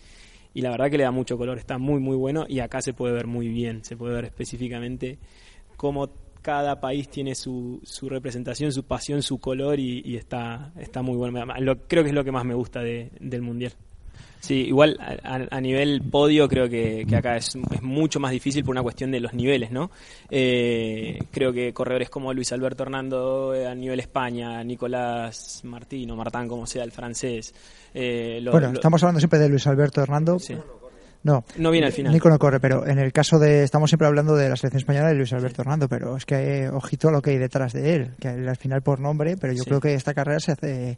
la 0.61 0.71
verdad 0.71 0.89
que 0.89 0.97
le 0.97 1.03
da 1.03 1.11
mucho 1.11 1.37
color 1.37 1.57
está 1.57 1.77
muy 1.77 1.99
muy 1.99 2.15
bueno 2.15 2.45
y 2.47 2.59
acá 2.59 2.81
se 2.81 2.93
puede 2.93 3.13
ver 3.13 3.27
muy 3.27 3.47
bien 3.47 3.83
se 3.83 3.95
puede 3.95 4.15
ver 4.15 4.25
específicamente 4.25 5.19
cómo 5.77 6.09
cada 6.47 6.79
país 6.79 7.09
tiene 7.09 7.35
su, 7.35 7.81
su 7.83 8.07
representación, 8.07 8.71
su 8.71 8.83
pasión, 8.83 9.21
su 9.21 9.37
color 9.37 9.77
y, 9.81 10.01
y 10.05 10.15
está, 10.15 10.71
está 10.79 11.01
muy 11.01 11.17
bueno. 11.17 11.43
Lo- 11.59 11.77
creo 11.89 12.03
que 12.03 12.09
es 12.11 12.15
lo 12.15 12.23
que 12.23 12.31
más 12.31 12.45
me 12.45 12.53
gusta 12.53 12.79
de- 12.81 13.09
del 13.19 13.41
Mundial. 13.41 13.73
Sí, 14.39 14.67
igual 14.67 14.97
a, 15.23 15.59
nivel 15.59 16.01
podio 16.03 16.47
creo 16.47 16.69
que, 16.69 17.05
que 17.09 17.15
acá 17.17 17.35
es, 17.35 17.57
es 17.73 17.81
mucho 17.81 18.19
más 18.21 18.31
difícil 18.31 18.63
por 18.63 18.71
una 18.71 18.83
cuestión 18.83 19.11
de 19.11 19.19
los 19.19 19.33
niveles, 19.33 19.71
¿no? 19.71 19.89
Eh, 20.29 21.19
creo 21.31 21.51
que 21.51 21.73
corredores 21.73 22.09
como 22.09 22.31
Luis 22.33 22.53
Alberto 22.53 22.83
Hernando 22.83 23.53
eh, 23.53 23.67
a 23.67 23.75
nivel 23.75 23.99
España, 23.99 24.63
Nicolás 24.63 25.61
Martín 25.65 26.11
o 26.11 26.15
Martán, 26.15 26.47
como 26.47 26.65
sea 26.65 26.83
el 26.85 26.91
francés. 26.93 27.53
eh, 27.93 28.39
lo- 28.41 28.51
bueno, 28.51 28.67
lo- 28.67 28.73
estamos 28.75 29.03
hablando 29.03 29.19
siempre 29.19 29.39
de 29.39 29.49
Luis 29.49 29.67
Alberto 29.67 30.01
Hernando. 30.01 30.39
Sí. 30.39 30.55
No, 31.27 31.43
No 31.57 31.71
viene 31.71 31.87
al 31.87 31.93
final. 31.93 32.13
Nico 32.13 32.29
no 32.29 32.39
corre, 32.39 32.59
pero 32.59 32.87
en 32.87 32.99
el 32.99 33.11
caso 33.11 33.37
de. 33.37 33.63
Estamos 33.63 33.89
siempre 33.89 34.07
hablando 34.07 34.35
de 34.35 34.47
la 34.49 34.55
selección 34.55 34.79
española 34.79 35.09
de 35.09 35.15
Luis 35.15 35.33
Alberto 35.33 35.61
Hernando, 35.61 35.89
pero 35.89 36.15
es 36.15 36.25
que 36.25 36.63
eh, 36.63 36.69
ojito 36.69 37.09
a 37.09 37.11
lo 37.11 37.21
que 37.21 37.31
hay 37.31 37.37
detrás 37.37 37.73
de 37.73 37.93
él, 37.95 38.15
que 38.19 38.29
al 38.29 38.55
final 38.55 38.81
por 38.81 38.99
nombre, 39.01 39.35
pero 39.37 39.51
yo 39.53 39.63
Sí. 39.63 39.65
creo 39.69 39.81
que 39.81 39.93
esta 39.93 40.13
carrera 40.13 40.39
se 40.39 40.53
hace 40.53 40.97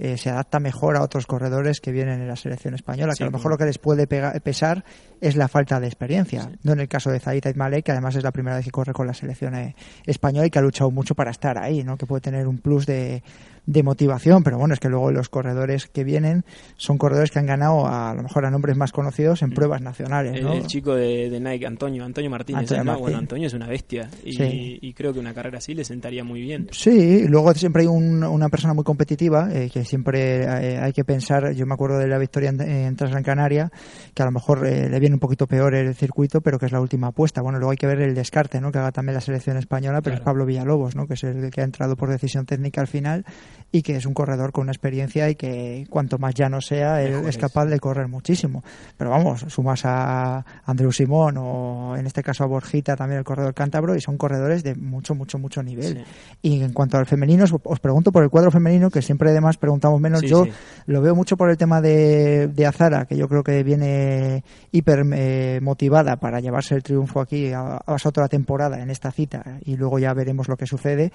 eh, 0.00 0.16
se 0.16 0.30
adapta 0.30 0.60
mejor 0.60 0.96
a 0.96 1.02
otros 1.02 1.26
corredores 1.26 1.80
que 1.80 1.90
vienen 1.92 2.20
en 2.20 2.28
la 2.28 2.36
selección 2.36 2.74
española, 2.74 3.12
Sí, 3.14 3.18
que 3.18 3.24
a 3.24 3.26
lo 3.26 3.32
mejor 3.32 3.50
lo 3.50 3.58
que 3.58 3.64
les 3.64 3.78
puede 3.78 4.06
pega- 4.08 4.32
pesar 4.40 4.84
es 5.20 5.34
la 5.36 5.48
falta 5.48 5.80
de 5.80 5.86
experiencia. 5.88 6.50
No 6.62 6.72
en 6.72 6.80
el 6.80 6.88
caso 6.88 7.10
de 7.10 7.18
Zaid 7.20 7.44
Malek, 7.56 7.84
que 7.84 7.92
además 7.92 8.14
es 8.14 8.22
la 8.22 8.30
primera 8.30 8.56
vez 8.56 8.64
que 8.64 8.70
corre 8.70 8.92
con 8.92 9.06
la 9.08 9.14
selección 9.14 9.54
eh, 9.56 9.74
española 10.06 10.46
y 10.46 10.50
que 10.50 10.58
ha 10.58 10.62
luchado 10.62 10.90
mucho 10.90 11.14
para 11.16 11.30
estar 11.32 11.58
ahí, 11.58 11.82
¿no? 11.84 11.96
Que 11.96 12.06
puede 12.06 12.20
tener 12.20 12.46
un 12.46 12.58
plus 12.58 12.86
de, 12.86 13.22
de 13.66 13.82
motivación, 13.82 14.44
pero 14.44 14.56
bueno, 14.58 14.72
es 14.74 14.78
que 14.80 14.88
luego 14.88 15.10
los 15.10 15.28
corredores 15.28 15.86
que 15.88 16.04
vienen 16.04 16.44
son 16.76 16.96
corredores 16.96 17.32
que 17.32 17.40
han 17.40 17.46
ganado 17.46 17.84
a, 17.86 18.10
a 18.10 18.14
lo 18.14 18.22
mejor 18.22 18.46
a 18.46 18.50
nombres 18.52 18.76
más 18.76 18.92
conocidos 18.92 19.42
en 19.42 19.50
pruebas 19.50 19.67
nacionales, 19.80 20.34
El, 20.36 20.44
¿no? 20.44 20.52
el 20.54 20.66
chico 20.66 20.94
de, 20.94 21.28
de 21.30 21.40
Nike, 21.40 21.66
Antonio, 21.66 22.04
Antonio 22.04 22.30
Martínez, 22.30 22.60
Antonio. 22.62 22.84
Martín. 22.84 23.02
Bueno, 23.02 23.18
Antonio 23.18 23.46
es 23.46 23.54
una 23.54 23.66
bestia 23.66 24.08
y, 24.24 24.32
Sí. 24.32 24.78
y 24.80 24.92
creo 24.94 25.12
que 25.12 25.20
una 25.20 25.34
carrera 25.34 25.58
así 25.58 25.74
le 25.74 25.84
sentaría 25.84 26.24
muy 26.24 26.40
bien. 26.40 26.68
Sí, 26.72 27.26
luego 27.28 27.52
siempre 27.54 27.82
hay 27.82 27.88
un- 27.88 28.24
una 28.24 28.48
persona 28.48 28.74
muy 28.74 28.84
competitiva 28.84 29.48
eh, 29.52 29.70
que 29.72 29.84
siempre 29.84 30.42
eh, 30.44 30.78
hay 30.78 30.92
que 30.92 31.04
pensar. 31.04 31.52
Yo 31.52 31.66
me 31.66 31.74
acuerdo 31.74 31.98
de 31.98 32.08
la 32.08 32.18
victoria 32.18 32.50
en, 32.50 32.60
en 32.60 32.96
Transgran 32.96 33.22
Canaria, 33.22 33.70
que 34.14 34.22
a 34.22 34.26
lo 34.26 34.32
mejor 34.32 34.66
eh, 34.66 34.88
le 34.88 34.98
viene 35.00 35.14
un 35.16 35.20
poquito 35.20 35.46
peor 35.46 35.74
el 35.74 35.94
circuito, 35.94 36.40
pero 36.40 36.58
que 36.58 36.66
es 36.66 36.72
la 36.72 36.80
última 36.80 37.08
apuesta. 37.08 37.42
Bueno, 37.42 37.58
luego 37.58 37.70
hay 37.72 37.76
que 37.76 37.86
ver 37.86 38.00
el 38.00 38.14
descarte, 38.14 38.60
¿no? 38.60 38.72
Que 38.72 38.78
haga 38.78 38.92
también 38.92 39.14
la 39.14 39.20
selección 39.20 39.56
española, 39.56 40.00
pero 40.02 40.16
es 40.16 40.22
Pablo 40.22 40.46
Villalobos, 40.46 40.96
¿no? 40.96 41.06
Que 41.06 41.14
es 41.14 41.24
el 41.24 41.50
que 41.50 41.60
ha 41.60 41.64
entrado 41.64 41.96
por 41.96 42.08
decisión 42.10 42.46
técnica 42.46 42.80
al 42.80 42.86
final 42.86 43.24
y 43.72 43.82
que 43.82 43.96
es 43.96 44.06
un 44.06 44.14
corredor 44.14 44.52
con 44.52 44.62
una 44.62 44.72
experiencia 44.72 45.28
y 45.28 45.34
que 45.34 45.86
cuanto 45.90 46.18
más 46.18 46.34
llano 46.34 46.60
sea, 46.60 47.02
él 47.02 47.12
Mejor 47.12 47.28
es. 47.28 47.38
capaz 47.38 47.66
de 47.66 47.78
correr 47.80 48.08
muchísimo. 48.08 48.62
Pero 48.96 49.10
vamos, 49.10 49.44
sumas 49.58 49.84
a 49.84 50.44
Andreu 50.66 50.92
Simón 50.92 51.34
o 51.36 51.96
en 51.96 52.06
este 52.06 52.22
caso 52.22 52.44
a 52.44 52.46
Borjita, 52.46 52.94
también 52.94 53.18
el 53.18 53.24
corredor 53.24 53.54
cántabro, 53.54 53.96
y 53.96 54.00
son 54.00 54.16
corredores 54.16 54.62
de 54.62 54.76
mucho, 54.76 55.16
mucho, 55.16 55.36
mucho 55.36 55.64
nivel. 55.64 56.04
Y 56.40 56.62
en 56.62 56.72
cuanto 56.72 56.96
al 56.96 57.06
femenino, 57.06 57.42
os, 57.42 57.52
os 57.64 57.80
pregunto 57.80 58.12
por 58.12 58.22
el 58.22 58.30
cuadro 58.30 58.52
femenino, 58.52 58.88
que 58.88 59.02
siempre 59.02 59.30
además 59.30 59.56
preguntamos 59.56 60.00
menos. 60.00 60.20
Sí, 60.20 60.28
yo 60.28 60.44
sí. 60.44 60.52
lo 60.86 61.02
veo 61.02 61.16
mucho 61.16 61.36
por 61.36 61.50
el 61.50 61.56
tema 61.56 61.80
de, 61.80 62.46
de 62.46 62.66
Azara, 62.66 63.06
que 63.06 63.16
yo 63.16 63.28
creo 63.28 63.42
que 63.42 63.64
viene 63.64 64.44
hiper 64.70 65.04
eh, 65.12 65.58
motivada 65.60 66.18
para 66.18 66.38
llevarse 66.38 66.76
el 66.76 66.84
triunfo 66.84 67.20
aquí 67.20 67.52
a, 67.52 67.78
a 67.84 67.96
la 68.14 68.28
temporada 68.28 68.80
en 68.80 68.90
esta 68.90 69.10
cita 69.10 69.58
y 69.64 69.76
luego 69.76 69.98
ya 69.98 70.14
veremos 70.14 70.46
lo 70.48 70.56
que 70.56 70.66
sucede. 70.66 71.10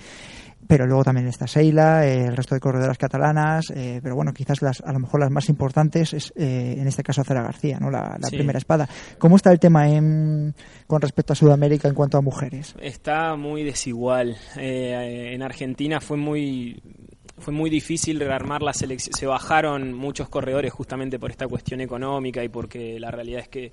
Pero 0.67 0.85
luego 0.85 1.03
también 1.03 1.27
está 1.27 1.45
Seila, 1.47 2.05
eh, 2.05 2.25
el 2.25 2.37
resto 2.37 2.55
de 2.55 2.61
corredoras 2.61 2.97
catalanas, 2.97 3.65
eh, 3.75 3.99
pero 4.01 4.15
bueno, 4.15 4.31
quizás 4.33 4.61
las, 4.61 4.81
a 4.81 4.93
lo 4.93 4.99
mejor 4.99 5.19
las 5.19 5.29
más 5.29 5.49
importantes 5.49 6.13
es 6.13 6.33
eh, 6.35 6.75
en 6.77 6.87
este 6.87 7.03
caso 7.03 7.21
Azara 7.21 7.43
García, 7.43 7.79
¿no? 7.79 7.89
la, 7.89 8.17
la 8.23 8.29
Sí. 8.29 8.35
primera 8.37 8.57
espada. 8.57 8.89
¿Cómo 9.19 9.35
está 9.35 9.51
el 9.51 9.59
tema 9.59 9.89
en, 9.89 10.55
con 10.87 11.01
respecto 11.01 11.33
a 11.33 11.35
Sudamérica 11.35 11.87
en 11.87 11.93
cuanto 11.93 12.17
a 12.17 12.21
mujeres? 12.21 12.73
Está 12.81 13.35
muy 13.35 13.63
desigual. 13.63 14.35
Eh, 14.57 15.31
en 15.33 15.41
Argentina 15.43 16.01
fue 16.01 16.17
muy 16.17 16.81
fue 17.37 17.53
muy 17.53 17.69
difícil 17.69 18.19
rearmar 18.19 18.61
la 18.61 18.73
selección. 18.73 19.13
Se 19.15 19.25
bajaron 19.25 19.93
muchos 19.93 20.29
corredores 20.29 20.71
justamente 20.71 21.17
por 21.19 21.31
esta 21.31 21.47
cuestión 21.47 21.81
económica 21.81 22.43
y 22.43 22.49
porque 22.49 22.99
la 22.99 23.09
realidad 23.11 23.41
es 23.41 23.47
que 23.47 23.71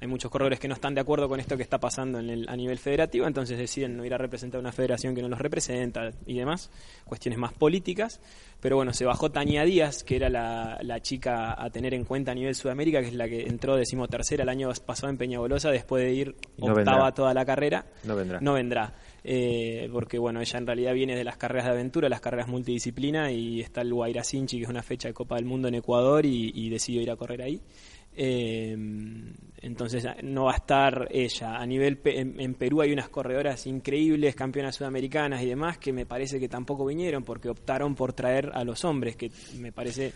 hay 0.00 0.08
muchos 0.08 0.30
corredores 0.32 0.58
que 0.58 0.66
no 0.66 0.74
están 0.74 0.94
de 0.94 1.00
acuerdo 1.00 1.28
con 1.28 1.38
esto 1.38 1.56
que 1.56 1.62
está 1.62 1.78
pasando 1.78 2.18
en 2.18 2.28
el- 2.30 2.48
a 2.48 2.56
nivel 2.56 2.78
federativo, 2.78 3.26
entonces 3.26 3.56
deciden 3.56 3.96
no 3.96 4.04
ir 4.04 4.12
a 4.14 4.18
representar 4.18 4.58
una 4.60 4.72
federación 4.72 5.14
que 5.14 5.22
no 5.22 5.28
los 5.28 5.38
representa 5.38 6.10
y 6.26 6.34
demás, 6.38 6.70
cuestiones 7.04 7.38
más 7.38 7.52
políticas. 7.52 8.20
Pero 8.60 8.76
bueno, 8.76 8.92
se 8.94 9.04
bajó 9.04 9.30
Tania 9.30 9.62
Díaz, 9.64 10.02
que 10.02 10.16
era 10.16 10.28
la, 10.28 10.78
la 10.82 11.00
chica 11.00 11.54
a 11.62 11.70
tener 11.70 11.94
en 11.94 12.04
cuenta 12.04 12.32
a 12.32 12.34
nivel 12.34 12.54
Sudamérica, 12.54 13.00
que 13.00 13.08
es 13.08 13.14
la 13.14 13.28
que 13.28 13.42
entró 13.42 13.76
decimotercera 13.76 14.42
el 14.42 14.48
año 14.48 14.70
pasado 14.86 15.10
en 15.10 15.18
Peñagolosa 15.18 15.70
después 15.70 16.02
de 16.02 16.12
ir 16.12 16.34
no 16.58 16.66
octava 16.92 17.12
toda 17.14 17.34
la 17.34 17.44
carrera. 17.44 17.84
No 18.04 18.16
vendrá. 18.16 18.40
No 18.40 18.54
vendrá. 18.54 18.94
Eh, 19.24 19.88
porque 19.92 20.18
bueno, 20.18 20.40
ella 20.40 20.58
en 20.58 20.66
realidad 20.66 20.94
viene 20.94 21.16
de 21.16 21.24
las 21.24 21.36
carreras 21.36 21.66
de 21.66 21.72
aventura, 21.72 22.08
las 22.08 22.20
carreras 22.20 22.48
multidisciplina 22.48 23.30
y 23.30 23.60
está 23.60 23.82
el 23.82 23.94
Guaira 23.94 24.24
Sinchi, 24.24 24.58
que 24.58 24.64
es 24.64 24.68
una 24.68 24.82
fecha 24.82 25.08
de 25.08 25.14
Copa 25.14 25.36
del 25.36 25.44
Mundo 25.44 25.68
en 25.68 25.76
Ecuador 25.76 26.26
y, 26.26 26.68
decidió 26.70 27.02
ir 27.02 27.10
a 27.10 27.16
correr 27.16 27.42
ahí. 27.42 27.60
Eh, 28.14 28.76
entonces 29.58 30.06
no 30.22 30.44
va 30.44 30.52
a 30.52 30.56
estar 30.56 31.08
ella. 31.10 31.56
A 31.56 31.66
nivel 31.66 32.00
en, 32.04 32.40
en 32.40 32.54
Perú 32.54 32.80
hay 32.80 32.92
unas 32.92 33.08
corredoras 33.08 33.66
increíbles, 33.66 34.34
campeonas 34.34 34.74
sudamericanas 34.74 35.42
y 35.42 35.46
demás, 35.46 35.78
que 35.78 35.92
me 35.92 36.04
parece 36.04 36.40
que 36.40 36.48
tampoco 36.48 36.84
vinieron 36.84 37.22
porque 37.22 37.48
optaron 37.48 37.94
por 37.94 38.12
traer 38.12 38.50
a 38.54 38.64
los 38.64 38.84
hombres, 38.84 39.16
que 39.16 39.30
me 39.58 39.70
parece 39.70 40.12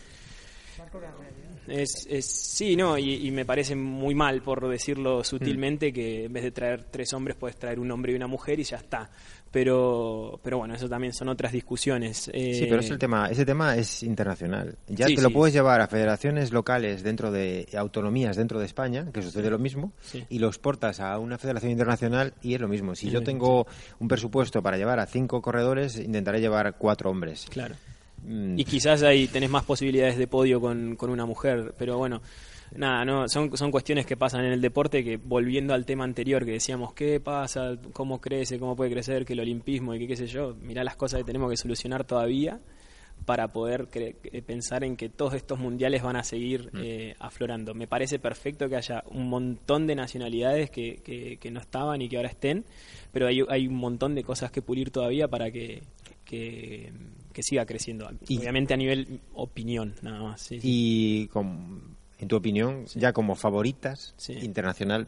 es, 1.68 2.07
es 2.11 2.24
sí, 2.26 2.76
no, 2.76 2.96
y, 2.98 3.26
y 3.26 3.31
me 3.31 3.44
parece 3.44 3.74
muy 3.76 4.14
mal, 4.14 4.42
por 4.42 4.68
decirlo 4.68 5.22
sutilmente, 5.24 5.92
que 5.92 6.24
en 6.24 6.33
vez 6.33 6.44
de 6.44 6.50
traer 6.50 6.85
tres 6.85 7.12
hombres 7.12 7.37
puedes 7.37 7.57
traer 7.57 7.79
un 7.79 7.90
hombre 7.90 8.12
y 8.12 8.16
una 8.16 8.26
mujer 8.26 8.59
y 8.61 8.64
ya 8.64 8.76
está. 8.76 9.11
Pero, 9.50 10.38
pero 10.42 10.59
bueno, 10.59 10.74
eso 10.74 10.87
también 10.88 11.14
son 11.14 11.29
otras 11.29 11.50
discusiones. 11.52 12.29
Eh, 12.35 12.55
Sí, 12.55 12.66
pero 12.68 12.81
es 12.81 12.90
el 12.90 12.98
tema, 12.98 13.29
ese 13.31 13.46
tema 13.46 13.74
es 13.76 14.02
internacional. 14.02 14.76
Ya 14.88 15.07
Sí, 15.07 15.14
te 15.16 15.22
lo 15.22 15.29
sí. 15.29 15.35
puedes 15.35 15.55
llevar 15.55 15.81
a 15.81 15.87
federaciones 15.87 16.52
locales 16.52 17.02
dentro 17.02 17.31
de 17.31 17.66
autonomías 17.74 18.37
dentro 18.37 18.59
de 18.59 18.66
España, 18.66 19.07
que 19.14 19.22
sucede 19.22 19.48
lo 19.48 19.59
mismo, 19.59 19.92
Sí. 20.02 20.24
y 20.29 20.40
lo 20.40 20.48
exportas 20.48 21.00
a 21.00 21.18
una 21.18 21.38
federación 21.38 21.70
internacional 21.72 22.35
y 22.42 22.55
es 22.55 22.61
lo 22.61 22.68
mismo. 22.68 22.94
Si 22.94 23.09
yo 23.09 23.22
tengo 23.22 23.66
un 23.98 24.09
presupuesto 24.09 24.62
para 24.62 24.76
llevar 24.76 25.00
a 25.00 25.07
cinco 25.07 25.40
corredores, 25.40 25.96
intentaré 25.96 26.40
llevar 26.40 26.74
cuatro 26.76 27.09
hombres. 27.11 27.46
Claro. 27.48 27.76
Mm, 28.27 28.59
Y 28.59 28.65
quizás 28.65 29.03
ahí 29.03 29.29
tenés 29.29 29.51
más 29.51 29.65
posibilidades 29.65 30.19
de 30.19 30.27
podio 30.27 30.61
con, 30.61 30.97
con 30.97 31.11
una 31.11 31.25
mujer, 31.27 31.75
pero 31.79 31.97
bueno, 31.97 32.21
nada, 32.75 33.05
no, 33.05 33.29
son, 33.29 33.57
son 33.57 33.71
cuestiones 33.71 34.05
que 34.05 34.17
pasan 34.17 34.45
en 34.45 34.53
el 34.53 34.61
deporte 34.61 35.05
que 35.05 35.17
volviendo 35.17 35.73
al 35.75 35.87
tema 35.87 36.03
anterior 36.05 36.45
que 36.45 36.51
decíamos, 36.53 36.93
¿qué 36.93 37.21
pasa? 37.21 37.77
¿Cómo 37.93 38.21
crece? 38.21 38.59
¿Cómo 38.59 38.75
puede 38.75 38.91
crecer? 38.91 39.25
Que 39.25 39.35
el 39.35 39.41
olimpismo 39.41 39.95
y 39.95 40.01
que 40.01 40.09
qué 40.09 40.17
sé 40.17 40.27
yo, 40.27 40.57
mirá 40.61 40.83
las 40.83 40.97
cosas 40.97 41.19
que 41.21 41.25
tenemos 41.25 41.51
que 41.51 41.57
solucionar 41.57 42.05
todavía 42.05 42.59
para 43.25 43.49
poder 43.53 43.89
cre- 43.89 44.17
eh, 44.25 44.43
pensar 44.43 44.85
en 44.85 44.95
que 44.97 45.09
todos 45.09 45.33
estos 45.35 45.59
mundiales 45.59 46.03
van 46.03 46.17
a 46.17 46.23
seguir 46.23 46.71
eh, 46.77 47.15
aflorando. 47.19 47.73
Me 47.75 47.87
parece 47.87 48.19
perfecto 48.19 48.69
que 48.69 48.77
haya 48.77 49.03
un 49.07 49.29
montón 49.29 49.87
de 49.87 49.95
nacionalidades 49.95 50.69
que, 50.71 50.97
que, 51.03 51.39
que 51.39 51.51
no 51.51 51.61
estaban 51.61 52.03
y 52.03 52.09
que 52.09 52.17
ahora 52.19 52.29
estén, 52.29 52.65
pero 53.12 53.27
hay, 53.29 53.41
hay 53.49 53.69
un 53.69 53.77
montón 53.77 54.15
de 54.15 54.23
cosas 54.23 54.51
que 54.51 54.61
pulir 54.61 54.91
todavía 54.91 55.29
para 55.29 55.51
que, 55.51 55.83
que, 56.27 56.93
que 57.37 57.42
siga 57.42 57.66
creciendo. 57.66 58.09
Y- 58.29 58.38
Obviamente 58.38 58.72
a 58.72 58.79
nivel 58.79 59.20
opinión, 59.35 59.94
nada 60.01 60.22
más. 60.22 60.40
sí, 60.40 60.59
sí. 60.59 60.66
Y 60.68 61.27
con- 61.29 61.94
en 62.18 62.29
tu 62.29 62.37
opinión, 62.37 62.87
ya 62.94 63.12
como 63.12 63.35
favoritas 63.35 64.14
internacional, 64.42 65.05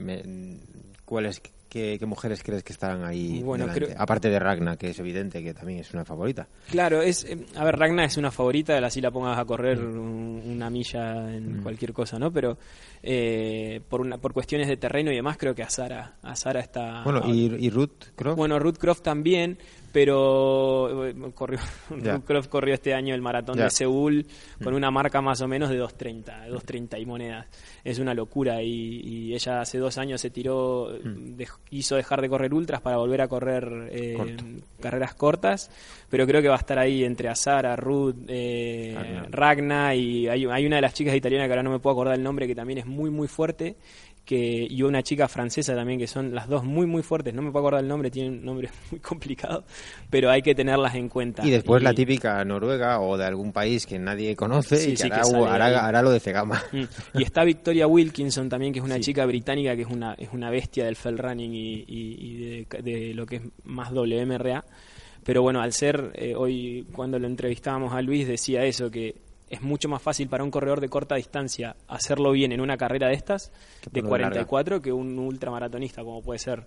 ¿cuáles, 1.06 1.40
qué, 1.70 1.96
qué 1.98 2.04
mujeres 2.04 2.42
crees 2.42 2.62
que 2.62 2.74
estarán 2.74 3.02
ahí? 3.02 3.42
Bueno, 3.42 3.64
delante? 3.64 3.86
creo- 3.86 3.96
Aparte 3.98 4.28
de 4.28 4.38
Ragna, 4.38 4.76
que 4.76 4.90
es 4.90 4.98
evidente 4.98 5.42
que 5.42 5.54
también 5.54 5.78
es 5.80 5.94
una 5.94 6.04
favorita. 6.04 6.48
Claro, 6.70 7.00
es, 7.00 7.24
eh, 7.24 7.46
a 7.56 7.64
ver, 7.64 7.76
Ragna 7.78 8.04
es 8.04 8.18
una 8.18 8.30
favorita, 8.30 8.76
así 8.84 9.00
la 9.00 9.10
pongas 9.10 9.38
a 9.38 9.44
correr 9.46 9.78
un- 9.78 10.42
una 10.44 10.68
milla 10.68 11.34
en 11.34 11.62
cualquier 11.62 11.94
cosa, 11.94 12.18
¿no? 12.18 12.30
Pero 12.30 12.58
eh, 13.02 13.80
por 13.88 14.00
una, 14.02 14.18
por 14.18 14.32
cuestiones 14.34 14.68
de 14.68 14.76
terreno 14.76 15.10
y 15.10 15.14
demás, 15.16 15.36
creo 15.38 15.54
que 15.54 15.62
Azara, 15.62 16.16
Azara 16.20 16.60
está... 16.60 17.02
Bueno, 17.04 17.22
y, 17.26 17.54
y 17.58 17.70
Ruth 17.70 18.04
Croft. 18.16 18.36
Bueno, 18.36 18.58
Ruth 18.58 18.76
Croft 18.76 19.02
también, 19.02 19.56
pero 19.92 21.06
eh, 21.06 21.14
corrió, 21.34 21.58
Croft 22.26 22.48
corrió 22.48 22.74
este 22.74 22.94
año 22.94 23.14
el 23.14 23.22
maratón 23.22 23.56
de 23.56 23.70
Seúl 23.70 24.26
con 24.62 24.74
una 24.74 24.90
marca 24.90 25.20
más 25.20 25.40
o 25.40 25.48
menos 25.48 25.70
de 25.70 25.80
2.30, 25.80 26.44
de 26.46 26.52
2.30 26.52 27.00
y 27.00 27.06
monedas. 27.06 27.46
Es 27.84 27.98
una 27.98 28.14
locura 28.14 28.62
y, 28.62 29.00
y 29.02 29.34
ella 29.34 29.60
hace 29.60 29.78
dos 29.78 29.98
años 29.98 30.20
se 30.20 30.30
tiró, 30.30 30.90
dej- 31.02 31.58
hizo 31.70 31.96
dejar 31.96 32.20
de 32.20 32.28
correr 32.28 32.52
ultras 32.52 32.80
para 32.80 32.96
volver 32.98 33.20
a 33.22 33.28
correr 33.28 33.88
eh, 33.92 34.16
carreras 34.80 35.14
cortas, 35.14 35.70
pero 36.10 36.26
creo 36.26 36.42
que 36.42 36.48
va 36.48 36.56
a 36.56 36.58
estar 36.58 36.78
ahí 36.78 37.04
entre 37.04 37.28
Azara, 37.28 37.76
Ruth, 37.76 38.16
eh, 38.28 38.94
Ragna. 38.96 39.26
Ragna 39.30 39.94
y 39.94 40.28
hay, 40.28 40.44
hay 40.46 40.66
una 40.66 40.76
de 40.76 40.82
las 40.82 40.94
chicas 40.94 41.14
italianas 41.14 41.46
que 41.48 41.52
ahora 41.52 41.62
no 41.62 41.70
me 41.70 41.78
puedo 41.78 41.92
acordar 41.94 42.14
el 42.14 42.22
nombre 42.22 42.46
que 42.46 42.54
también 42.54 42.78
es 42.80 42.86
muy 42.86 43.10
muy 43.10 43.28
fuerte 43.28 43.76
que 44.28 44.66
y 44.68 44.82
una 44.82 45.02
chica 45.02 45.26
francesa 45.26 45.74
también 45.74 45.98
que 45.98 46.06
son 46.06 46.34
las 46.34 46.48
dos 46.48 46.62
muy 46.62 46.84
muy 46.84 47.02
fuertes 47.02 47.32
no 47.32 47.40
me 47.40 47.50
puedo 47.50 47.64
acordar 47.66 47.82
el 47.82 47.88
nombre 47.88 48.10
tienen 48.10 48.34
un 48.40 48.44
nombre 48.44 48.68
muy 48.90 49.00
complicado 49.00 49.64
pero 50.10 50.30
hay 50.30 50.42
que 50.42 50.54
tenerlas 50.54 50.94
en 50.96 51.08
cuenta 51.08 51.46
Y 51.46 51.50
después 51.50 51.82
la 51.82 51.94
típica 51.94 52.44
noruega 52.44 53.00
o 53.00 53.16
de 53.16 53.24
algún 53.24 53.52
país 53.52 53.86
que 53.86 53.98
nadie 53.98 54.36
conoce 54.36 54.76
Sí, 54.76 54.88
y 54.88 54.90
que, 54.92 54.96
sí, 54.98 55.08
que 55.08 55.14
hará, 55.16 55.28
de 55.70 55.76
hará- 55.76 55.86
hará 55.86 56.02
lo 56.02 56.10
de 56.10 56.20
Cegama. 56.20 56.62
Mm. 56.72 57.18
Y 57.20 57.22
está 57.22 57.42
Victoria 57.44 57.86
Wilkinson 57.86 58.48
también, 58.50 58.72
que 58.74 58.80
es 58.80 58.84
una 58.84 58.96
Sí. 58.96 59.00
chica 59.00 59.24
británica 59.24 59.74
que 59.74 59.82
es 59.82 59.88
una, 59.88 60.12
es 60.14 60.28
una 60.32 60.50
bestia 60.50 60.84
del 60.84 60.96
fell 60.96 61.16
running 61.16 61.54
y, 61.54 61.84
y- 61.88 62.16
y 62.20 62.36
de, 62.66 62.82
de 62.82 63.14
lo 63.14 63.24
que 63.24 63.36
es 63.36 63.42
más 63.64 63.90
WMRA. 63.92 64.62
Pero 65.24 65.40
bueno, 65.42 65.60
al 65.62 65.72
ser, 65.72 66.10
eh, 66.14 66.34
hoy 66.36 66.86
cuando 66.92 67.18
lo 67.18 67.26
entrevistábamos 67.26 67.94
a 67.94 68.02
Luis 68.02 68.28
decía 68.28 68.64
eso, 68.64 68.90
que 68.90 69.14
es 69.50 69.62
mucho 69.62 69.88
más 69.88 70.02
fácil 70.02 70.28
para 70.28 70.44
un 70.44 70.50
corredor 70.50 70.80
de 70.80 70.88
corta 70.88 71.14
distancia 71.16 71.74
hacerlo 71.88 72.32
bien 72.32 72.52
en 72.52 72.60
una 72.60 72.76
carrera 72.76 73.08
de 73.08 73.14
estas, 73.14 73.52
de 73.90 74.02
por 74.02 74.10
lo 74.10 74.16
de 74.16 74.22
larga. 74.22 74.44
44, 74.46 74.80
que 74.82 74.92
un 74.92 75.18
ultramaratonista 75.18 76.02
como 76.02 76.22
puede 76.22 76.38
ser 76.38 76.66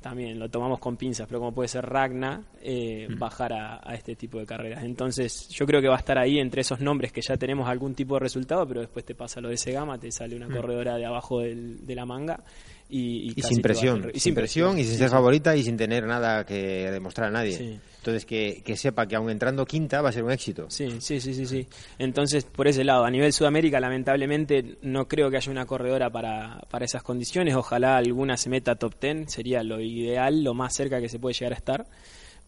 también 0.00 0.38
lo 0.38 0.48
tomamos 0.48 0.78
con 0.78 0.96
pinzas, 0.96 1.26
pero 1.26 1.40
como 1.40 1.52
puede 1.52 1.68
ser 1.68 1.84
Ragna, 1.84 2.42
eh, 2.62 3.06
Mm. 3.10 3.18
bajar 3.18 3.52
a, 3.52 3.80
a 3.84 3.94
este 3.94 4.16
tipo 4.16 4.38
de 4.38 4.46
carreras. 4.46 4.82
Entonces, 4.82 5.46
yo 5.50 5.66
creo 5.66 5.82
que 5.82 5.88
va 5.88 5.96
a 5.96 5.98
estar 5.98 6.16
ahí 6.16 6.38
entre 6.38 6.62
esos 6.62 6.80
nombres 6.80 7.12
que 7.12 7.20
ya 7.20 7.36
tenemos 7.36 7.68
algún 7.68 7.94
tipo 7.94 8.14
de 8.14 8.20
resultado, 8.20 8.66
pero 8.66 8.80
después 8.80 9.04
te 9.04 9.14
pasa 9.14 9.42
lo 9.42 9.50
de 9.50 9.58
Segama, 9.58 9.98
te 9.98 10.10
sale 10.10 10.36
una 10.36 10.48
Mm. 10.48 10.52
corredora 10.56 10.96
de 10.96 11.04
abajo 11.04 11.40
del- 11.40 11.84
de 11.86 11.94
la 11.94 12.06
manga 12.06 12.42
y, 12.90 13.32
Y 13.36 13.42
sin 13.42 13.62
presión, 13.62 14.02
re- 14.02 14.18
sin 14.18 14.34
presión 14.34 14.78
y 14.78 14.84
sin 14.84 14.96
ser 14.98 15.08
sí. 15.08 15.12
favorita 15.12 15.54
y 15.56 15.62
sin 15.62 15.76
tener 15.76 16.06
nada 16.06 16.44
que 16.44 16.90
demostrar 16.90 17.28
a 17.28 17.30
nadie. 17.30 17.56
Sí. 17.56 17.78
Entonces 17.98 18.24
que, 18.24 18.62
que 18.64 18.76
sepa 18.76 19.06
que 19.06 19.14
aun 19.16 19.28
entrando 19.30 19.66
quinta 19.66 20.00
va 20.00 20.08
a 20.08 20.12
ser 20.12 20.24
un 20.24 20.30
éxito. 20.32 20.66
Sí, 20.70 20.88
sí, 21.00 21.20
sí, 21.20 21.34
sí, 21.34 21.44
sí. 21.46 21.66
Entonces, 21.98 22.44
por 22.44 22.66
ese 22.66 22.82
lado, 22.82 23.04
a 23.04 23.10
nivel 23.10 23.32
Sudamérica, 23.32 23.78
lamentablemente, 23.78 24.76
no 24.82 25.06
creo 25.06 25.30
que 25.30 25.36
haya 25.36 25.52
una 25.52 25.66
corredora 25.66 26.08
para, 26.10 26.60
para 26.70 26.86
esas 26.86 27.02
condiciones. 27.02 27.54
Ojalá 27.54 27.96
alguna 27.98 28.36
se 28.38 28.48
meta 28.48 28.76
top 28.76 28.94
10, 29.00 29.30
sería 29.30 29.62
lo 29.62 29.80
ideal, 29.80 30.42
lo 30.42 30.54
más 30.54 30.74
cerca 30.74 30.98
que 31.00 31.08
se 31.10 31.18
puede 31.18 31.34
llegar 31.34 31.52
a 31.52 31.56
estar. 31.56 31.86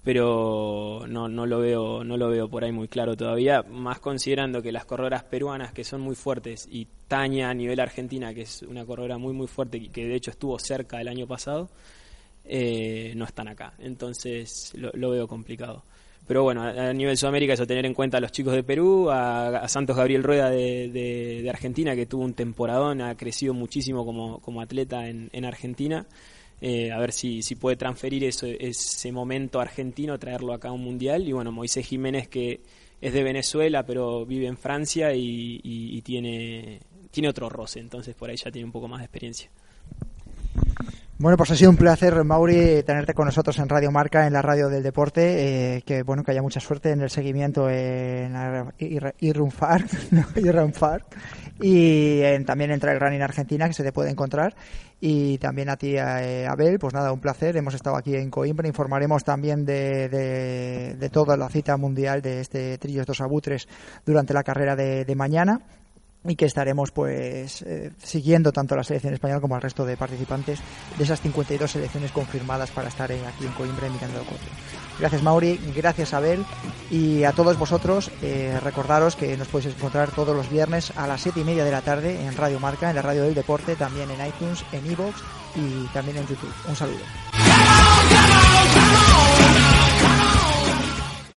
Pero 0.04 1.04
no, 1.08 1.28
no 1.28 1.46
lo 1.46 1.60
veo, 1.60 2.02
no 2.02 2.16
lo 2.16 2.28
veo 2.28 2.48
por 2.48 2.64
ahí 2.64 2.72
muy 2.72 2.88
claro 2.88 3.16
todavía, 3.16 3.62
más 3.62 4.00
considerando 4.00 4.60
que 4.60 4.72
las 4.72 4.84
corredoras 4.84 5.22
peruanas 5.24 5.72
que 5.72 5.84
son 5.84 6.00
muy 6.00 6.16
fuertes 6.16 6.66
y 6.70 6.88
Tania 7.06 7.50
a 7.50 7.54
nivel 7.54 7.78
Argentina, 7.78 8.34
que 8.34 8.42
es 8.42 8.62
una 8.62 8.84
corredora 8.84 9.16
muy 9.18 9.32
muy 9.32 9.46
fuerte 9.46 9.78
y 9.78 9.88
que 9.90 10.04
de 10.06 10.16
hecho 10.16 10.32
estuvo 10.32 10.58
cerca 10.58 11.00
el 11.00 11.06
año 11.06 11.28
pasado, 11.28 11.70
eh, 12.44 13.12
no 13.16 13.24
están 13.24 13.46
acá. 13.48 13.74
Entonces 13.78 14.72
lo, 14.74 15.10
veo 15.10 15.28
complicado. 15.28 15.84
Pero 16.26 16.42
bueno, 16.44 16.62
a, 16.62 16.92
nivel 16.92 17.16
Sudamérica 17.16 17.52
eso, 17.52 17.66
tener 17.66 17.86
en 17.86 17.94
cuenta 17.94 18.18
a 18.18 18.20
los 18.20 18.32
chicos 18.32 18.54
de 18.54 18.62
Perú, 18.64 19.08
a, 19.10 19.68
Santos 19.68 19.96
Gabriel 19.96 20.22
Rueda 20.24 20.50
de, 20.50 20.88
de- 20.88 21.42
de 21.42 21.50
Argentina, 21.50 21.94
que 21.94 22.06
tuvo 22.06 22.24
un 22.24 22.34
temporadón, 22.34 23.02
ha 23.02 23.16
crecido 23.16 23.54
muchísimo 23.54 24.04
como, 24.04 24.40
como 24.40 24.60
atleta 24.60 25.08
en, 25.08 25.30
en 25.32 25.44
Argentina. 25.44 26.06
Eh, 26.64 26.92
a 26.92 26.98
ver 27.00 27.10
si, 27.12 27.42
si 27.42 27.56
puede 27.56 27.74
transferir 27.76 28.22
eso, 28.22 28.46
ese 28.46 29.10
momento 29.10 29.60
argentino, 29.60 30.16
traerlo 30.18 30.52
acá 30.54 30.68
a 30.68 30.72
un 30.72 30.84
mundial. 30.84 31.26
Y 31.26 31.32
bueno, 31.32 31.50
Moisés 31.50 31.84
Jiménez, 31.84 32.28
que 32.28 32.60
es 33.00 33.12
de 33.12 33.24
Venezuela, 33.24 33.84
pero 33.84 34.24
vive 34.24 34.46
en 34.46 34.56
Francia 34.56 35.12
y, 35.12 35.60
y- 35.64 35.96
y 35.98 36.02
tiene, 36.02 36.78
tiene 37.10 37.28
otro 37.28 37.48
roce, 37.48 37.80
entonces 37.80 38.14
por 38.14 38.30
ahí 38.30 38.36
ya 38.36 38.52
tiene 38.52 38.64
un 38.66 38.70
poco 38.72 38.86
más 38.86 39.00
de 39.00 39.06
experiencia. 39.06 39.50
Bueno, 41.18 41.36
pues 41.36 41.50
ha 41.52 41.56
sido 41.56 41.70
un 41.70 41.76
placer, 41.76 42.24
Mauri, 42.24 42.82
tenerte 42.84 43.14
con 43.14 43.26
nosotros 43.26 43.56
en 43.60 43.68
Radio 43.68 43.92
Marca, 43.92 44.26
en 44.26 44.32
la 44.32 44.42
radio 44.42 44.68
del 44.68 44.82
deporte. 44.82 45.76
eh, 45.76 45.82
que 45.82 46.02
bueno, 46.02 46.24
que 46.24 46.32
haya 46.32 46.42
mucha 46.42 46.58
suerte 46.58 46.90
en 46.90 47.00
el 47.00 47.10
seguimiento 47.10 47.68
en 47.70 48.34
Ar- 48.34 48.74
Ir- 48.78 49.14
Irrunfar, 49.20 49.84
no, 50.10 50.24
Irrunfar, 50.36 51.04
y 51.60 52.20
en- 52.22 52.44
también 52.44 52.70
en 52.70 52.80
Trail 52.80 52.98
Running 53.00 53.22
Argentina, 53.22 53.66
que 53.68 53.74
se 53.74 53.82
te 53.84 53.92
puede 53.92 54.10
encontrar. 54.10 54.54
Y 55.00 55.38
también 55.38 55.68
a 55.68 55.76
ti, 55.76 55.96
eh, 55.96 56.46
Abel, 56.48 56.78
pues 56.78 56.94
nada, 56.94 57.12
un 57.12 57.20
placer. 57.20 57.56
Hemos 57.56 57.74
estado 57.74 57.96
aquí 57.96 58.14
en 58.14 58.30
Coimbra. 58.30 58.68
Informaremos 58.68 59.24
también 59.24 59.64
de, 59.64 60.08
de, 60.08 61.08
toda 61.10 61.36
la 61.36 61.48
cita 61.48 61.76
mundial 61.76 62.22
de 62.22 62.40
este 62.40 62.78
Trillos 62.78 63.06
dos 63.06 63.20
Abutres 63.20 63.66
durante 64.06 64.32
la 64.32 64.44
carrera 64.44 64.76
de, 64.76 65.04
de 65.04 65.14
mañana 65.16 65.60
y 66.24 66.36
que 66.36 66.44
estaremos 66.44 66.92
pues 66.92 67.62
eh, 67.62 67.90
siguiendo 67.98 68.52
tanto 68.52 68.76
la 68.76 68.84
selección 68.84 69.12
española 69.12 69.40
como 69.40 69.56
al 69.56 69.62
resto 69.62 69.84
de 69.84 69.96
participantes 69.96 70.60
de 70.96 71.02
esas 71.02 71.20
52 71.20 71.68
selecciones 71.68 72.12
confirmadas 72.12 72.70
para 72.70 72.86
estar 72.88 73.10
eh, 73.10 73.18
aquí 73.26 73.44
en 73.44 73.52
Coimbra 73.54 73.88
mirando 73.88 74.20
el 74.20 74.26
corte. 74.26 74.46
Gracias 74.98 75.22
Mauri, 75.22 75.58
gracias 75.74 76.14
Abel 76.14 76.44
y 76.90 77.24
a 77.24 77.32
todos 77.32 77.58
vosotros 77.58 78.10
eh, 78.22 78.58
recordaros 78.62 79.16
que 79.16 79.36
nos 79.36 79.48
podéis 79.48 79.74
encontrar 79.74 80.10
todos 80.10 80.36
los 80.36 80.50
viernes 80.50 80.92
a 80.96 81.06
las 81.06 81.22
7 81.22 81.40
y 81.40 81.44
media 81.44 81.64
de 81.64 81.70
la 81.70 81.80
tarde 81.80 82.24
en 82.24 82.36
Radio 82.36 82.60
Marca, 82.60 82.90
en 82.90 82.96
la 82.96 83.02
radio 83.02 83.24
del 83.24 83.34
deporte, 83.34 83.76
también 83.76 84.10
en 84.10 84.26
iTunes, 84.26 84.64
en 84.72 84.86
iVoox 84.90 85.16
y 85.56 85.86
también 85.92 86.18
en 86.18 86.26
YouTube. 86.26 86.52
Un 86.68 86.76
saludo. 86.76 87.00